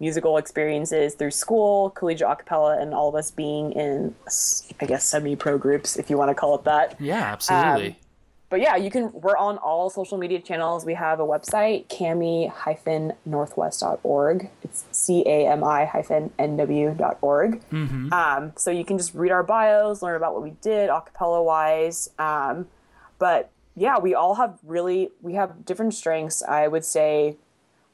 musical 0.00 0.36
experiences 0.38 1.14
through 1.14 1.30
school, 1.30 1.90
collegiate 1.90 2.26
acapella, 2.28 2.80
and 2.82 2.92
all 2.92 3.08
of 3.08 3.14
us 3.14 3.30
being 3.30 3.72
in, 3.72 4.14
I 4.80 4.86
guess, 4.86 5.04
semi-pro 5.04 5.56
groups, 5.56 5.96
if 5.96 6.10
you 6.10 6.18
want 6.18 6.30
to 6.30 6.34
call 6.34 6.54
it 6.56 6.64
that. 6.64 6.96
yeah 7.00 7.22
absolutely 7.32 7.96
But 8.54 8.60
yeah, 8.60 8.76
you 8.76 8.88
can. 8.88 9.10
We're 9.12 9.36
on 9.36 9.58
all 9.58 9.90
social 9.90 10.16
media 10.16 10.38
channels. 10.38 10.84
We 10.84 10.94
have 10.94 11.18
a 11.18 11.24
website, 11.24 11.88
cami-northwest.org. 11.88 14.50
It's 14.62 14.84
c-a-m-i-nw.org. 14.92 17.70
Mm-hmm. 17.70 18.12
Um, 18.12 18.52
so 18.54 18.70
you 18.70 18.84
can 18.84 18.96
just 18.96 19.12
read 19.12 19.32
our 19.32 19.42
bios, 19.42 20.02
learn 20.02 20.14
about 20.14 20.34
what 20.34 20.44
we 20.44 20.50
did, 20.62 20.88
acapella 20.88 21.44
wise. 21.44 22.10
Um, 22.16 22.68
but 23.18 23.50
yeah, 23.74 23.98
we 23.98 24.14
all 24.14 24.36
have 24.36 24.56
really 24.62 25.10
we 25.20 25.34
have 25.34 25.64
different 25.64 25.92
strengths. 25.92 26.40
I 26.40 26.68
would 26.68 26.84
say 26.84 27.36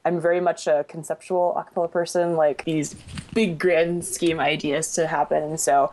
I'm 0.04 0.20
very 0.20 0.42
much 0.42 0.66
a 0.66 0.84
conceptual 0.86 1.54
acapella 1.56 1.90
person, 1.90 2.36
like 2.36 2.66
these 2.66 2.96
big 3.32 3.58
grand 3.58 4.04
scheme 4.04 4.38
ideas 4.38 4.92
to 4.96 5.06
happen. 5.06 5.42
And 5.42 5.58
so 5.58 5.90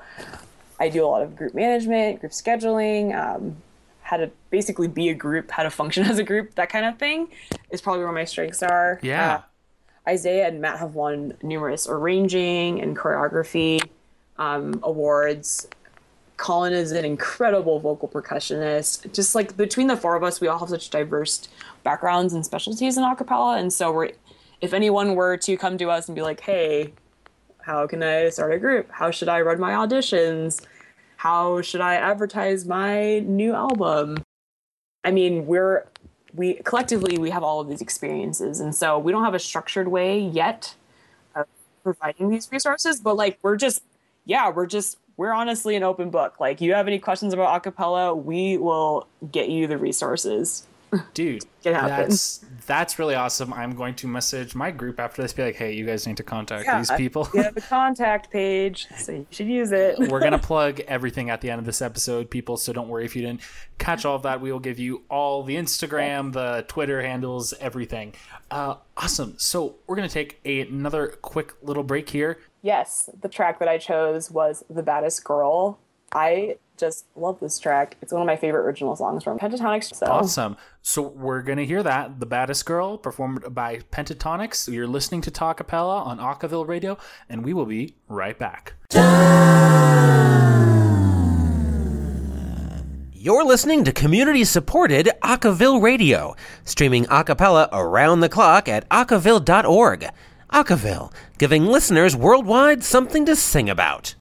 I 0.77 0.89
do 0.89 1.05
a 1.05 1.07
lot 1.07 1.21
of 1.21 1.37
group 1.37 1.53
management, 1.53 2.19
group 2.19 2.33
scheduling, 2.33 3.17
um, 3.17 3.61
how 4.07 4.15
to 4.15 4.31
basically 4.51 4.87
be 4.87 5.09
a 5.09 5.13
group, 5.13 5.51
how 5.51 5.63
to 5.63 5.69
function 5.69 6.03
as 6.09 6.17
a 6.17 6.23
group, 6.23 6.55
that 6.55 6.69
kind 6.69 6.85
of 6.85 6.97
thing 6.97 7.27
is 7.71 7.81
probably 7.81 8.03
where 8.03 8.13
my 8.13 8.23
strengths 8.23 8.63
are. 8.63 8.99
Yeah. 9.03 9.35
Uh, 9.35 9.41
Isaiah 10.09 10.47
and 10.47 10.61
Matt 10.61 10.79
have 10.79 10.95
won 10.95 11.33
numerous 11.43 11.85
arranging 11.89 12.81
and 12.81 12.95
choreography 12.95 13.81
um, 14.37 14.79
awards. 14.81 15.67
Colin 16.37 16.71
is 16.71 16.93
an 16.93 17.03
incredible 17.03 17.79
vocal 17.79 18.07
percussionist. 18.07 19.11
Just 19.11 19.35
like 19.35 19.57
between 19.57 19.87
the 19.87 19.97
four 19.97 20.15
of 20.15 20.23
us, 20.23 20.39
we 20.39 20.47
all 20.47 20.59
have 20.59 20.69
such 20.69 20.89
diverse 20.89 21.49
backgrounds 21.83 22.33
and 22.33 22.45
specialties 22.45 22.95
in 22.95 23.03
acapella, 23.03 23.59
and 23.59 23.71
so 23.73 23.91
we're. 23.91 24.11
If 24.59 24.73
anyone 24.73 25.13
were 25.13 25.37
to 25.37 25.55
come 25.55 25.77
to 25.77 25.91
us 25.91 26.07
and 26.07 26.15
be 26.15 26.21
like, 26.21 26.39
"Hey, 26.39 26.93
how 27.61 27.85
can 27.85 28.01
I 28.01 28.29
start 28.29 28.53
a 28.53 28.57
group? 28.57 28.89
How 28.89 29.11
should 29.11 29.29
I 29.29 29.41
run 29.41 29.59
my 29.59 29.73
auditions? 29.73 30.65
How 31.17 31.61
should 31.61 31.81
I 31.81 31.95
advertise 31.95 32.65
my 32.65 33.19
new 33.19 33.53
album?" 33.53 34.23
I 35.03 35.11
mean, 35.11 35.45
we're 35.47 35.85
we 36.33 36.55
collectively 36.55 37.17
we 37.17 37.29
have 37.31 37.43
all 37.43 37.59
of 37.59 37.67
these 37.69 37.81
experiences, 37.81 38.59
and 38.59 38.73
so 38.75 38.99
we 38.99 39.11
don't 39.11 39.23
have 39.23 39.33
a 39.33 39.39
structured 39.39 39.87
way 39.87 40.19
yet 40.19 40.75
of 41.35 41.45
providing 41.83 42.29
these 42.29 42.49
resources. 42.51 42.99
But 42.99 43.15
like, 43.15 43.39
we're 43.41 43.57
just 43.57 43.83
yeah, 44.25 44.49
we're 44.49 44.67
just 44.67 44.97
we're 45.17 45.33
honestly 45.33 45.75
an 45.75 45.83
open 45.83 46.09
book. 46.11 46.39
Like, 46.39 46.61
you 46.61 46.73
have 46.73 46.87
any 46.87 46.99
questions 46.99 47.33
about 47.33 47.63
acapella, 47.63 48.15
we 48.15 48.57
will 48.57 49.07
get 49.31 49.49
you 49.49 49.65
the 49.67 49.77
resources. 49.77 50.67
Dude 51.13 51.43
It 51.63 51.73
happens. 51.73 52.39
that's 52.39 52.65
that's 52.65 52.99
really 52.99 53.15
awesome. 53.15 53.53
I'm 53.53 53.75
going 53.75 53.95
to 53.95 54.07
message 54.07 54.55
my 54.55 54.71
group 54.71 54.99
after 54.99 55.21
this 55.21 55.33
be 55.33 55.43
like 55.43 55.55
hey 55.55 55.73
you 55.73 55.85
guys 55.85 56.07
need 56.07 56.17
to 56.17 56.23
contact 56.23 56.65
Yeah, 56.65 56.77
these 56.77 56.91
people. 56.91 57.27
We 57.33 57.39
have 57.41 57.57
a 57.57 57.61
contact 57.61 58.31
page, 58.31 58.87
so 58.97 59.11
you 59.11 59.27
should 59.29 59.47
use 59.47 59.71
it. 59.73 59.97
we're 60.09 60.21
gonna 60.21 60.39
plug 60.53 60.79
everything 60.81 61.29
at 61.29 61.41
the 61.41 61.49
end 61.49 61.59
of 61.59 61.65
this 61.65 61.81
episode 61.81 62.29
people 62.29 62.55
so 62.55 62.71
don't 62.71 62.87
worry 62.87 63.03
if 63.05 63.15
you 63.17 63.21
didn't 63.21 63.41
catch 63.79 64.05
all 64.05 64.15
of 64.15 64.23
that. 64.23 64.39
We 64.39 64.51
will 64.51 64.59
give 64.59 64.79
you 64.79 65.03
all 65.09 65.43
the 65.43 65.55
instagram 65.55 66.31
the 66.31 66.63
twitter 66.67 67.01
handles 67.01 67.53
everything. 67.59 68.13
Uh, 68.49 68.75
awesome. 68.95 69.35
So 69.37 69.75
we're 69.87 69.97
gonna 69.97 70.07
take 70.07 70.39
a, 70.45 70.61
another 70.61 71.07
quick 71.21 71.53
little 71.61 71.83
break 71.83 72.09
here. 72.09 72.39
Yes, 72.61 73.09
the 73.21 73.27
track 73.29 73.59
that 73.59 73.67
I 73.67 73.77
chose 73.77 74.31
was 74.31 74.63
"The 74.69 74.83
Baddest 74.83 75.23
Girl." 75.25 75.79
I 76.13 76.57
just 76.77 77.05
love 77.15 77.39
this 77.39 77.59
track. 77.59 77.97
It's 78.01 78.11
one 78.13 78.21
of 78.21 78.27
my 78.27 78.35
favorite 78.35 78.61
original 78.61 78.95
songs 78.95 79.23
from 79.23 79.39
Pentatonix. 79.39 79.95
So 79.95 80.05
awesome 80.05 80.57
so 80.87 81.01
we're 81.01 81.41
gonna 81.41 81.65
hear 81.65 81.83
that 81.83 82.21
the 82.21 82.25
baddest 82.25 82.65
girl 82.65 82.97
performed 82.97 83.53
by 83.53 83.79
pentatonix 83.91 84.71
you're 84.71 84.87
listening 84.87 85.19
to 85.19 85.29
talkapella 85.29 86.05
on 86.05 86.17
Acaville 86.17 86.65
radio 86.65 86.97
and 87.27 87.43
we 87.43 87.53
will 87.53 87.65
be 87.65 87.95
right 88.07 88.39
back 88.39 88.73
You're 93.19 93.43
listening 93.43 93.83
to 93.83 93.91
community 93.91 94.45
supported 94.45 95.09
Acaville 95.21 95.81
Radio, 95.81 96.33
streaming 96.63 97.05
a 97.09 97.25
cappella 97.25 97.67
around 97.73 98.21
the 98.21 98.29
clock 98.29 98.69
at 98.69 98.87
acaville.org. 98.87 100.07
Acaville, 100.53 101.11
giving 101.37 101.65
listeners 101.65 102.15
worldwide 102.15 102.85
something 102.85 103.25
to 103.25 103.35
sing 103.35 103.69
about. 103.69 104.15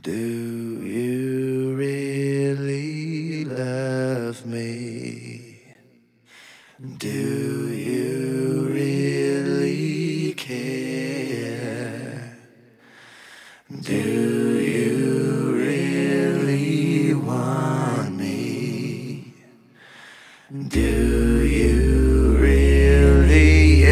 Do 0.00 0.12
you 0.14 1.74
really 1.74 3.44
love 3.44 4.46
me? 4.46 5.74
Do 6.98 7.47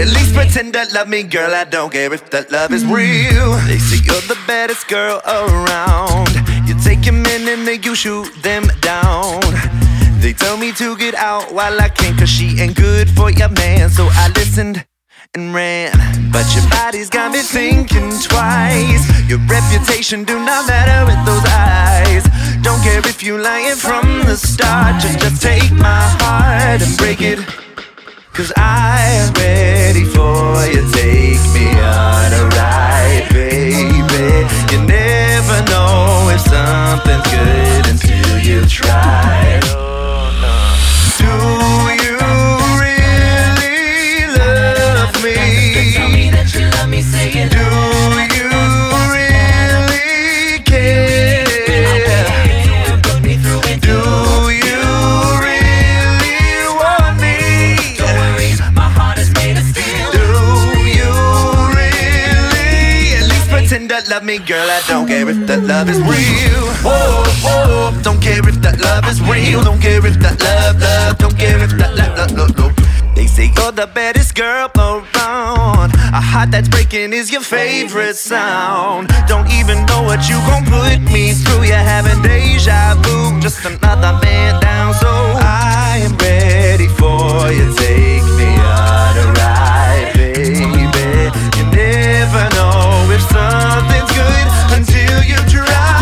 at 0.07 0.12
least 0.14 0.34
pretend 0.34 0.72
to 0.74 0.86
love 0.94 1.09
me, 1.09 1.22
girl? 1.22 1.52
I 1.52 1.64
don't 1.64 1.90
care 1.92 2.12
if 2.12 2.30
that 2.30 2.50
love 2.52 2.72
is 2.72 2.84
real. 2.84 3.52
They 3.66 3.78
say 3.78 3.98
you're 4.04 4.26
the 4.30 4.38
baddest 4.46 4.86
girl 4.88 5.20
around. 5.26 6.30
You 6.66 6.78
take 6.82 7.04
your 7.04 7.14
men 7.14 7.48
and 7.48 7.66
then 7.66 7.82
you 7.82 7.94
shoot 7.94 8.30
them 8.42 8.64
down. 8.80 9.40
They 10.20 10.32
tell 10.32 10.57
me 10.57 10.72
to 10.72 10.96
get 10.96 11.14
out 11.14 11.52
while 11.52 11.80
I 11.80 11.88
can't, 11.88 12.18
cause 12.18 12.30
she 12.30 12.61
ain't 12.61 12.76
good 12.76 13.11
for 13.11 13.30
your 13.30 13.48
man. 13.48 13.90
So 13.90 14.09
I 14.11 14.28
listened 14.36 14.86
and 15.34 15.52
ran. 15.52 15.92
But 16.30 16.46
your 16.54 16.68
body's 16.70 17.11
got 17.11 17.32
me 17.32 17.40
thinking 17.40 18.11
twice. 18.22 19.04
Your 19.28 19.40
reputation 19.50 20.24
do 20.24 20.38
not 20.38 20.68
matter 20.68 21.02
with 21.11 21.20
those 21.26 21.44
eyes. 21.50 22.24
Don't 22.62 22.80
care 22.82 23.00
if 23.00 23.22
you 23.22 23.38
lying 23.38 23.76
from 23.76 24.07
the 24.24 24.36
start. 24.36 25.00
Just, 25.02 25.18
just 25.18 25.42
take 25.42 25.72
my 25.72 26.02
heart 26.20 26.80
and 26.82 26.96
break 26.96 27.20
it. 27.20 27.65
Cause 28.37 28.53
I'm 28.55 29.32
ready 29.32 30.05
for 30.05 30.66
you. 30.66 30.87
Take 30.93 31.41
me 31.55 31.72
on 31.80 32.32
a 32.34 32.45
ride, 32.53 33.28
baby. 33.32 33.97
You 34.70 34.84
never 34.84 35.62
know 35.70 36.28
if 36.28 36.43
something's 36.43 37.26
good 37.32 37.87
until 37.89 38.39
you 38.41 38.66
try. 38.66 39.59
Oh, 39.72 40.28
Do 41.16 41.24
you 41.24 41.87
really 41.89 41.95
love 64.16 64.24
me, 64.24 64.38
girl. 64.38 64.66
I 64.70 64.80
don't 64.88 65.06
care 65.06 65.28
if 65.28 65.46
that 65.46 65.62
love 65.64 65.90
is 65.90 66.00
real. 66.00 66.64
Oh, 66.88 67.22
oh, 67.44 68.00
don't 68.02 68.20
care 68.20 68.40
if 68.48 68.56
that 68.62 68.80
love 68.80 69.04
is 69.10 69.20
real. 69.20 69.62
Don't 69.62 69.80
care 69.80 70.04
if 70.06 70.16
that 70.20 70.40
love, 70.40 70.80
love. 70.80 71.18
Don't 71.18 71.36
care 71.36 71.58
if 71.62 71.72
that 71.76 71.92
love, 71.94 72.32
love, 72.32 72.58
love. 72.58 72.74
They 73.14 73.26
say 73.26 73.52
you're 73.56 73.72
the 73.72 73.86
baddest 73.86 74.34
girl 74.34 74.70
around. 74.78 75.92
A 76.16 76.22
heart 76.32 76.50
that's 76.50 76.68
breaking 76.68 77.12
is 77.12 77.30
your 77.30 77.42
favorite 77.42 78.16
sound. 78.16 79.08
Don't 79.28 79.50
even 79.52 79.84
know 79.84 80.02
what 80.02 80.28
you 80.30 80.36
gon' 80.48 80.64
put 80.64 81.00
me 81.12 81.32
through. 81.32 81.64
You're 81.64 81.86
having 81.94 82.22
deja 82.22 82.94
vu, 83.02 83.38
just 83.40 83.64
another 83.66 84.18
man 84.24 84.60
down. 84.62 84.94
So 84.94 85.10
I 85.10 86.00
am 86.06 86.16
ready 86.16 86.88
for 86.88 87.52
you. 87.52 87.68
Take 87.76 88.24
me 88.40 88.45
know 93.16 93.22
if 93.22 93.30
something's 93.30 94.12
good 94.12 94.46
until 94.76 95.22
you 95.24 95.36
try 95.48 95.95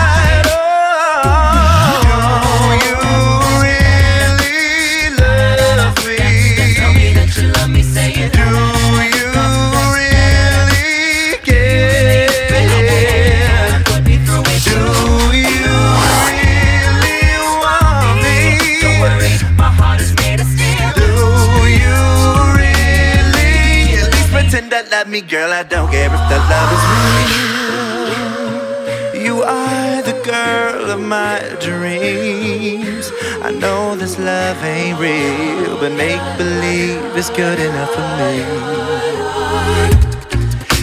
love 24.99 25.09
me, 25.09 25.20
girl. 25.22 25.51
I 25.51 25.64
don't 25.64 25.90
care 25.90 26.07
if 26.07 26.22
that 26.30 26.42
love 26.55 26.70
is 26.76 26.84
real. 29.14 29.24
You 29.26 29.34
are 29.42 30.03
the 30.11 30.16
girl 30.32 30.90
of 30.95 31.01
my 31.01 31.36
dreams. 31.66 33.11
I 33.42 33.51
know 33.51 33.97
this 33.97 34.18
love 34.18 34.59
ain't 34.62 34.97
real, 35.01 35.78
but 35.80 35.92
make 36.03 36.22
believe 36.38 37.01
it's 37.18 37.30
good 37.30 37.59
enough 37.68 37.92
for 37.97 38.09
me. 38.18 38.34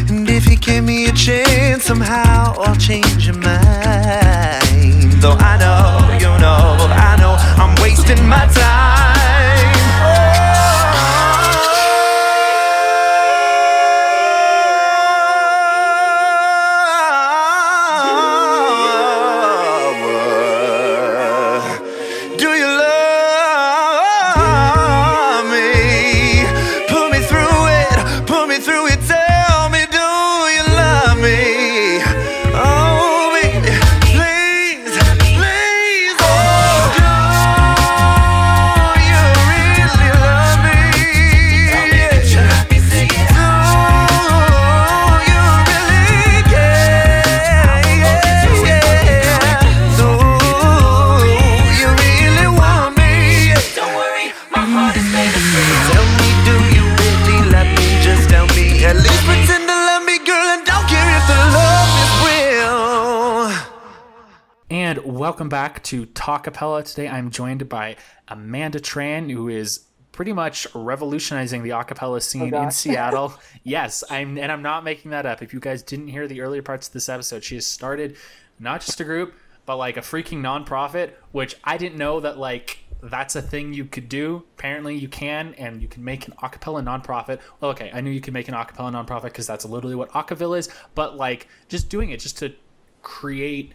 And 0.09 0.30
if 0.30 0.43
you 0.49 0.57
give 0.57 0.84
me 0.84 1.05
a 1.05 1.14
chance, 1.14 1.84
somehow 1.86 2.53
I'll 2.66 2.76
change 2.89 3.22
your 3.28 3.38
mind. 3.38 5.12
Though 5.24 5.38
I 5.51 5.53
know, 5.64 5.84
you 6.24 6.32
know, 6.43 6.62
I 7.09 7.12
know 7.22 7.34
I'm 7.62 7.74
wasting 7.82 8.28
my 8.28 8.45
time. 8.47 9.11
Welcome 65.41 65.49
back 65.49 65.81
to 65.81 66.05
Talkapella. 66.05 66.85
Today 66.85 67.07
I'm 67.07 67.31
joined 67.31 67.67
by 67.67 67.95
Amanda 68.27 68.79
Tran, 68.79 69.31
who 69.31 69.49
is 69.49 69.85
pretty 70.11 70.33
much 70.33 70.67
revolutionizing 70.75 71.63
the 71.63 71.71
acapella 71.71 72.21
scene 72.21 72.53
in. 72.53 72.69
Seattle. 72.71 73.33
yes, 73.63 74.03
I'm 74.11 74.37
and 74.37 74.51
I'm 74.51 74.61
not 74.61 74.83
making 74.83 75.09
that 75.09 75.25
up. 75.25 75.41
If 75.41 75.51
you 75.51 75.59
guys 75.59 75.81
didn't 75.81 76.09
hear 76.09 76.27
the 76.27 76.41
earlier 76.41 76.61
parts 76.61 76.85
of 76.85 76.93
this 76.93 77.09
episode, 77.09 77.43
she 77.43 77.55
has 77.55 77.65
started 77.65 78.17
not 78.59 78.81
just 78.81 78.99
a 78.99 79.03
group, 79.03 79.33
but 79.65 79.77
like 79.77 79.97
a 79.97 80.01
freaking 80.01 80.41
nonprofit, 80.41 81.13
which 81.31 81.55
I 81.63 81.77
didn't 81.77 81.97
know 81.97 82.19
that 82.19 82.37
like 82.37 82.83
that's 83.01 83.35
a 83.35 83.41
thing 83.41 83.73
you 83.73 83.85
could 83.85 84.09
do. 84.09 84.43
Apparently 84.59 84.95
you 84.95 85.07
can, 85.07 85.55
and 85.55 85.81
you 85.81 85.87
can 85.87 86.03
make 86.03 86.27
an 86.27 86.35
acapella 86.43 86.83
nonprofit. 86.83 87.39
Well, 87.59 87.71
okay, 87.71 87.89
I 87.91 88.01
knew 88.01 88.11
you 88.11 88.21
could 88.21 88.35
make 88.35 88.47
an 88.47 88.53
acapella 88.53 88.91
nonprofit 88.91 89.23
because 89.23 89.47
that's 89.47 89.65
literally 89.65 89.95
what 89.95 90.11
Acaville 90.11 90.55
is, 90.55 90.69
but 90.93 91.17
like 91.17 91.47
just 91.67 91.89
doing 91.89 92.11
it 92.11 92.19
just 92.19 92.37
to 92.37 92.53
create 93.01 93.73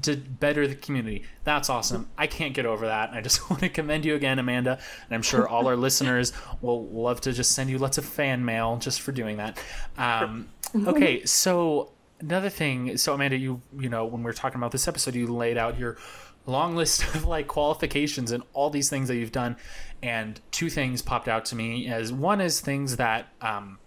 to 0.00 0.16
better 0.16 0.66
the 0.66 0.74
community. 0.74 1.24
That's 1.44 1.68
awesome. 1.68 2.08
I 2.16 2.26
can't 2.26 2.54
get 2.54 2.64
over 2.64 2.86
that. 2.86 3.10
I 3.12 3.20
just 3.20 3.50
want 3.50 3.62
to 3.62 3.68
commend 3.68 4.04
you 4.04 4.14
again, 4.14 4.38
Amanda. 4.38 4.78
And 5.06 5.14
I'm 5.14 5.22
sure 5.22 5.46
all 5.46 5.66
our 5.68 5.76
listeners 5.88 6.32
will 6.60 6.86
love 6.86 7.20
to 7.22 7.32
just 7.32 7.52
send 7.52 7.68
you 7.70 7.78
lots 7.78 7.98
of 7.98 8.04
fan 8.04 8.44
mail 8.44 8.76
just 8.78 9.00
for 9.00 9.12
doing 9.12 9.36
that. 9.36 9.58
Um, 9.98 10.48
okay, 10.74 11.24
so 11.24 11.92
another 12.20 12.48
thing. 12.48 12.96
So 12.96 13.12
Amanda, 13.14 13.36
you 13.36 13.60
you 13.78 13.88
know 13.88 14.06
when 14.06 14.22
we 14.22 14.24
were 14.24 14.32
talking 14.32 14.58
about 14.58 14.72
this 14.72 14.88
episode, 14.88 15.14
you 15.14 15.26
laid 15.26 15.58
out 15.58 15.78
your 15.78 15.98
long 16.46 16.74
list 16.74 17.02
of 17.14 17.24
like 17.24 17.46
qualifications 17.46 18.32
and 18.32 18.42
all 18.52 18.70
these 18.70 18.88
things 18.88 19.08
that 19.08 19.16
you've 19.16 19.32
done, 19.32 19.56
and 20.02 20.40
two 20.50 20.70
things 20.70 21.02
popped 21.02 21.28
out 21.28 21.44
to 21.46 21.56
me 21.56 21.86
as 21.88 22.12
one 22.12 22.40
is 22.40 22.60
things 22.60 22.96
that 22.96 23.28
um, 23.40 23.78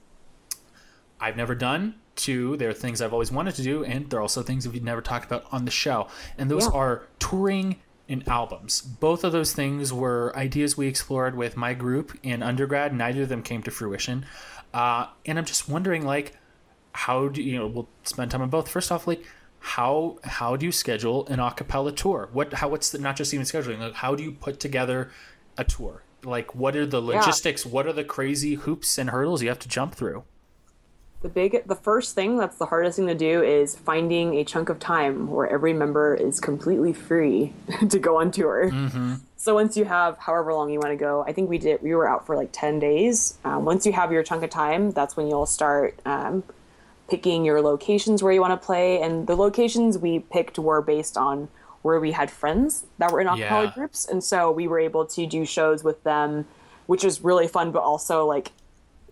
I've 1.19 1.35
never 1.35 1.55
done. 1.55 1.95
Two, 2.15 2.55
there 2.57 2.69
are 2.69 2.73
things 2.73 3.01
I've 3.01 3.13
always 3.13 3.31
wanted 3.31 3.55
to 3.55 3.63
do, 3.63 3.83
and 3.83 4.09
there 4.09 4.19
are 4.19 4.21
also 4.21 4.41
things 4.41 4.67
we've 4.67 4.83
never 4.83 5.01
talked 5.01 5.25
about 5.25 5.45
on 5.51 5.65
the 5.65 5.71
show. 5.71 6.07
And 6.37 6.49
those 6.49 6.65
Yeah. 6.65 6.71
are 6.71 7.03
touring 7.19 7.81
and 8.07 8.27
albums. 8.27 8.81
Both 8.81 9.23
of 9.23 9.31
those 9.31 9.53
things 9.53 9.91
were 9.91 10.31
ideas 10.35 10.77
we 10.77 10.87
explored 10.87 11.35
with 11.35 11.57
my 11.57 11.73
group 11.73 12.17
in 12.23 12.43
undergrad. 12.43 12.93
Neither 12.93 13.23
of 13.23 13.29
them 13.29 13.41
came 13.41 13.63
to 13.63 13.71
fruition. 13.71 14.25
Uh, 14.73 15.07
and 15.25 15.37
I'm 15.39 15.45
just 15.45 15.67
wondering, 15.67 16.05
like, 16.05 16.33
how 16.91 17.27
do 17.27 17.41
you 17.41 17.57
know? 17.57 17.67
We'll 17.67 17.89
spend 18.03 18.31
time 18.31 18.41
on 18.41 18.49
both. 18.49 18.69
First 18.69 18.91
off, 18.91 19.07
like, 19.07 19.25
how 19.59 20.19
how 20.23 20.55
do 20.55 20.65
you 20.65 20.71
schedule 20.71 21.25
an 21.27 21.39
a 21.39 21.51
cappella 21.51 21.91
tour? 21.91 22.29
What 22.31 22.53
how 22.53 22.69
what's 22.69 22.91
the 22.91 22.99
not 22.99 23.15
just 23.15 23.33
even 23.33 23.45
scheduling? 23.45 23.79
Like, 23.79 23.95
how 23.95 24.15
do 24.15 24.23
you 24.23 24.31
put 24.31 24.59
together 24.59 25.09
a 25.57 25.63
tour? 25.63 26.03
Like, 26.23 26.53
what 26.55 26.75
are 26.75 26.85
the 26.85 27.01
logistics? 27.01 27.65
What 27.65 27.87
are 27.87 27.93
the 27.93 28.03
crazy 28.03 28.53
hoops 28.55 28.97
and 28.97 29.09
hurdles 29.09 29.41
you 29.41 29.49
have 29.49 29.59
to 29.59 29.67
jump 29.67 29.95
through? 29.95 30.23
The 31.25 31.29
big 31.29 31.63
the 31.65 31.75
first 31.75 32.13
thing 32.13 32.37
that's 32.37 32.57
the 32.57 32.67
hardest 32.67 32.97
thing 32.97 33.07
to 33.07 33.15
do 33.15 33.41
is 33.41 33.75
finding 33.75 34.35
a 34.35 34.43
chunk 34.43 34.69
of 34.69 34.77
time 34.79 35.27
where 35.27 35.47
every 35.49 35.73
member 35.73 36.13
is 36.13 36.39
completely 36.39 36.93
free 36.93 37.51
to 37.89 37.97
go 37.97 38.19
on 38.19 38.29
tour. 38.29 38.69
So 39.35 39.55
once 39.55 39.75
you 39.75 39.85
have 39.85 40.19
however 40.19 40.53
long 40.53 40.69
you 40.69 40.79
want 40.79 40.91
to 40.91 40.95
go 40.95 41.23
i 41.27 41.31
think 41.33 41.49
we 41.49 41.57
did 41.57 41.81
we 41.81 41.95
were 41.95 42.07
out 42.07 42.27
for 42.27 42.35
like 42.35 42.49
10 42.51 42.77
days. 42.77 43.39
Um, 43.43 43.65
once 43.65 43.87
you 43.87 43.91
have 43.93 44.11
your 44.11 44.21
chunk 44.21 44.43
of 44.43 44.51
time 44.51 44.91
that's 44.91 45.17
when 45.17 45.25
you'll 45.27 45.47
start 45.47 45.99
um, 46.05 46.43
picking 47.09 47.43
your 47.43 47.59
locations 47.59 48.21
where 48.21 48.31
you 48.31 48.41
want 48.41 48.59
to 48.59 48.63
play. 48.63 49.01
And 49.01 49.25
the 49.25 49.35
locations 49.35 49.97
we 49.97 50.19
picked 50.19 50.59
were 50.59 50.81
based 50.83 51.17
on 51.17 51.47
where 51.81 51.99
we 51.99 52.11
had 52.11 52.29
friends 52.29 52.85
that 52.99 53.11
were 53.11 53.19
in 53.21 53.25
acapella 53.27 53.65
Yeah. 53.65 53.73
groups. 53.73 54.07
And 54.07 54.23
so 54.23 54.51
we 54.51 54.67
were 54.67 54.79
able 54.79 55.05
to 55.07 55.25
do 55.25 55.43
shows 55.43 55.83
with 55.83 56.03
them 56.03 56.45
which 56.85 57.03
was 57.03 57.21
really 57.21 57.47
fun 57.47 57.71
but 57.71 57.81
also 57.81 58.27
like 58.27 58.51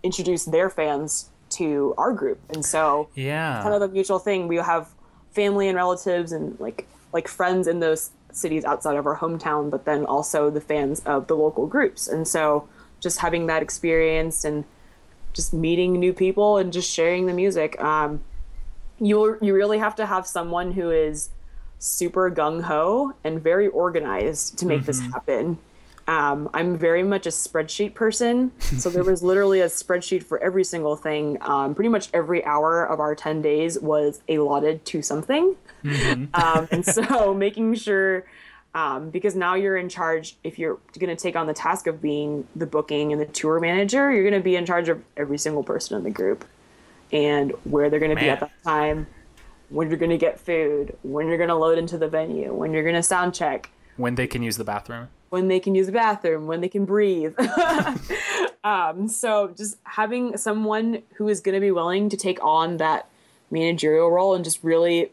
introduce 0.04 0.44
their 0.44 0.70
fans 0.70 1.30
to 1.54 1.94
our 1.98 2.12
group 2.12 2.38
and 2.50 2.64
so 2.64 3.08
Yeah. 3.14 3.62
kind 3.62 3.74
of 3.74 3.82
a 3.82 3.88
mutual 3.88 4.18
thing 4.18 4.48
we 4.48 4.56
have 4.56 4.88
family 5.32 5.68
and 5.68 5.76
relatives 5.76 6.32
and 6.32 6.58
like 6.60 6.86
like 7.12 7.28
friends 7.28 7.66
in 7.66 7.80
those 7.80 8.10
cities 8.32 8.64
outside 8.64 8.96
of 8.96 9.06
our 9.06 9.18
hometown 9.18 9.70
but 9.70 9.84
then 9.84 10.04
also 10.04 10.50
the 10.50 10.60
fans 10.60 11.00
of 11.06 11.26
the 11.28 11.36
local 11.36 11.66
groups 11.66 12.08
and 12.08 12.26
so 12.26 12.68
just 13.00 13.18
having 13.20 13.46
that 13.46 13.62
experience 13.62 14.44
and 14.44 14.64
just 15.32 15.52
meeting 15.52 15.92
new 15.94 16.12
people 16.12 16.56
and 16.58 16.72
just 16.72 16.90
sharing 16.90 17.26
the 17.26 17.32
music 17.32 17.80
um 17.80 18.20
you 19.00 19.38
you 19.40 19.54
really 19.54 19.78
have 19.78 19.94
to 19.96 20.06
have 20.06 20.26
someone 20.26 20.72
who 20.72 20.90
is 20.90 21.30
super 21.78 22.30
gung 22.30 22.62
ho 22.62 23.12
and 23.24 23.42
very 23.42 23.68
organized 23.68 24.58
to 24.58 24.66
make 24.66 24.84
this 24.86 25.00
happen. 25.00 25.58
Um, 26.06 26.50
I'm 26.52 26.76
very 26.76 27.02
much 27.02 27.26
a 27.26 27.30
spreadsheet 27.30 27.94
person, 27.94 28.52
so 28.60 28.90
there 28.90 29.04
was 29.04 29.22
literally 29.22 29.60
a 29.60 29.66
spreadsheet 29.66 30.22
for 30.22 30.38
every 30.38 30.64
single 30.64 30.96
thing. 30.96 31.38
Um, 31.40 31.74
pretty 31.74 31.88
much 31.88 32.08
every 32.12 32.44
hour 32.44 32.84
of 32.84 33.00
our 33.00 33.14
10 33.14 33.40
days 33.42 33.78
was 33.80 34.20
allotted 34.28 34.84
to 34.86 35.02
something. 35.02 35.56
um, 36.34 36.68
and 36.70 36.84
so 36.84 37.32
making 37.38 37.74
sure, 37.74 38.24
um, 38.74 39.10
because 39.10 39.34
now 39.34 39.54
you're 39.54 39.76
in 39.76 39.88
charge, 39.88 40.36
if 40.44 40.58
you're 40.58 40.78
going 40.98 41.14
to 41.14 41.20
take 41.20 41.36
on 41.36 41.46
the 41.46 41.54
task 41.54 41.86
of 41.86 42.02
being 42.02 42.46
the 42.54 42.66
booking 42.66 43.12
and 43.12 43.20
the 43.20 43.26
tour 43.26 43.60
manager, 43.60 44.12
you're 44.12 44.28
going 44.28 44.34
to 44.34 44.44
be 44.44 44.56
in 44.56 44.66
charge 44.66 44.88
of 44.88 45.02
every 45.16 45.38
single 45.38 45.62
person 45.62 45.96
in 45.96 46.04
the 46.04 46.10
group 46.10 46.44
and 47.12 47.52
where 47.64 47.88
they're 47.88 48.00
going 48.00 48.14
to 48.14 48.20
be 48.20 48.28
at 48.28 48.40
that 48.40 48.50
time, 48.64 49.06
when 49.70 49.88
you're 49.88 49.98
going 49.98 50.10
to 50.10 50.18
get 50.18 50.40
food, 50.40 50.96
when 51.02 51.28
you're 51.28 51.36
going 51.36 51.48
to 51.48 51.54
load 51.54 51.78
into 51.78 51.96
the 51.96 52.08
venue, 52.08 52.52
when 52.52 52.72
you're 52.72 52.82
going 52.82 52.94
to 52.94 53.02
sound 53.02 53.34
check, 53.34 53.70
when 53.96 54.16
they 54.16 54.26
can 54.26 54.42
use 54.42 54.56
the 54.56 54.64
bathroom. 54.64 55.08
When 55.34 55.48
they 55.48 55.58
can 55.58 55.74
use 55.74 55.86
the 55.86 55.92
bathroom, 55.92 56.46
when 56.46 56.60
they 56.60 56.68
can 56.68 56.84
breathe. 56.84 57.34
um, 58.64 59.08
so 59.08 59.52
just 59.56 59.76
having 59.82 60.36
someone 60.36 61.02
who 61.16 61.28
is 61.28 61.40
going 61.40 61.56
to 61.56 61.60
be 61.60 61.72
willing 61.72 62.08
to 62.08 62.16
take 62.16 62.38
on 62.42 62.76
that 62.76 63.08
managerial 63.50 64.12
role 64.12 64.34
and 64.34 64.44
just 64.44 64.62
really 64.62 65.10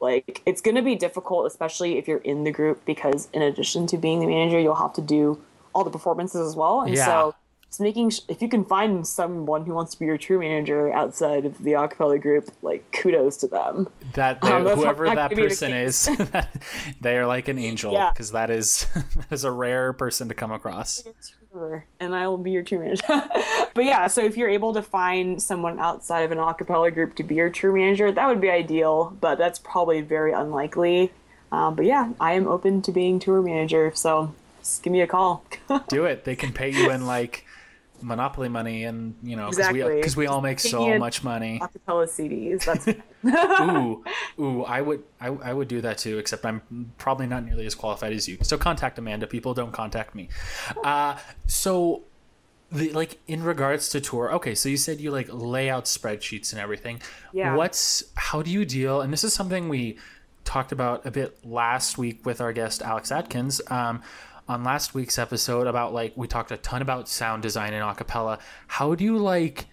like 0.00 0.40
it's 0.46 0.62
going 0.62 0.74
to 0.74 0.82
be 0.82 0.94
difficult 0.94 1.46
especially 1.46 1.98
if 1.98 2.08
you're 2.08 2.18
in 2.18 2.44
the 2.44 2.50
group 2.50 2.84
because 2.84 3.28
in 3.32 3.42
addition 3.42 3.86
to 3.86 3.96
being 3.96 4.18
the 4.20 4.26
manager 4.26 4.58
you'll 4.58 4.74
have 4.74 4.92
to 4.92 5.00
do 5.02 5.40
all 5.74 5.84
the 5.84 5.90
performances 5.90 6.40
as 6.46 6.56
well 6.56 6.80
and 6.80 6.94
Yeah. 6.94 7.04
so 7.04 7.34
just 7.70 7.80
making 7.80 8.10
sh- 8.10 8.20
if 8.28 8.42
you 8.42 8.48
can 8.48 8.64
find 8.64 9.06
someone 9.06 9.64
who 9.64 9.72
wants 9.72 9.92
to 9.92 9.98
be 10.00 10.04
your 10.06 10.18
tour 10.18 10.38
manager 10.40 10.92
outside 10.92 11.46
of 11.46 11.56
the 11.62 11.70
acapella 11.72 12.20
group 12.20 12.50
like 12.62 12.84
kudos 12.92 13.36
to 13.38 13.46
them 13.46 13.88
That 14.14 14.42
Um, 14.44 14.66
whoever 14.66 15.06
not 15.06 15.14
that 15.16 15.30
gonna 15.30 15.36
be 15.36 15.42
the 15.42 15.48
person 15.48 15.72
is, 15.72 16.08
they 17.00 17.16
are 17.16 17.26
like 17.26 17.48
an 17.48 17.58
angel 17.58 17.92
Yeah. 17.92 18.10
because 18.12 18.32
that 18.32 18.50
is 18.50 18.86
that 18.94 19.30
is 19.32 19.44
a 19.44 19.50
rare 19.52 19.92
person 19.92 20.28
to 20.28 20.34
come 20.34 20.50
across. 20.52 21.04
and 22.00 22.14
I 22.14 22.28
will 22.28 22.38
be 22.38 22.50
your 22.52 22.62
tour 22.62 22.80
manager. 22.80 23.02
but 23.74 23.84
yeah, 23.84 24.06
so 24.08 24.22
if 24.24 24.36
you're 24.36 24.48
able 24.48 24.72
to 24.74 24.82
find 24.82 25.42
someone 25.42 25.78
outside 25.78 26.20
of 26.20 26.32
an 26.32 26.38
a 26.38 26.54
cappella 26.54 26.90
group 26.90 27.14
to 27.16 27.22
be 27.22 27.34
your 27.36 27.50
tour 27.50 27.72
manager, 27.72 28.10
that 28.12 28.26
would 28.28 28.40
be 28.40 28.50
ideal, 28.50 29.16
but 29.20 29.36
that's 29.38 29.58
probably 29.58 30.00
very 30.00 30.32
unlikely. 30.32 31.12
Um, 31.52 31.74
but 31.74 31.84
yeah, 31.86 32.12
I 32.20 32.32
am 32.34 32.46
open 32.46 32.82
to 32.82 32.92
being 32.92 33.18
tour 33.18 33.42
manager, 33.42 33.90
so 33.94 34.32
just 34.60 34.82
give 34.84 34.92
me 34.92 35.00
a 35.00 35.06
call. 35.08 35.44
Do 35.88 36.04
it. 36.04 36.24
They 36.24 36.36
can 36.36 36.52
pay 36.52 36.70
you 36.70 36.90
in 36.90 37.06
like 37.06 37.44
monopoly 38.02 38.48
money, 38.48 38.84
and 38.84 39.14
you 39.22 39.36
know, 39.36 39.50
because 39.50 39.72
we 39.72 39.80
Exactly. 39.80 39.96
because 39.96 40.16
we 40.16 40.26
all 40.26 40.40
make 40.40 40.60
so 40.60 40.98
much 40.98 41.22
money. 41.24 41.60
a 41.62 41.68
cappella 41.68 42.06
CDs, 42.06 42.64
that's 42.64 42.86
ooh, 43.60 44.04
ooh, 44.38 44.62
I 44.64 44.80
would, 44.80 45.02
I, 45.20 45.28
I 45.28 45.52
would 45.52 45.68
do 45.68 45.80
that 45.82 45.98
too. 45.98 46.18
Except 46.18 46.44
I'm 46.46 46.92
probably 46.98 47.26
not 47.26 47.44
nearly 47.44 47.66
as 47.66 47.74
qualified 47.74 48.12
as 48.12 48.28
you. 48.28 48.38
So 48.42 48.56
contact 48.56 48.98
Amanda. 48.98 49.26
People 49.26 49.54
don't 49.54 49.72
contact 49.72 50.14
me. 50.14 50.28
Uh, 50.82 51.16
so, 51.46 52.02
the 52.72 52.92
like 52.92 53.18
in 53.26 53.42
regards 53.42 53.88
to 53.90 54.00
tour. 54.00 54.32
Okay, 54.34 54.54
so 54.54 54.68
you 54.68 54.76
said 54.76 55.00
you 55.00 55.10
like 55.10 55.28
lay 55.30 55.68
out 55.68 55.84
spreadsheets 55.84 56.52
and 56.52 56.60
everything. 56.60 57.00
Yeah. 57.32 57.54
What's 57.54 58.04
how 58.14 58.42
do 58.42 58.50
you 58.50 58.64
deal? 58.64 59.00
And 59.00 59.12
this 59.12 59.24
is 59.24 59.34
something 59.34 59.68
we 59.68 59.98
talked 60.44 60.72
about 60.72 61.04
a 61.04 61.10
bit 61.10 61.38
last 61.44 61.98
week 61.98 62.24
with 62.24 62.40
our 62.40 62.52
guest 62.52 62.82
Alex 62.82 63.12
Atkins. 63.12 63.60
Um, 63.68 64.02
on 64.50 64.64
last 64.64 64.94
week's 64.94 65.16
episode 65.16 65.68
about 65.68 65.94
like 65.94 66.12
we 66.16 66.26
talked 66.26 66.50
a 66.50 66.56
ton 66.56 66.82
about 66.82 67.08
sound 67.08 67.40
design 67.40 67.72
and 67.72 67.84
acapella. 67.84 68.40
How 68.66 68.96
do 68.96 69.04
you 69.04 69.16
like 69.16 69.66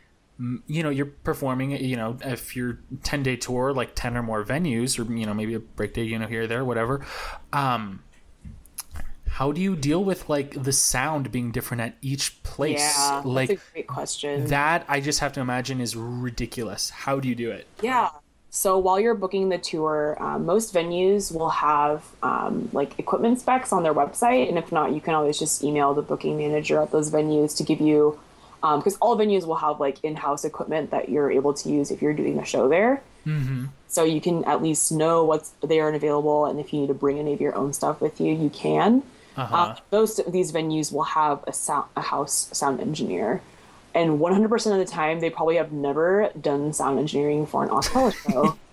you 0.67 0.83
know 0.83 0.91
you're 0.91 1.07
performing 1.07 1.71
you 1.71 1.95
know 1.95 2.15
if 2.23 2.55
you're 2.55 2.77
10 3.01 3.23
day 3.23 3.35
tour 3.35 3.73
like 3.73 3.95
10 3.95 4.15
or 4.15 4.21
more 4.21 4.45
venues 4.45 4.99
or 4.99 5.11
you 5.11 5.25
know 5.25 5.33
maybe 5.33 5.55
a 5.55 5.59
break 5.59 5.95
day 5.95 6.03
you 6.03 6.19
know 6.19 6.27
here 6.27 6.43
or 6.43 6.47
there 6.47 6.63
whatever 6.63 7.03
um 7.53 8.03
how 9.27 9.51
do 9.51 9.59
you 9.59 9.75
deal 9.75 10.03
with 10.03 10.29
like 10.29 10.61
the 10.61 10.71
sound 10.71 11.31
being 11.31 11.49
different 11.51 11.81
at 11.81 11.97
each 12.03 12.43
place 12.43 12.77
yeah, 12.77 13.23
like 13.25 13.49
that's 13.49 13.61
a 13.61 13.71
great 13.73 13.87
question. 13.87 14.45
that 14.45 14.85
i 14.87 14.99
just 15.01 15.21
have 15.21 15.33
to 15.33 15.39
imagine 15.39 15.81
is 15.81 15.95
ridiculous 15.95 16.91
how 16.91 17.19
do 17.19 17.27
you 17.27 17.33
do 17.33 17.49
it 17.49 17.65
Yeah. 17.81 18.09
So 18.49 18.77
while 18.77 18.99
you're 18.99 19.13
booking 19.13 19.49
the 19.49 19.57
tour, 19.57 20.17
um, 20.19 20.45
most 20.45 20.73
venues 20.73 21.33
will 21.33 21.49
have 21.49 22.03
um, 22.23 22.69
like 22.73 22.97
equipment 22.97 23.39
specs 23.39 23.71
on 23.71 23.83
their 23.83 23.93
website, 23.93 24.49
and 24.49 24.57
if 24.57 24.71
not, 24.71 24.93
you 24.93 25.01
can 25.01 25.13
always 25.13 25.37
just 25.37 25.63
email 25.63 25.93
the 25.93 26.01
booking 26.01 26.37
manager 26.37 26.81
at 26.81 26.91
those 26.91 27.11
venues 27.11 27.55
to 27.57 27.63
give 27.63 27.81
you, 27.81 28.17
because 28.61 28.97
all 28.97 29.17
venues 29.17 29.45
will 29.45 29.57
have 29.57 29.79
like 29.79 30.03
in-house 30.03 30.43
equipment 30.43 30.91
that 30.91 31.09
you're 31.09 31.29
able 31.29 31.53
to 31.53 31.69
use 31.69 31.91
if 31.91 32.01
you're 32.01 32.13
doing 32.13 32.39
a 32.39 32.45
show 32.45 32.67
there. 32.67 33.03
Mm-hmm. 33.25 33.65
So 33.89 34.03
you 34.03 34.21
can 34.21 34.43
at 34.45 34.63
least 34.63 34.91
know 34.91 35.23
what's 35.23 35.49
there 35.61 35.87
and 35.87 35.95
available, 35.95 36.45
and 36.45 36.59
if 36.59 36.73
you 36.73 36.81
need 36.81 36.87
to 36.87 36.93
bring 36.93 37.19
any 37.19 37.33
of 37.33 37.41
your 37.41 37.55
own 37.55 37.73
stuff 37.73 38.01
with 38.01 38.19
you, 38.19 38.33
you 38.33 38.49
can. 38.49 39.03
Uh, 39.35 39.75
most 39.91 40.17
of 40.17 40.31
these 40.31 40.51
venues 40.51 40.91
will 40.91 41.03
have 41.03 41.43
a 41.45 41.53
sound, 41.53 41.87
a 41.95 42.01
house 42.01 42.49
sound 42.53 42.79
engineer 42.79 43.41
and 43.97 44.19
100% 44.19 44.71
of 44.71 44.77
the 44.77 44.85
time 44.85 45.19
they 45.19 45.29
probably 45.29 45.57
have 45.57 45.71
never 45.71 46.31
done 46.39 46.71
sound 46.73 46.99
engineering 46.99 47.45
for 47.45 47.63
an 47.63 47.69
acapella 47.69 48.13
show. 48.13 48.57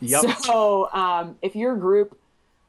Yep 0.00 0.38
so 0.38 0.90
um, 0.94 1.36
if 1.42 1.54
your 1.54 1.76
group 1.76 2.18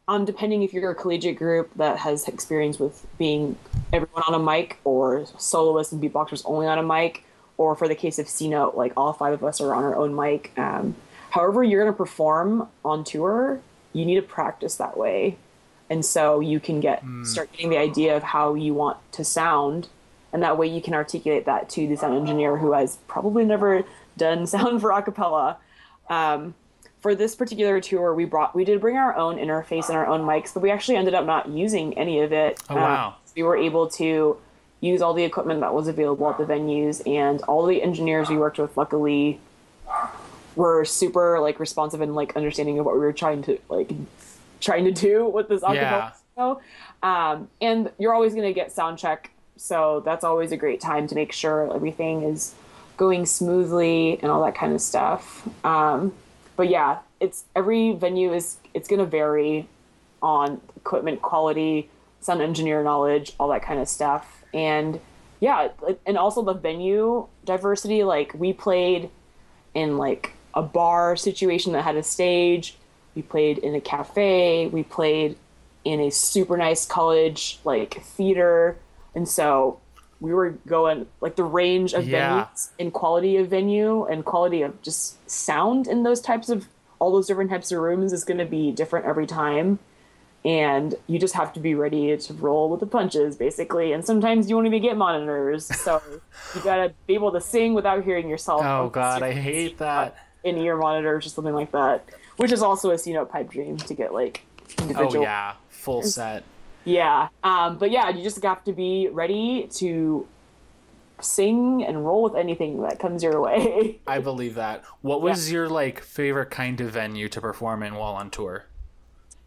um, 0.10 0.26
depending 0.26 0.64
if 0.64 0.74
you're 0.74 0.90
a 0.90 0.96
collegiate 0.96 1.38
group 1.38 1.70
that 1.76 2.00
has 2.00 2.28
experience 2.28 2.80
with 2.80 3.06
being 3.20 3.56
everyone 3.94 4.24
on 4.28 4.34
a 4.34 4.40
mic, 4.40 4.80
or 4.84 5.26
soloists 5.38 5.94
and 5.94 6.02
beatboxers 6.02 6.42
only 6.46 6.66
on 6.66 6.80
a 6.80 6.84
mic, 6.84 7.24
or 7.58 7.76
for 7.76 7.88
the 7.88 7.94
case 7.94 8.18
of 8.18 8.28
C 8.28 8.50
Note, 8.50 8.76
like 8.76 8.92
all 8.98 9.14
five 9.14 9.34
of 9.34 9.44
us 9.44 9.62
are 9.62 9.74
on 9.74 9.84
our 9.84 9.96
own 9.96 10.16
mic. 10.16 10.52
Um, 10.58 10.96
however, 11.30 11.64
you're 11.64 11.84
going 11.84 11.94
to 11.94 11.98
perform 11.98 12.68
on 12.84 13.04
tour, 13.04 13.62
you 13.94 14.04
need 14.04 14.16
to 14.16 14.24
practice 14.24 14.78
that 14.78 14.98
way, 14.98 15.38
and 15.92 16.04
so 16.04 16.40
you 16.40 16.60
can 16.60 16.80
get 16.80 17.04
start 17.24 17.52
getting 17.52 17.70
the 17.70 17.78
idea 17.78 18.18
of 18.18 18.24
how 18.24 18.56
you 18.56 18.74
want 18.74 18.98
to 19.12 19.24
sound, 19.24 19.90
and 20.34 20.44
that 20.44 20.58
way 20.58 20.68
you 20.68 20.82
can 20.82 20.94
articulate 20.94 21.46
that 21.46 21.70
to 21.70 21.88
the 21.88 21.96
sound 21.96 22.16
engineer 22.16 22.58
who 22.58 22.74
has 22.74 22.98
probably 23.08 23.46
never 23.46 23.84
done 24.18 24.46
sound 24.56 24.82
for 24.82 24.90
acapella. 24.92 25.58
Um, 26.10 26.54
for 27.02 27.16
this 27.16 27.34
particular 27.36 27.80
tour, 27.80 28.14
we 28.14 28.26
brought 28.26 28.54
we 28.56 28.66
did 28.66 28.82
bring 28.82 28.98
our 28.98 29.16
own 29.16 29.38
interface 29.38 29.88
and 29.88 29.98
our 29.98 30.06
own 30.08 30.22
mics, 30.22 30.54
but 30.54 30.62
we 30.62 30.70
actually 30.72 30.98
ended 30.98 31.14
up 31.14 31.26
not 31.26 31.48
using 31.50 31.98
any 31.98 32.20
of 32.20 32.34
it. 32.34 32.62
Oh, 32.70 32.76
wow. 32.76 33.16
we 33.36 33.44
were 33.44 33.56
able 33.56 33.88
to 33.92 34.38
use 34.82 35.02
all 35.02 35.14
the 35.14 35.24
equipment 35.24 35.62
that 35.62 35.74
was 35.74 35.88
available 35.88 36.30
at 36.30 36.38
the 36.38 36.46
venues, 36.46 37.06
and 37.08 37.42
all 37.44 37.66
the 37.66 37.82
engineers 37.82 38.30
we 38.30 38.38
worked 38.38 38.58
with, 38.58 38.76
luckily, 38.78 39.40
were 40.56 40.84
super 40.86 41.40
like 41.40 41.60
responsive 41.60 42.02
and 42.02 42.16
like 42.16 42.36
understanding 42.36 42.80
of 42.80 42.86
what 42.86 42.96
we 42.96 43.00
were 43.02 43.14
trying 43.14 43.42
to 43.44 43.58
like 43.70 43.92
trying 44.60 44.84
to 44.84 44.92
do 44.92 45.26
with 45.26 45.48
this 45.48 45.62
acapella 45.62 45.74
Yeah. 45.74 46.12
show. 46.36 46.62
Um, 47.02 47.48
and 47.62 47.92
you're 47.98 48.14
always 48.14 48.34
going 48.34 48.48
to 48.48 48.54
get 48.54 48.74
sound 48.74 48.98
check, 48.98 49.32
so 49.60 50.02
that's 50.06 50.24
always 50.24 50.52
a 50.54 50.58
great 50.58 50.80
time 50.80 51.06
to 51.08 51.16
make 51.16 51.34
sure 51.34 51.74
everything 51.76 52.24
is 52.24 52.56
going 52.96 53.26
smoothly 53.26 54.18
and 54.22 54.32
all 54.32 54.44
that 54.44 54.56
kind 54.56 54.74
of 54.74 54.82
stuff. 54.82 55.48
Um, 55.66 56.14
but 56.56 56.70
yeah, 56.70 57.00
it's 57.20 57.44
every 57.56 57.92
venue 57.92 58.34
is 58.34 58.58
it's 58.74 58.88
going 58.88 59.00
to 59.00 59.06
vary 59.06 59.68
on 60.22 60.62
equipment 60.78 61.22
quality, 61.22 61.90
sound 62.22 62.42
engineer 62.42 62.84
knowledge, 62.84 63.34
all 63.40 63.50
that 63.50 63.62
kind 63.62 63.80
of 63.80 63.90
stuff. 63.90 64.44
And 64.54 65.00
yeah, 65.42 65.70
and 66.06 66.18
also 66.18 66.42
the 66.42 66.54
venue 66.54 67.28
diversity. 67.46 68.04
Like 68.04 68.34
we 68.34 68.54
played 68.54 69.10
in 69.74 69.98
like 69.98 70.32
a 70.54 70.62
bar 70.62 71.16
situation 71.18 71.74
that 71.74 71.84
had 71.84 71.96
a 71.98 72.04
stage. 72.04 72.76
We 73.14 73.24
played 73.24 73.58
in 73.58 73.76
a 73.76 73.82
cafe. 73.82 74.68
We 74.68 74.84
played 74.84 75.38
in 75.84 76.00
a 76.00 76.12
super 76.12 76.58
nice 76.58 76.86
college 76.86 77.60
like 77.64 78.02
theater, 78.04 78.78
and 79.16 79.28
so 79.28 79.80
we 80.22 80.34
were 80.34 80.52
going 80.68 81.08
like 81.22 81.36
the 81.38 81.44
range 81.44 81.94
of 81.94 82.08
Yeah. 82.08 82.44
venues 82.46 82.70
and 82.80 82.92
quality 82.94 83.38
of 83.38 83.48
venue 83.48 84.04
and 84.06 84.26
quality 84.26 84.62
of 84.62 84.82
just 84.82 85.30
sound 85.30 85.88
in 85.88 86.04
those 86.04 86.20
types 86.22 86.50
of 86.50 86.68
all 87.00 87.12
those 87.12 87.28
different 87.28 87.50
types 87.50 87.72
of 87.72 87.80
rooms 87.80 88.12
is 88.12 88.26
going 88.26 88.38
to 88.40 88.46
be 88.46 88.72
different 88.72 89.06
every 89.06 89.26
time 89.26 89.80
and 90.46 90.96
you 91.08 91.20
just 91.20 91.34
have 91.36 91.52
to 91.54 91.60
be 91.60 91.76
ready 91.76 92.16
to 92.18 92.34
roll 92.34 92.70
with 92.70 92.80
the 92.80 92.86
punches 92.86 93.36
basically 93.36 93.92
and 93.94 94.06
sometimes 94.06 94.50
you 94.50 94.56
won't 94.56 94.68
even 94.68 94.82
get 94.82 94.96
monitors 94.98 95.66
so 95.84 96.02
you 96.54 96.62
gotta 96.62 96.94
be 97.08 97.14
able 97.14 97.32
to 97.32 97.42
sing 97.42 97.74
without 97.74 98.04
hearing 98.04 98.28
yourself 98.30 98.62
Oh 98.66 98.90
god, 98.90 99.22
I 99.24 99.32
hate 99.34 99.78
that. 99.80 100.16
in 100.44 100.58
ear 100.58 100.76
monitors 100.78 101.26
or 101.26 101.30
something 101.30 101.54
like 101.54 101.72
that 101.72 102.06
which 102.38 102.52
is 102.52 102.62
also 102.62 102.92
a 102.92 102.98
c 102.98 103.12
note 103.14 103.30
pipe 103.32 103.50
dream 103.50 103.78
to 103.78 103.94
get 103.94 104.14
like 104.14 104.42
Oh 104.96 105.14
yeah, 105.22 105.54
full 105.70 106.04
set. 106.04 106.44
Yeah 106.86 107.28
um, 107.44 107.78
but 107.78 107.92
yeah 107.92 108.10
you 108.10 108.24
just 108.24 108.42
have 108.44 108.64
to 108.64 108.74
be 108.74 109.08
ready 109.12 109.68
to 109.74 110.28
sing 111.22 111.84
and 111.86 112.06
roll 112.06 112.24
with 112.24 112.36
anything 112.36 112.82
that 112.82 112.98
comes 113.00 113.22
your 113.22 113.42
way 113.42 114.00
I 114.08 114.20
believe 114.20 114.56
that. 114.56 114.86
What 115.02 115.22
was 115.22 115.52
your 115.52 115.68
like 115.68 116.00
favorite 116.02 116.50
kind 116.50 116.80
of 116.80 116.92
venue 116.92 117.28
to 117.30 117.42
perform 117.42 117.84
in 117.84 117.96
while 117.96 118.14
on 118.14 118.30
tour? 118.30 118.66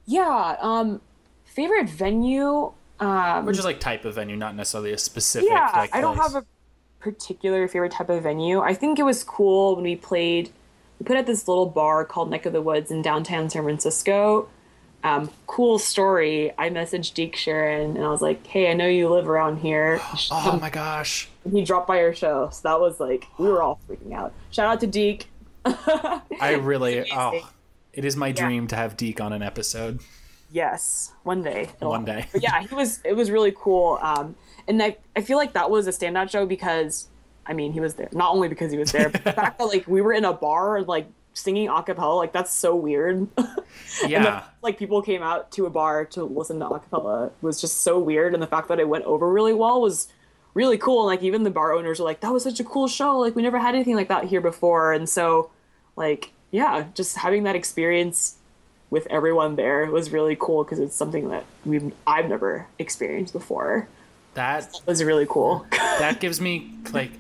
yeah 0.05 0.57
um 0.61 1.01
favorite 1.45 1.89
venue 1.89 2.73
um 3.01 3.49
Or 3.49 3.53
just 3.53 3.65
like 3.65 3.81
type 3.81 4.05
of 4.05 4.17
venue, 4.17 4.37
not 4.37 4.55
necessarily 4.57 4.93
a 4.93 4.99
specific. 4.99 5.49
yeah 5.49 5.71
like, 5.75 5.95
i 5.95 6.01
don't 6.01 6.17
place. 6.17 6.33
have 6.33 6.43
a 6.43 6.47
particular 7.01 7.67
favorite 7.69 7.93
type 7.93 8.09
of 8.11 8.23
venue 8.23 8.61
i 8.61 8.75
think 8.75 8.99
it 8.99 9.03
was 9.05 9.25
cool 9.25 9.75
when 9.77 9.85
we 9.85 9.97
played 9.97 10.51
we 11.01 11.05
put 11.05 11.17
at 11.17 11.27
this 11.27 11.49
little 11.49 11.67
bar 11.67 12.05
called 12.05 12.31
neck 12.31 12.47
of 12.47 12.53
the 12.53 12.63
woods 12.63 12.91
in 12.91 13.01
downtown 13.03 13.49
san 13.51 13.63
francisco 13.63 14.49
um, 15.05 15.31
cool 15.47 15.79
story 15.79 16.53
i 16.59 16.71
messaged 16.71 17.15
deke 17.15 17.35
sharon 17.37 17.97
and 17.97 18.05
i 18.05 18.09
was 18.09 18.23
like 18.23 18.47
hey 18.47 18.71
i 18.71 18.75
know 18.75 18.87
you 18.87 19.09
live 19.09 19.29
around 19.29 19.57
here 19.59 20.01
Oh 20.31 20.59
my 20.61 20.71
gosh. 20.71 21.29
he 21.51 21.63
dropped 21.65 21.89
by 21.89 22.03
our 22.03 22.15
show 22.15 22.51
so 22.53 22.61
that 22.69 22.81
was 22.81 23.01
like 23.01 23.27
we 23.39 23.49
were 23.49 23.63
all 23.63 23.81
freaking 23.89 24.13
out 24.15 24.33
shout 24.51 24.67
out 24.67 24.81
to 24.81 24.87
deke 24.87 25.27
I 25.65 26.59
really. 26.61 27.11
Oh, 27.13 27.49
it 27.93 28.05
is 28.05 28.17
my 28.17 28.33
dream 28.33 28.67
to 28.69 28.77
have 28.77 28.97
Deke 28.97 29.21
on 29.21 29.33
an 29.33 29.43
episode 29.43 30.01
Yes, 30.51 31.13
one 31.23 31.43
day. 31.43 31.71
one 31.79 32.05
day. 32.05 32.27
But 32.33 32.43
yeah, 32.43 32.63
he 32.63 32.75
was. 32.75 33.01
It 33.05 33.15
was 33.15 33.31
really 33.31 33.55
cool. 33.57 33.99
Um, 34.03 34.35
and 34.69 34.83
I, 34.83 34.97
I 35.17 35.23
feel 35.23 35.39
like 35.39 35.55
that 35.55 35.71
was 35.71 35.87
a 35.87 35.91
standout 35.91 36.31
show 36.31 36.45
because, 36.47 37.09
I 37.47 37.55
mean, 37.55 37.73
he 37.73 37.81
was 37.81 37.95
there. 37.95 38.09
Not 38.13 38.35
only 38.35 38.49
because 38.49 38.71
he 38.71 38.77
was 38.79 38.93
there, 38.93 39.09
but 39.09 39.25
the 39.25 39.33
fact 39.41 39.59
that 39.59 39.65
like 39.67 39.87
we 39.87 40.01
were 40.03 40.13
in 40.13 40.25
a 40.25 40.33
bar 40.33 40.83
like 40.83 41.07
singing 41.35 41.69
a 41.69 41.83
cappella, 41.83 42.15
like 42.15 42.33
that's 42.33 42.53
so 42.53 42.75
weird. 42.75 43.29
Yeah. 44.07 44.45
like 44.63 44.79
people 44.79 45.03
came 45.03 45.23
out 45.23 45.51
to 45.53 45.67
a 45.67 45.71
bar 45.71 46.07
to 46.07 46.25
listen 46.25 46.59
to 46.61 46.67
a 46.67 46.81
cappella 46.81 47.31
was 47.43 47.61
just 47.61 47.83
so 47.83 47.99
weird. 47.99 48.33
And 48.33 48.43
the 48.43 48.47
fact 48.47 48.69
that 48.69 48.81
it 48.81 48.89
went 48.89 49.05
over 49.05 49.31
really 49.31 49.53
well 49.53 49.81
was 49.81 50.09
really 50.55 50.79
cool. 50.79 51.01
And 51.01 51.07
like 51.07 51.23
even 51.23 51.43
the 51.43 51.51
bar 51.51 51.73
owners 51.73 51.99
were 51.99 52.05
like, 52.07 52.21
"That 52.21 52.33
was 52.33 52.43
such 52.43 52.59
a 52.61 52.65
cool 52.65 52.89
show. 52.89 53.19
Like 53.19 53.37
we 53.37 53.43
never 53.43 53.59
had 53.59 53.75
anything 53.75 53.95
like 53.95 54.09
that 54.09 54.25
here 54.25 54.41
before." 54.41 54.93
And 54.93 55.09
so, 55.09 55.51
like 55.97 56.33
yeah, 56.51 56.87
just 56.95 57.17
having 57.17 57.43
that 57.45 57.57
experience 57.57 58.37
with 58.91 59.07
everyone 59.09 59.57
there 59.57 59.87
was 59.87 60.11
really 60.11 60.37
cool 60.39 60.65
because 60.65 60.79
it's 60.79 60.95
something 60.95 61.29
that 61.29 61.45
we've 61.65 61.93
I've 62.07 62.29
never 62.29 62.67
experienced 62.79 63.33
before. 63.33 63.89
That 64.35 64.75
was 64.87 65.03
really 65.05 65.27
cool. 65.29 65.67
that 65.71 66.21
gives 66.21 66.41
me 66.41 66.73
like 66.93 67.13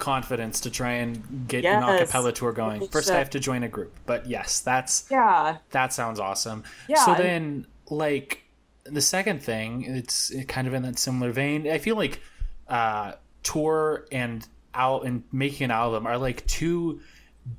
confidence 0.00 0.60
to 0.60 0.70
try 0.70 0.92
and 0.92 1.46
get 1.46 1.62
Yes. 1.62 1.82
an 1.82 1.88
acapella 1.88 2.34
tour 2.34 2.52
going. 2.52 2.88
First, 2.88 3.10
I 3.10 3.18
have 3.18 3.30
to 3.30 3.40
join 3.40 3.62
a 3.62 3.68
group, 3.68 3.94
but 4.06 4.26
yes, 4.26 4.60
that's 4.60 5.04
yeah. 5.10 5.58
that 5.70 5.92
sounds 5.92 6.18
awesome. 6.18 6.64
Yeah, 6.88 7.04
So 7.04 7.14
then, 7.14 7.66
like 7.88 8.42
the 8.84 9.00
second 9.00 9.42
thing, 9.42 9.82
it's 9.82 10.32
kind 10.48 10.66
of 10.66 10.74
in 10.74 10.82
that 10.82 10.98
similar 10.98 11.30
vein. 11.30 11.70
I 11.70 11.78
feel 11.78 11.96
like 11.96 12.20
uh, 12.68 13.12
tour 13.42 14.06
and 14.10 14.46
out 14.74 15.04
and 15.04 15.22
making 15.32 15.66
an 15.66 15.70
album 15.70 16.06
are 16.06 16.18
like 16.18 16.46
two 16.46 17.00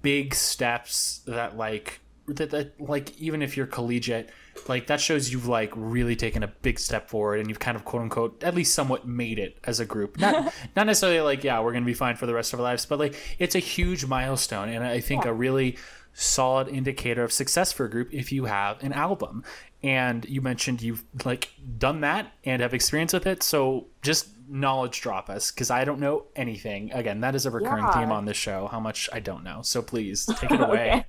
big 0.01 0.33
steps 0.33 1.21
that 1.27 1.57
like 1.57 1.99
that, 2.27 2.49
that 2.51 2.79
like 2.79 3.17
even 3.19 3.41
if 3.41 3.57
you're 3.57 3.67
collegiate 3.67 4.29
like 4.67 4.87
that 4.87 5.01
shows 5.01 5.31
you've 5.31 5.47
like 5.47 5.71
really 5.75 6.15
taken 6.15 6.43
a 6.43 6.47
big 6.47 6.79
step 6.79 7.09
forward 7.09 7.39
and 7.39 7.49
you've 7.49 7.59
kind 7.59 7.75
of 7.75 7.85
quote 7.85 8.01
unquote 8.03 8.43
at 8.43 8.53
least 8.55 8.73
somewhat 8.73 9.07
made 9.07 9.39
it 9.39 9.57
as 9.63 9.79
a 9.79 9.85
group. 9.85 10.17
Not 10.19 10.53
not 10.75 10.85
necessarily 10.87 11.21
like 11.21 11.43
yeah 11.43 11.59
we're 11.61 11.73
gonna 11.73 11.85
be 11.85 11.93
fine 11.93 12.15
for 12.15 12.25
the 12.25 12.33
rest 12.33 12.53
of 12.53 12.59
our 12.59 12.63
lives 12.63 12.85
but 12.85 12.99
like 12.99 13.15
it's 13.39 13.55
a 13.55 13.59
huge 13.59 14.05
milestone 14.05 14.69
and 14.69 14.83
i 14.83 14.99
think 14.99 15.25
a 15.25 15.33
really 15.33 15.77
solid 16.13 16.67
indicator 16.67 17.23
of 17.23 17.31
success 17.31 17.71
for 17.71 17.85
a 17.85 17.89
group 17.89 18.13
if 18.13 18.31
you 18.33 18.45
have 18.45 18.83
an 18.83 18.91
album. 18.93 19.43
And 19.83 20.25
you 20.25 20.41
mentioned 20.41 20.81
you've 20.81 21.03
like 21.25 21.49
done 21.79 22.01
that 22.01 22.33
and 22.43 22.61
have 22.61 22.73
experience 22.73 23.13
with 23.13 23.25
it 23.25 23.41
so 23.41 23.87
just 24.03 24.27
knowledge 24.47 24.99
drop 25.01 25.29
us 25.29 25.49
because 25.49 25.71
i 25.71 25.85
don't 25.85 25.99
know 25.99 26.25
anything. 26.35 26.91
Again 26.91 27.21
that 27.21 27.33
is 27.33 27.45
a 27.45 27.51
recurring 27.51 27.85
Yeah. 27.85 27.91
theme 28.01 28.11
on 28.11 28.25
this 28.25 28.37
show 28.37 28.67
how 28.67 28.79
much 28.81 29.09
i 29.13 29.19
don't 29.19 29.43
know 29.43 29.61
so 29.63 29.81
please 29.81 30.25
take 30.37 30.51
it 30.51 30.59
away 30.67 31.05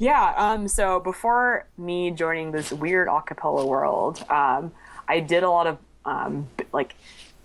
Yeah, 0.00 0.32
um, 0.38 0.66
so 0.66 0.98
before 0.98 1.66
me 1.76 2.10
joining 2.10 2.52
this 2.52 2.72
weird 2.72 3.06
acapella 3.06 3.66
world, 3.66 4.24
um, 4.30 4.72
I 5.06 5.20
did 5.20 5.42
a 5.42 5.50
lot 5.50 5.66
of 5.66 5.76
um, 6.06 6.48
like 6.72 6.94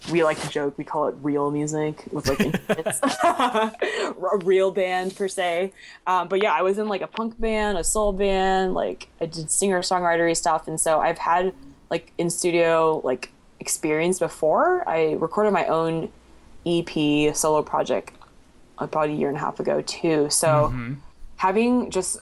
we 0.09 0.23
like 0.23 0.39
to 0.39 0.47
joke 0.47 0.77
we 0.77 0.85
call 0.85 1.07
it 1.07 1.15
real 1.21 1.51
music 1.51 2.05
with 2.13 2.29
like 2.29 2.39
a 3.23 4.37
real 4.45 4.71
band 4.71 5.17
per 5.17 5.27
se. 5.27 5.73
Um, 6.07 6.29
but 6.29 6.41
yeah, 6.41 6.53
I 6.53 6.61
was 6.61 6.77
in 6.77 6.87
like 6.87 7.01
a 7.01 7.07
punk 7.07 7.37
band, 7.37 7.77
a 7.77 7.83
soul 7.83 8.13
band, 8.13 8.73
like 8.73 9.09
I 9.19 9.25
did 9.25 9.51
singer 9.51 9.81
songwritery 9.81 10.35
stuff, 10.37 10.69
and 10.69 10.79
so 10.79 11.01
I've 11.01 11.17
had 11.17 11.53
like 11.89 12.13
in 12.17 12.29
studio 12.29 13.01
like 13.03 13.33
experience 13.59 14.17
before. 14.17 14.87
I 14.87 15.15
recorded 15.15 15.51
my 15.51 15.65
own 15.65 16.09
EP 16.65 17.35
solo 17.35 17.61
project 17.63 18.13
about 18.77 19.09
a 19.09 19.11
year 19.11 19.27
and 19.27 19.35
a 19.35 19.41
half 19.41 19.59
ago 19.59 19.81
too. 19.81 20.29
So 20.29 20.73
having 21.35 21.91
just 21.91 22.19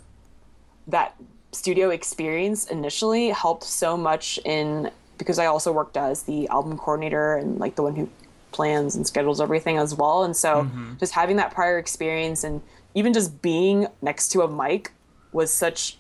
that 0.88 1.16
studio 1.52 1.90
experience 1.90 2.68
initially 2.68 3.30
helped 3.30 3.64
so 3.64 3.96
much 3.96 4.40
in 4.46 4.90
because 5.18 5.38
I 5.40 5.46
also 5.46 5.72
worked 5.72 5.96
as 5.98 6.24
the 6.24 6.48
album 6.50 6.78
coordinator 6.78 7.36
and 7.38 7.60
like 7.60 7.76
the 7.76 7.84
one 7.84 7.96
who 7.96 8.10
plans 8.52 8.96
and 8.96 9.06
schedules 9.08 9.40
everything 9.40 9.78
as 9.78 9.96
well. 9.96 10.24
And 10.24 10.36
so 10.36 10.70
just 11.00 11.14
having 11.14 11.38
that 11.38 11.54
prior 11.54 11.78
experience 11.78 12.44
and 12.44 12.62
even 12.96 13.14
just 13.14 13.42
being 13.42 13.88
next 14.02 14.30
to 14.30 14.42
a 14.42 14.48
mic 14.48 14.92
was 15.32 15.52
such 15.52 15.98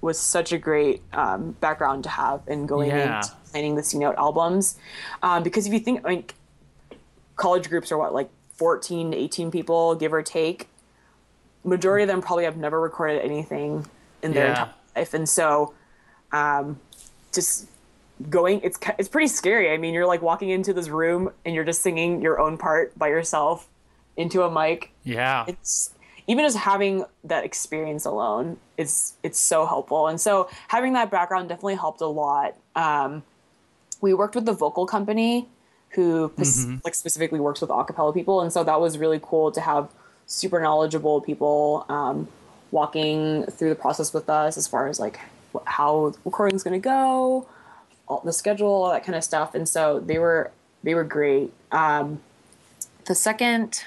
was 0.00 0.16
such 0.18 0.52
a 0.52 0.58
great 0.58 1.02
um, 1.12 1.52
background 1.60 2.04
to 2.04 2.08
have 2.10 2.40
in 2.46 2.66
going 2.66 2.90
Yeah. 2.90 3.16
into 3.18 3.32
planning 3.50 3.74
the 3.74 3.82
C 3.82 3.98
Note 3.98 4.14
albums. 4.16 4.76
Um, 5.22 5.42
because 5.42 5.66
if 5.66 5.72
you 5.72 5.80
think 5.80 6.04
like 6.04 6.34
college 7.36 7.68
groups 7.68 7.90
are 7.90 7.98
what 7.98 8.12
like 8.14 8.30
14 8.54 9.12
to 9.12 9.16
18 9.16 9.50
people 9.50 9.94
give 9.94 10.12
or 10.12 10.22
take 10.22 10.68
majority 11.64 12.02
of 12.02 12.08
them 12.08 12.20
probably 12.22 12.44
have 12.44 12.56
never 12.56 12.80
recorded 12.80 13.20
anything 13.22 13.86
in 14.22 14.32
their 14.32 14.46
Yeah. 14.46 14.50
entire 14.50 14.74
life 14.96 15.14
and 15.14 15.28
so 15.28 15.74
um, 16.32 16.78
just 17.32 17.66
going, 18.28 18.60
it's 18.62 18.78
it's 18.98 19.08
pretty 19.08 19.28
scary. 19.28 19.70
I 19.72 19.76
mean, 19.76 19.94
you're 19.94 20.06
like 20.06 20.22
walking 20.22 20.50
into 20.50 20.72
this 20.72 20.88
room 20.88 21.30
and 21.44 21.54
you're 21.54 21.64
just 21.64 21.82
singing 21.82 22.20
your 22.20 22.40
own 22.40 22.58
part 22.58 22.98
by 22.98 23.08
yourself 23.08 23.68
into 24.16 24.42
a 24.42 24.50
mic. 24.50 24.90
Yeah. 25.04 25.44
It's 25.46 25.90
even 26.26 26.44
just 26.44 26.56
having 26.58 27.04
that 27.24 27.44
experience 27.44 28.04
alone 28.04 28.58
is 28.76 29.14
it's 29.22 29.38
so 29.38 29.64
helpful. 29.66 30.08
And 30.08 30.20
so 30.20 30.50
having 30.68 30.92
that 30.94 31.10
background 31.10 31.48
definitely 31.48 31.76
helped 31.76 32.00
a 32.00 32.06
lot. 32.06 32.56
Um, 32.76 33.22
we 34.00 34.12
worked 34.14 34.34
with 34.34 34.44
the 34.44 34.52
vocal 34.52 34.84
company 34.84 35.48
who 35.90 36.28
pes- 36.36 36.66
like 36.84 36.94
specifically 36.94 37.40
works 37.40 37.60
with 37.62 37.70
acapella 37.70 38.12
people, 38.12 38.42
and 38.42 38.52
so 38.52 38.62
that 38.62 38.78
was 38.80 38.98
really 38.98 39.18
cool 39.22 39.50
to 39.52 39.60
have 39.60 39.88
super 40.26 40.60
knowledgeable 40.60 41.22
people 41.22 41.86
um, 41.88 42.28
walking 42.70 43.44
through 43.44 43.70
the 43.70 43.74
process 43.74 44.12
with 44.12 44.28
us 44.28 44.56
as 44.56 44.66
far 44.66 44.88
as 44.88 45.00
like 45.00 45.20
how 45.64 46.10
the 46.10 46.18
recording's 46.24 46.62
going 46.62 46.80
to 46.80 46.84
go, 46.84 47.46
all 48.06 48.20
the 48.24 48.32
schedule, 48.32 48.68
all 48.68 48.90
that 48.90 49.04
kind 49.04 49.16
of 49.16 49.24
stuff. 49.24 49.54
And 49.54 49.68
so 49.68 50.00
they 50.00 50.18
were 50.18 50.50
they 50.82 50.94
were 50.94 51.04
great. 51.04 51.52
Um, 51.72 52.20
the 53.06 53.14
second 53.14 53.84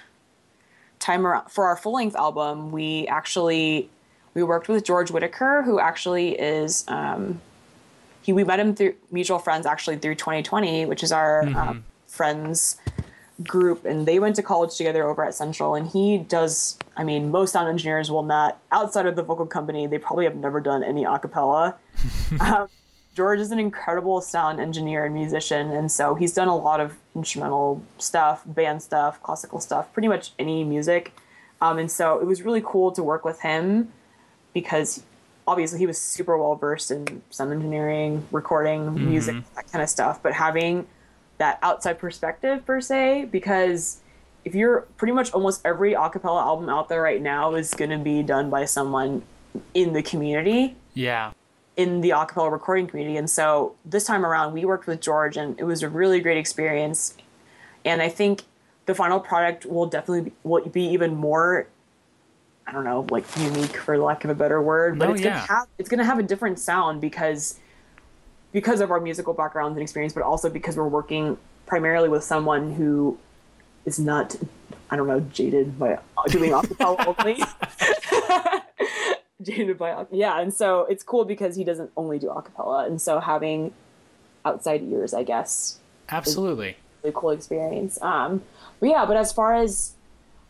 time 0.99 1.25
around 1.25 1.49
for 1.49 1.65
our 1.65 1.77
full 1.77 1.93
length 1.93 2.15
album, 2.15 2.71
we 2.71 3.07
actually 3.07 3.89
we 4.33 4.43
worked 4.43 4.69
with 4.69 4.83
George 4.83 5.11
Whitaker, 5.11 5.61
who 5.63 5.79
actually 5.79 6.39
is 6.39 6.85
um, 6.87 7.41
he 8.21 8.33
we 8.33 8.43
met 8.43 8.59
him 8.59 8.75
through 8.75 8.95
mutual 9.11 9.39
friends 9.39 9.65
actually 9.65 9.97
through 9.97 10.15
2020, 10.15 10.85
which 10.85 11.03
is 11.03 11.11
our 11.11 11.45
um, 11.55 11.83
friends 12.07 12.77
group, 13.43 13.85
and 13.85 14.05
they 14.05 14.19
went 14.19 14.35
to 14.37 14.43
college 14.43 14.75
together 14.75 15.07
over 15.07 15.23
at 15.23 15.33
Central. 15.33 15.75
And 15.75 15.87
he 15.87 16.17
does, 16.17 16.77
I 16.97 17.03
mean, 17.03 17.31
most 17.31 17.53
sound 17.53 17.69
engineers 17.69 18.11
will 18.11 18.23
not 18.23 18.59
outside 18.71 19.05
of 19.05 19.15
the 19.15 19.23
vocal 19.23 19.45
company, 19.45 19.87
they 19.87 19.97
probably 19.97 20.25
have 20.25 20.35
never 20.35 20.59
done 20.59 20.83
any 20.83 21.03
acapella. 21.03 21.75
um, 22.39 22.67
George 23.15 23.39
is 23.39 23.51
an 23.51 23.59
incredible 23.59 24.21
sound 24.21 24.59
engineer 24.59 25.05
and 25.05 25.13
musician, 25.13 25.71
and 25.71 25.91
so 25.91 26.15
he's 26.15 26.33
done 26.33 26.47
a 26.47 26.55
lot 26.55 26.79
of 26.79 26.95
instrumental 27.15 27.83
stuff, 27.97 28.43
band 28.45 28.81
stuff, 28.81 29.21
classical 29.21 29.59
stuff, 29.59 29.91
pretty 29.93 30.07
much 30.07 30.31
any 30.39 30.63
music. 30.63 31.13
Um, 31.59 31.77
and 31.77 31.91
so 31.91 32.19
it 32.19 32.25
was 32.25 32.41
really 32.41 32.61
cool 32.65 32.91
to 32.93 33.03
work 33.03 33.25
with 33.25 33.41
him 33.41 33.91
because 34.53 35.03
obviously 35.47 35.79
he 35.79 35.85
was 35.85 35.99
super 35.99 36.37
well 36.37 36.55
versed 36.55 36.91
in 36.91 37.21
sound 37.29 37.51
engineering, 37.51 38.25
recording, 38.31 38.93
music, 39.09 39.35
that 39.55 39.71
kind 39.71 39.83
of 39.83 39.89
stuff. 39.89 40.23
But 40.23 40.33
having 40.33 40.87
that 41.41 41.57
outside 41.63 41.97
perspective 41.97 42.63
per 42.67 42.79
se, 42.79 43.25
because 43.31 43.99
if 44.45 44.53
you're 44.53 44.81
pretty 44.97 45.11
much 45.11 45.31
almost 45.33 45.59
every 45.65 45.93
acapella 45.93 46.39
album 46.39 46.69
out 46.69 46.87
there 46.87 47.01
right 47.01 47.19
now 47.19 47.55
is 47.55 47.73
going 47.73 47.89
to 47.89 47.97
be 47.97 48.21
done 48.21 48.51
by 48.51 48.63
someone 48.63 49.23
in 49.73 49.93
the 49.93 50.03
community 50.03 50.75
Yeah. 50.93 51.31
in 51.77 52.01
the 52.01 52.11
acapella 52.11 52.51
recording 52.51 52.85
community. 52.85 53.17
And 53.17 53.27
so 53.27 53.73
this 53.83 54.03
time 54.03 54.23
around, 54.23 54.53
we 54.53 54.65
worked 54.65 54.85
with 54.85 55.01
George, 55.01 55.35
and 55.35 55.59
it 55.59 55.63
was 55.63 55.81
a 55.81 55.89
really 55.89 56.19
great 56.19 56.37
experience. 56.37 57.15
And 57.83 58.03
I 58.03 58.09
think 58.09 58.43
the 58.85 58.93
final 58.93 59.19
product 59.19 59.65
will 59.65 59.87
definitely 59.87 60.21
be, 60.29 60.33
will 60.43 60.63
be 60.69 60.83
even 60.83 61.15
more. 61.15 61.67
I 62.67 62.71
don't 62.71 62.83
know, 62.83 63.07
like 63.09 63.25
unique 63.35 63.75
for 63.77 63.97
lack 63.97 64.23
of 64.25 64.29
a 64.29 64.35
better 64.35 64.61
word, 64.61 64.99
but 64.99 65.07
No, 65.07 65.13
it's 65.13 65.23
yeah. 65.23 65.29
gonna 65.31 65.47
have 65.59 65.67
it's 65.79 65.89
gonna 65.89 66.05
have 66.05 66.19
a 66.19 66.23
different 66.23 66.59
sound 66.59 67.01
because 67.01 67.59
because 68.51 68.81
of 68.81 68.91
our 68.91 68.99
musical 68.99 69.33
backgrounds 69.33 69.75
and 69.75 69.81
experience, 69.81 70.13
but 70.13 70.23
also 70.23 70.49
because 70.49 70.75
we're 70.75 70.87
working 70.87 71.37
primarily 71.65 72.09
with 72.09 72.23
someone 72.23 72.73
who 72.73 73.17
is 73.85 73.99
not, 73.99 74.35
I 74.89 74.95
don't 74.95 75.07
know, 75.07 75.19
jaded 75.19 75.79
by 75.79 75.99
doing 76.27 76.51
acapella 76.51 77.15
only. 77.17 77.41
jaded 79.41 79.77
by 79.77 80.05
yeah, 80.11 80.39
and 80.39 80.53
so 80.53 80.85
it's 80.85 81.03
cool 81.03 81.25
because 81.25 81.55
he 81.55 81.63
doesn't 81.63 81.91
only 81.95 82.19
do 82.19 82.27
acapella, 82.27 82.85
and 82.85 83.01
so 83.01 83.19
having 83.19 83.73
outside 84.45 84.83
ears, 84.83 85.13
I 85.13 85.23
guess, 85.23 85.79
Absolutely. 86.09 86.77
really 87.03 87.13
cool 87.15 87.31
experience. 87.31 88.01
Um, 88.01 88.43
but 88.79 88.89
yeah, 88.89 89.05
but 89.05 89.17
as 89.17 89.31
far 89.31 89.55
as 89.55 89.93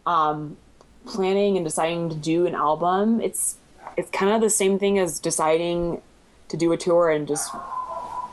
um, 0.06 0.58
planning 1.06 1.58
and 1.58 1.66
deciding 1.66 2.10
to 2.10 2.16
do 2.16 2.46
an 2.46 2.56
album, 2.56 3.22
it's 3.22 3.58
it's 3.98 4.10
kind 4.12 4.32
of 4.32 4.42
the 4.42 4.50
same 4.50 4.80
thing 4.80 5.00
as 5.00 5.20
deciding 5.20 6.02
to 6.48 6.58
do 6.58 6.72
a 6.72 6.78
tour 6.78 7.10
and 7.10 7.28
just 7.28 7.52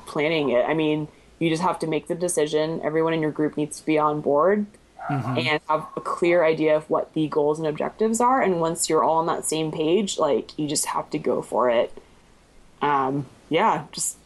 planning 0.09 0.51
it. 0.51 0.65
I 0.65 0.75
mean, 0.75 1.09
you 1.39 1.49
just 1.51 1.63
have 1.63 1.79
to 1.81 1.87
make 1.87 2.09
the 2.09 2.15
decision. 2.15 2.81
Everyone 2.83 3.15
in 3.15 3.23
your 3.23 3.31
group 3.31 3.57
needs 3.57 3.79
to 3.79 3.87
be 3.87 3.99
on 3.99 4.21
board 4.21 4.67
and 5.09 5.61
have 5.69 5.87
a 5.97 6.01
clear 6.01 6.45
idea 6.45 6.77
of 6.77 6.91
what 6.91 7.15
the 7.15 7.29
goals 7.29 7.59
and 7.59 7.67
objectives 7.67 8.21
are. 8.21 8.43
And 8.43 8.61
once 8.61 8.91
you're 8.91 9.03
all 9.03 9.19
on 9.19 9.27
that 9.27 9.45
same 9.45 9.71
page, 9.71 10.19
like 10.19 10.59
you 10.59 10.69
just 10.69 10.87
have 10.87 11.09
to 11.11 11.19
go 11.19 11.41
for 11.41 11.71
it. 11.71 11.97
Um, 12.83 13.27
yeah, 13.49 13.85
just 13.93 14.19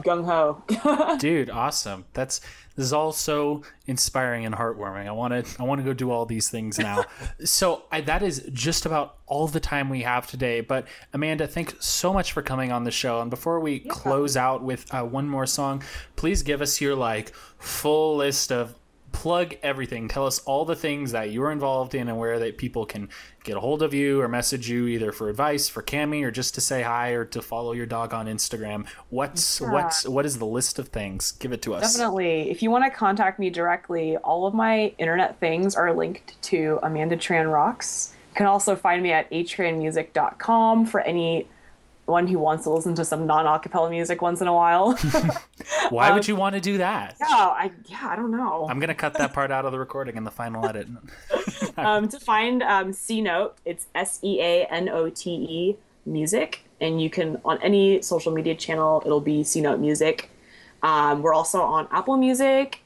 gung 0.00 0.24
ho. 0.24 1.16
Dude, 1.18 1.50
awesome. 1.50 2.04
That's 2.12 2.40
this 2.76 2.86
is 2.86 2.92
all 2.92 3.12
so 3.12 3.62
inspiring 3.86 4.46
and 4.46 4.54
heartwarming. 4.54 5.06
I 5.06 5.12
want 5.12 5.44
to 5.44 5.60
I 5.60 5.64
want 5.64 5.80
to 5.80 5.84
go 5.84 5.92
do 5.92 6.10
all 6.10 6.24
these 6.24 6.48
things 6.48 6.78
now. 6.78 7.04
so 7.44 7.82
I, 7.92 8.00
that 8.02 8.22
is 8.22 8.48
just 8.52 8.86
about 8.86 9.16
all 9.26 9.46
the 9.46 9.60
time 9.60 9.90
we 9.90 10.02
have 10.02 10.26
today. 10.26 10.60
But 10.60 10.86
Amanda, 11.12 11.46
thanks 11.46 11.74
so 11.84 12.12
much 12.12 12.32
for 12.32 12.42
coming 12.42 12.72
on 12.72 12.84
the 12.84 12.90
show. 12.90 13.20
And 13.20 13.30
before 13.30 13.60
we 13.60 13.80
close 13.80 14.36
out 14.36 14.62
with 14.62 14.92
uh, 14.94 15.02
one 15.02 15.28
more 15.28 15.46
song, 15.46 15.82
please 16.16 16.42
give 16.42 16.62
us 16.62 16.80
your 16.80 16.94
like 16.94 17.34
full 17.58 18.16
list 18.16 18.50
of 18.50 18.74
plug 19.12 19.54
everything. 19.62 20.08
Tell 20.08 20.26
us 20.26 20.40
all 20.40 20.64
the 20.64 20.74
things 20.74 21.12
that 21.12 21.30
you're 21.30 21.50
involved 21.50 21.94
in 21.94 22.08
and 22.08 22.18
where 22.18 22.38
that 22.38 22.58
people 22.58 22.86
can 22.86 23.08
get 23.44 23.56
a 23.56 23.60
hold 23.60 23.82
of 23.82 23.92
you 23.92 24.20
or 24.20 24.28
message 24.28 24.68
you 24.68 24.86
either 24.86 25.12
for 25.12 25.28
advice, 25.28 25.68
for 25.68 25.82
Cami, 25.82 26.22
or 26.24 26.30
just 26.30 26.54
to 26.54 26.60
say 26.60 26.82
hi 26.82 27.10
or 27.10 27.24
to 27.26 27.42
follow 27.42 27.72
your 27.72 27.86
dog 27.86 28.14
on 28.14 28.26
Instagram. 28.26 28.86
What's 29.10 29.60
what's 29.60 30.08
what 30.08 30.26
is 30.26 30.38
the 30.38 30.46
list 30.46 30.78
of 30.78 30.88
things? 30.88 31.32
Give 31.32 31.52
it 31.52 31.62
to 31.62 31.74
us. 31.74 31.92
Definitely. 31.92 32.50
If 32.50 32.62
you 32.62 32.70
want 32.70 32.84
to 32.84 32.90
contact 32.90 33.38
me 33.38 33.50
directly, 33.50 34.16
all 34.18 34.46
of 34.46 34.54
my 34.54 34.92
internet 34.98 35.38
things 35.38 35.74
are 35.76 35.92
linked 35.92 36.40
to 36.42 36.78
Amanda 36.82 37.16
Tran 37.16 37.52
Rocks. 37.52 38.14
You 38.30 38.36
can 38.36 38.46
also 38.46 38.76
find 38.76 39.02
me 39.02 39.12
at 39.12 39.30
atranmusic.com 39.30 40.86
for 40.86 41.00
anyone 42.08 42.26
who 42.26 42.38
wants 42.38 42.64
to 42.64 42.70
listen 42.70 42.94
to 42.96 43.04
some 43.04 43.26
non-acapella 43.26 43.88
music 43.90 44.20
once 44.22 44.40
in 44.40 44.46
a 44.48 44.52
while. 44.52 44.94
Why 45.90 46.08
Um, 46.08 46.14
would 46.14 46.26
you 46.28 46.36
want 46.36 46.54
to 46.54 46.60
do 46.60 46.78
that? 46.78 47.16
yeah, 47.20 47.26
I 47.28 47.70
yeah, 47.86 48.08
I 48.10 48.16
don't 48.16 48.30
know. 48.32 48.66
I'm 48.68 48.80
gonna 48.80 48.94
cut 48.94 49.14
that 49.14 49.32
part 49.32 49.50
out 49.50 49.64
of 49.64 49.72
the 49.72 49.78
recording 49.78 50.16
in 50.16 50.24
the 50.24 50.30
final 50.30 50.66
edit. 50.66 50.88
um, 51.76 52.08
to 52.08 52.18
find 52.18 52.62
um, 52.62 52.92
C 52.92 53.20
Note, 53.20 53.56
it's 53.64 53.86
S 53.94 54.18
E 54.22 54.40
A 54.40 54.64
N 54.66 54.88
O 54.88 55.08
T 55.10 55.30
E 55.30 55.76
music, 56.04 56.64
and 56.80 57.00
you 57.00 57.08
can 57.08 57.40
on 57.44 57.60
any 57.62 58.02
social 58.02 58.32
media 58.32 58.54
channel, 58.54 59.02
it'll 59.06 59.20
be 59.20 59.44
C 59.44 59.60
Note 59.60 59.78
Music. 59.80 60.28
Um, 60.82 61.22
we're 61.22 61.34
also 61.34 61.60
on 61.62 61.86
Apple 61.92 62.16
Music, 62.16 62.80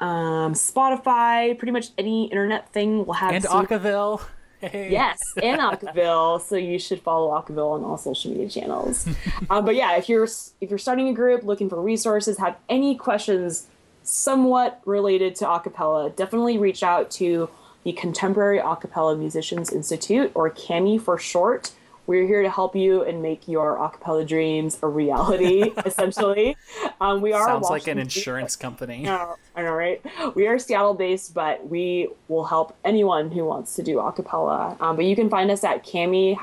um, 0.00 0.52
Spotify, 0.54 1.56
pretty 1.56 1.70
much 1.72 1.90
any 1.96 2.24
internet 2.24 2.72
thing 2.72 3.06
will 3.06 3.14
have 3.14 3.32
And 3.32 3.44
C- 3.44 3.48
Acaville. 3.48 4.20
Hey. 4.60 4.90
Yes, 4.90 5.20
and 5.42 5.60
Acaville. 5.60 6.40
so 6.40 6.56
you 6.56 6.78
should 6.78 7.00
follow 7.02 7.30
Acaville 7.38 7.72
on 7.72 7.84
all 7.84 7.98
social 7.98 8.30
media 8.30 8.48
channels. 8.48 9.06
um, 9.50 9.64
but 9.64 9.74
yeah, 9.74 9.96
if 9.96 10.08
you're 10.08 10.24
if 10.24 10.70
you're 10.70 10.78
starting 10.78 11.08
a 11.08 11.12
group, 11.12 11.42
looking 11.44 11.68
for 11.68 11.80
resources, 11.80 12.38
have 12.38 12.56
any 12.68 12.96
questions 12.96 13.66
somewhat 14.02 14.80
related 14.86 15.34
to 15.36 15.44
acapella, 15.44 16.14
definitely 16.14 16.56
reach 16.56 16.82
out 16.82 17.10
to 17.10 17.50
the 17.84 17.92
Contemporary 17.92 18.58
Acapella 18.58 19.16
Musicians 19.16 19.72
Institute, 19.72 20.32
or 20.34 20.50
CAMI 20.50 20.98
for 20.98 21.18
short. 21.18 21.72
We're 22.06 22.26
here 22.26 22.42
to 22.42 22.50
help 22.50 22.76
you 22.76 23.02
and 23.02 23.20
make 23.20 23.48
your 23.48 23.76
acapella 23.76 24.26
dreams 24.26 24.78
a 24.82 24.88
reality. 24.88 25.72
essentially, 25.84 26.56
um, 27.00 27.20
we 27.20 27.32
are 27.32 27.46
Sounds 27.46 27.68
like 27.68 27.88
an 27.88 27.98
insurance 27.98 28.54
company. 28.56 28.98
I 29.08 29.10
know, 29.10 29.36
I 29.56 29.62
know, 29.62 29.72
right? 29.72 30.00
We 30.34 30.46
are 30.46 30.58
Seattle 30.58 30.94
based, 30.94 31.34
but 31.34 31.68
we 31.68 32.08
will 32.28 32.44
help 32.44 32.76
anyone 32.84 33.30
who 33.30 33.44
wants 33.44 33.74
to 33.76 33.82
do 33.82 33.96
acapella. 33.96 34.80
Um, 34.80 34.96
but 34.96 35.04
you 35.04 35.16
can 35.16 35.28
find 35.28 35.50
us 35.50 35.64
at 35.64 35.84
cami-nw.org. 35.84 36.38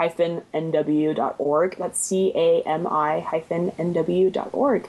That's 1.77 1.99
C 1.99 2.31
A 2.35 2.61
M 2.63 2.85
I 2.87 3.21
hyphen 3.21 3.71
NW.org. 3.71 4.87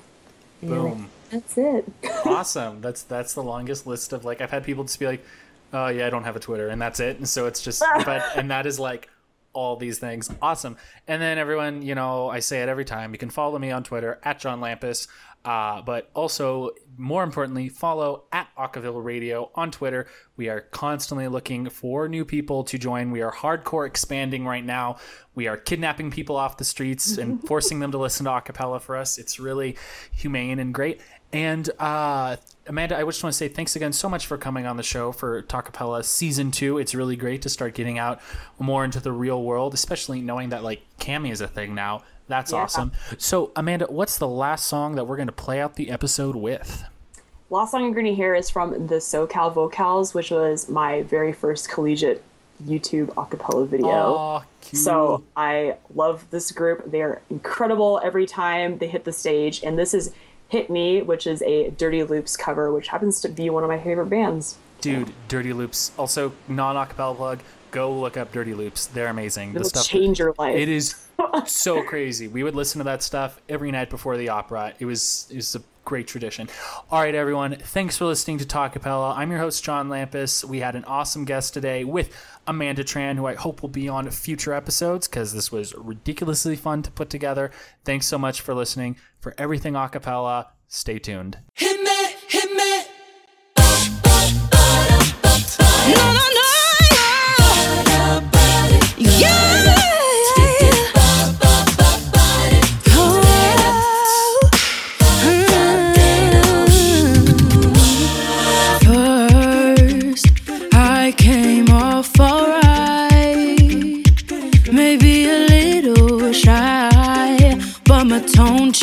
Boom. 0.62 1.10
That's 1.30 1.58
it. 1.58 1.84
awesome. 2.24 2.80
That's 2.80 3.02
that's 3.02 3.34
the 3.34 3.42
longest 3.42 3.86
list 3.86 4.12
of 4.12 4.24
like 4.24 4.40
I've 4.40 4.50
had 4.50 4.64
people 4.64 4.84
just 4.84 4.98
be 5.00 5.06
like, 5.06 5.24
"Oh 5.72 5.88
yeah, 5.88 6.06
I 6.06 6.10
don't 6.10 6.24
have 6.24 6.36
a 6.36 6.40
Twitter," 6.40 6.68
and 6.68 6.80
that's 6.80 7.00
it. 7.00 7.16
And 7.18 7.28
so 7.28 7.46
it's 7.46 7.60
just, 7.60 7.82
but 8.04 8.22
and 8.36 8.50
that 8.50 8.66
is 8.66 8.78
like 8.78 9.08
all 9.54 9.76
these 9.76 9.98
things. 9.98 10.30
Awesome. 10.42 10.76
And 11.08 11.22
then 11.22 11.38
everyone, 11.38 11.82
you 11.82 11.94
know, 11.94 12.28
I 12.28 12.40
say 12.40 12.62
it 12.62 12.68
every 12.68 12.84
time. 12.84 13.12
You 13.12 13.18
can 13.18 13.30
follow 13.30 13.58
me 13.58 13.70
on 13.70 13.84
Twitter 13.84 14.20
at 14.22 14.38
John 14.38 14.60
Lampus. 14.60 15.08
Uh, 15.44 15.82
but 15.82 16.10
also, 16.14 16.70
more 16.96 17.22
importantly, 17.22 17.68
follow 17.68 18.24
at 18.32 18.48
Acaville 18.58 19.04
Radio 19.04 19.50
on 19.54 19.70
Twitter. 19.70 20.06
We 20.38 20.48
are 20.48 20.62
constantly 20.62 21.28
looking 21.28 21.68
for 21.68 22.08
new 22.08 22.24
people 22.24 22.64
to 22.64 22.78
join. 22.78 23.10
We 23.10 23.20
are 23.20 23.30
hardcore 23.30 23.86
expanding 23.86 24.46
right 24.46 24.64
now. 24.64 24.96
We 25.34 25.46
are 25.46 25.58
kidnapping 25.58 26.10
people 26.10 26.36
off 26.36 26.56
the 26.56 26.64
streets 26.64 27.18
and 27.18 27.42
forcing 27.46 27.80
them 27.80 27.92
to 27.92 27.98
listen 27.98 28.24
to 28.24 28.30
acapella 28.30 28.80
for 28.80 28.96
us. 28.96 29.18
It's 29.18 29.38
really 29.38 29.76
humane 30.12 30.58
and 30.60 30.72
great. 30.72 31.02
And 31.34 31.68
uh, 31.80 32.36
Amanda, 32.68 32.96
I 32.96 33.02
just 33.02 33.24
want 33.24 33.32
to 33.32 33.36
say 33.36 33.48
thanks 33.48 33.74
again 33.74 33.92
so 33.92 34.08
much 34.08 34.24
for 34.24 34.38
coming 34.38 34.66
on 34.66 34.76
the 34.76 34.84
show 34.84 35.10
for 35.10 35.42
Talkapella 35.42 36.04
season 36.04 36.52
two. 36.52 36.78
It's 36.78 36.94
really 36.94 37.16
great 37.16 37.42
to 37.42 37.48
start 37.48 37.74
getting 37.74 37.98
out 37.98 38.20
more 38.60 38.84
into 38.84 39.00
the 39.00 39.10
real 39.10 39.42
world, 39.42 39.74
especially 39.74 40.20
knowing 40.20 40.50
that 40.50 40.62
like 40.62 40.82
Cami 41.00 41.32
is 41.32 41.40
a 41.40 41.48
thing 41.48 41.74
now. 41.74 42.04
That's 42.28 42.52
Yeah. 42.52 42.58
awesome. 42.58 42.92
So, 43.18 43.50
Amanda, 43.56 43.86
what's 43.86 44.16
the 44.16 44.28
last 44.28 44.68
song 44.68 44.94
that 44.94 45.06
we're 45.06 45.16
going 45.16 45.26
to 45.26 45.32
play 45.32 45.60
out 45.60 45.74
the 45.74 45.90
episode 45.90 46.36
with? 46.36 46.84
Last 47.50 47.72
song 47.72 47.82
you're 47.82 47.94
gonna 47.94 48.14
hear 48.14 48.34
is 48.34 48.48
from 48.48 48.86
the 48.86 48.96
SoCal 48.96 49.52
Vocals, 49.52 50.14
which 50.14 50.30
was 50.30 50.68
my 50.68 51.02
very 51.02 51.32
first 51.32 51.68
collegiate 51.68 52.22
YouTube 52.64 53.08
acapella 53.14 53.66
video. 53.66 54.44
Cute. 54.60 54.80
So 54.80 55.24
I 55.36 55.76
love 55.94 56.24
this 56.30 56.52
group. 56.52 56.90
They 56.90 57.02
are 57.02 57.20
incredible 57.28 58.00
every 58.04 58.24
time 58.26 58.78
they 58.78 58.86
hit 58.86 59.04
the 59.04 59.12
stage. 59.12 59.62
And 59.64 59.76
this 59.76 59.92
is 59.94 60.12
Hit 60.48 60.70
Me, 60.70 61.02
which 61.02 61.26
is 61.26 61.42
a 61.42 61.70
Dirty 61.70 62.02
Loops 62.04 62.36
cover, 62.36 62.72
which 62.72 62.88
happens 62.88 63.20
to 63.22 63.28
be 63.28 63.50
one 63.50 63.62
of 63.64 63.68
my 63.68 63.78
favorite 63.78 64.06
bands. 64.06 64.56
Dude, 64.80 65.12
Dirty 65.28 65.52
Loops. 65.52 65.92
Also, 65.96 66.32
non 66.48 66.76
acapella 66.76 67.16
plug. 67.16 67.40
Go 67.70 67.92
look 67.92 68.16
up 68.16 68.32
Dirty 68.32 68.54
Loops. 68.54 68.86
They're 68.86 69.08
amazing. 69.08 69.50
It'll 69.54 69.64
stuff 69.64 69.86
change 69.86 70.18
your 70.18 70.34
life. 70.38 70.56
It 70.56 70.68
is 70.68 71.06
so 71.46 71.82
crazy. 71.82 72.28
We 72.28 72.42
would 72.42 72.54
listen 72.54 72.78
to 72.78 72.84
that 72.84 73.02
stuff 73.02 73.40
every 73.48 73.70
night 73.72 73.90
before 73.90 74.16
the 74.16 74.28
opera. 74.28 74.74
It 74.78 74.84
was 74.84 75.26
it 75.30 75.36
was 75.36 75.54
a 75.56 75.62
great 75.84 76.06
tradition. 76.06 76.48
All 76.90 77.00
right, 77.00 77.14
everyone. 77.14 77.56
Thanks 77.56 77.96
for 77.96 78.06
listening 78.06 78.38
to 78.38 78.44
Talkapella. 78.44 79.16
I'm 79.16 79.30
your 79.30 79.40
host 79.40 79.62
John 79.62 79.88
Lampus. 79.88 80.44
We 80.44 80.60
had 80.60 80.76
an 80.76 80.84
awesome 80.84 81.24
guest 81.24 81.54
today 81.54 81.84
with 81.84 82.14
Amanda 82.46 82.84
Tran, 82.84 83.16
who 83.16 83.26
I 83.26 83.34
hope 83.34 83.62
will 83.62 83.68
be 83.68 83.88
on 83.88 84.10
future 84.10 84.52
episodes 84.52 85.08
because 85.08 85.32
this 85.32 85.52
was 85.52 85.74
ridiculously 85.74 86.56
fun 86.56 86.82
to 86.82 86.90
put 86.90 87.10
together. 87.10 87.50
Thanks 87.84 88.06
so 88.06 88.18
much 88.18 88.40
for 88.40 88.54
listening. 88.54 88.96
For 89.20 89.34
everything 89.38 89.74
acapella, 89.74 90.48
stay 90.68 90.98
tuned. 90.98 91.38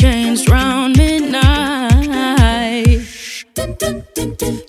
Changed 0.02 0.50
round 0.50 0.96
midnight. 0.96 1.92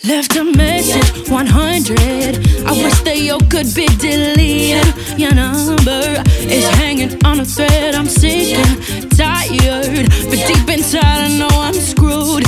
Left 0.04 0.36
a 0.36 0.44
message 0.44 1.28
100. 1.28 2.68
I 2.68 2.72
wish 2.84 3.00
that 3.02 3.18
you 3.18 3.40
could 3.50 3.74
be 3.74 3.88
deleted. 3.98 4.86
Your 5.18 5.34
number 5.34 6.22
is 6.42 6.70
hanging 6.78 7.26
on 7.26 7.40
a 7.40 7.46
thread. 7.46 7.96
I'm 7.96 8.06
sick 8.06 8.60
and 8.60 9.10
tired, 9.18 10.06
but 10.30 10.40
deep 10.50 10.70
inside 10.70 11.22
I 11.28 11.38
know 11.40 11.50
I'm 11.50 11.74
screwed 11.74 12.44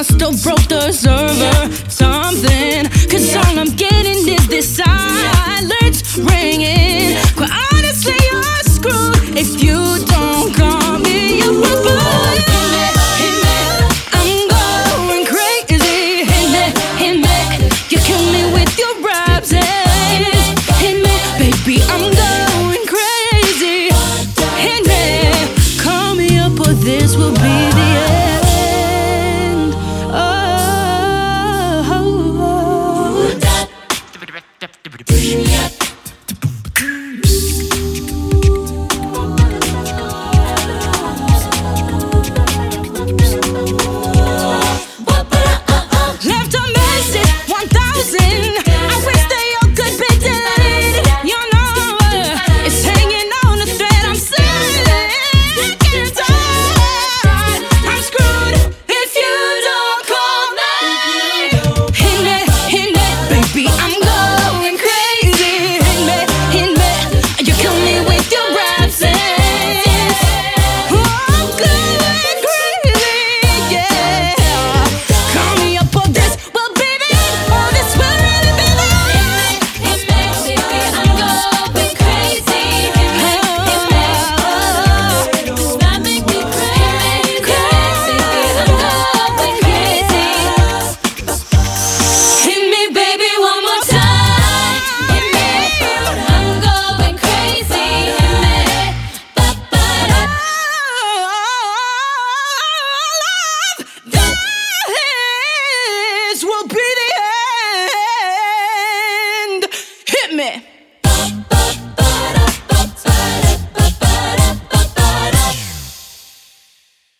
I 0.00 0.02
still 0.02 0.32
broke 0.32 0.66
the 0.66 0.92
server. 0.92 1.39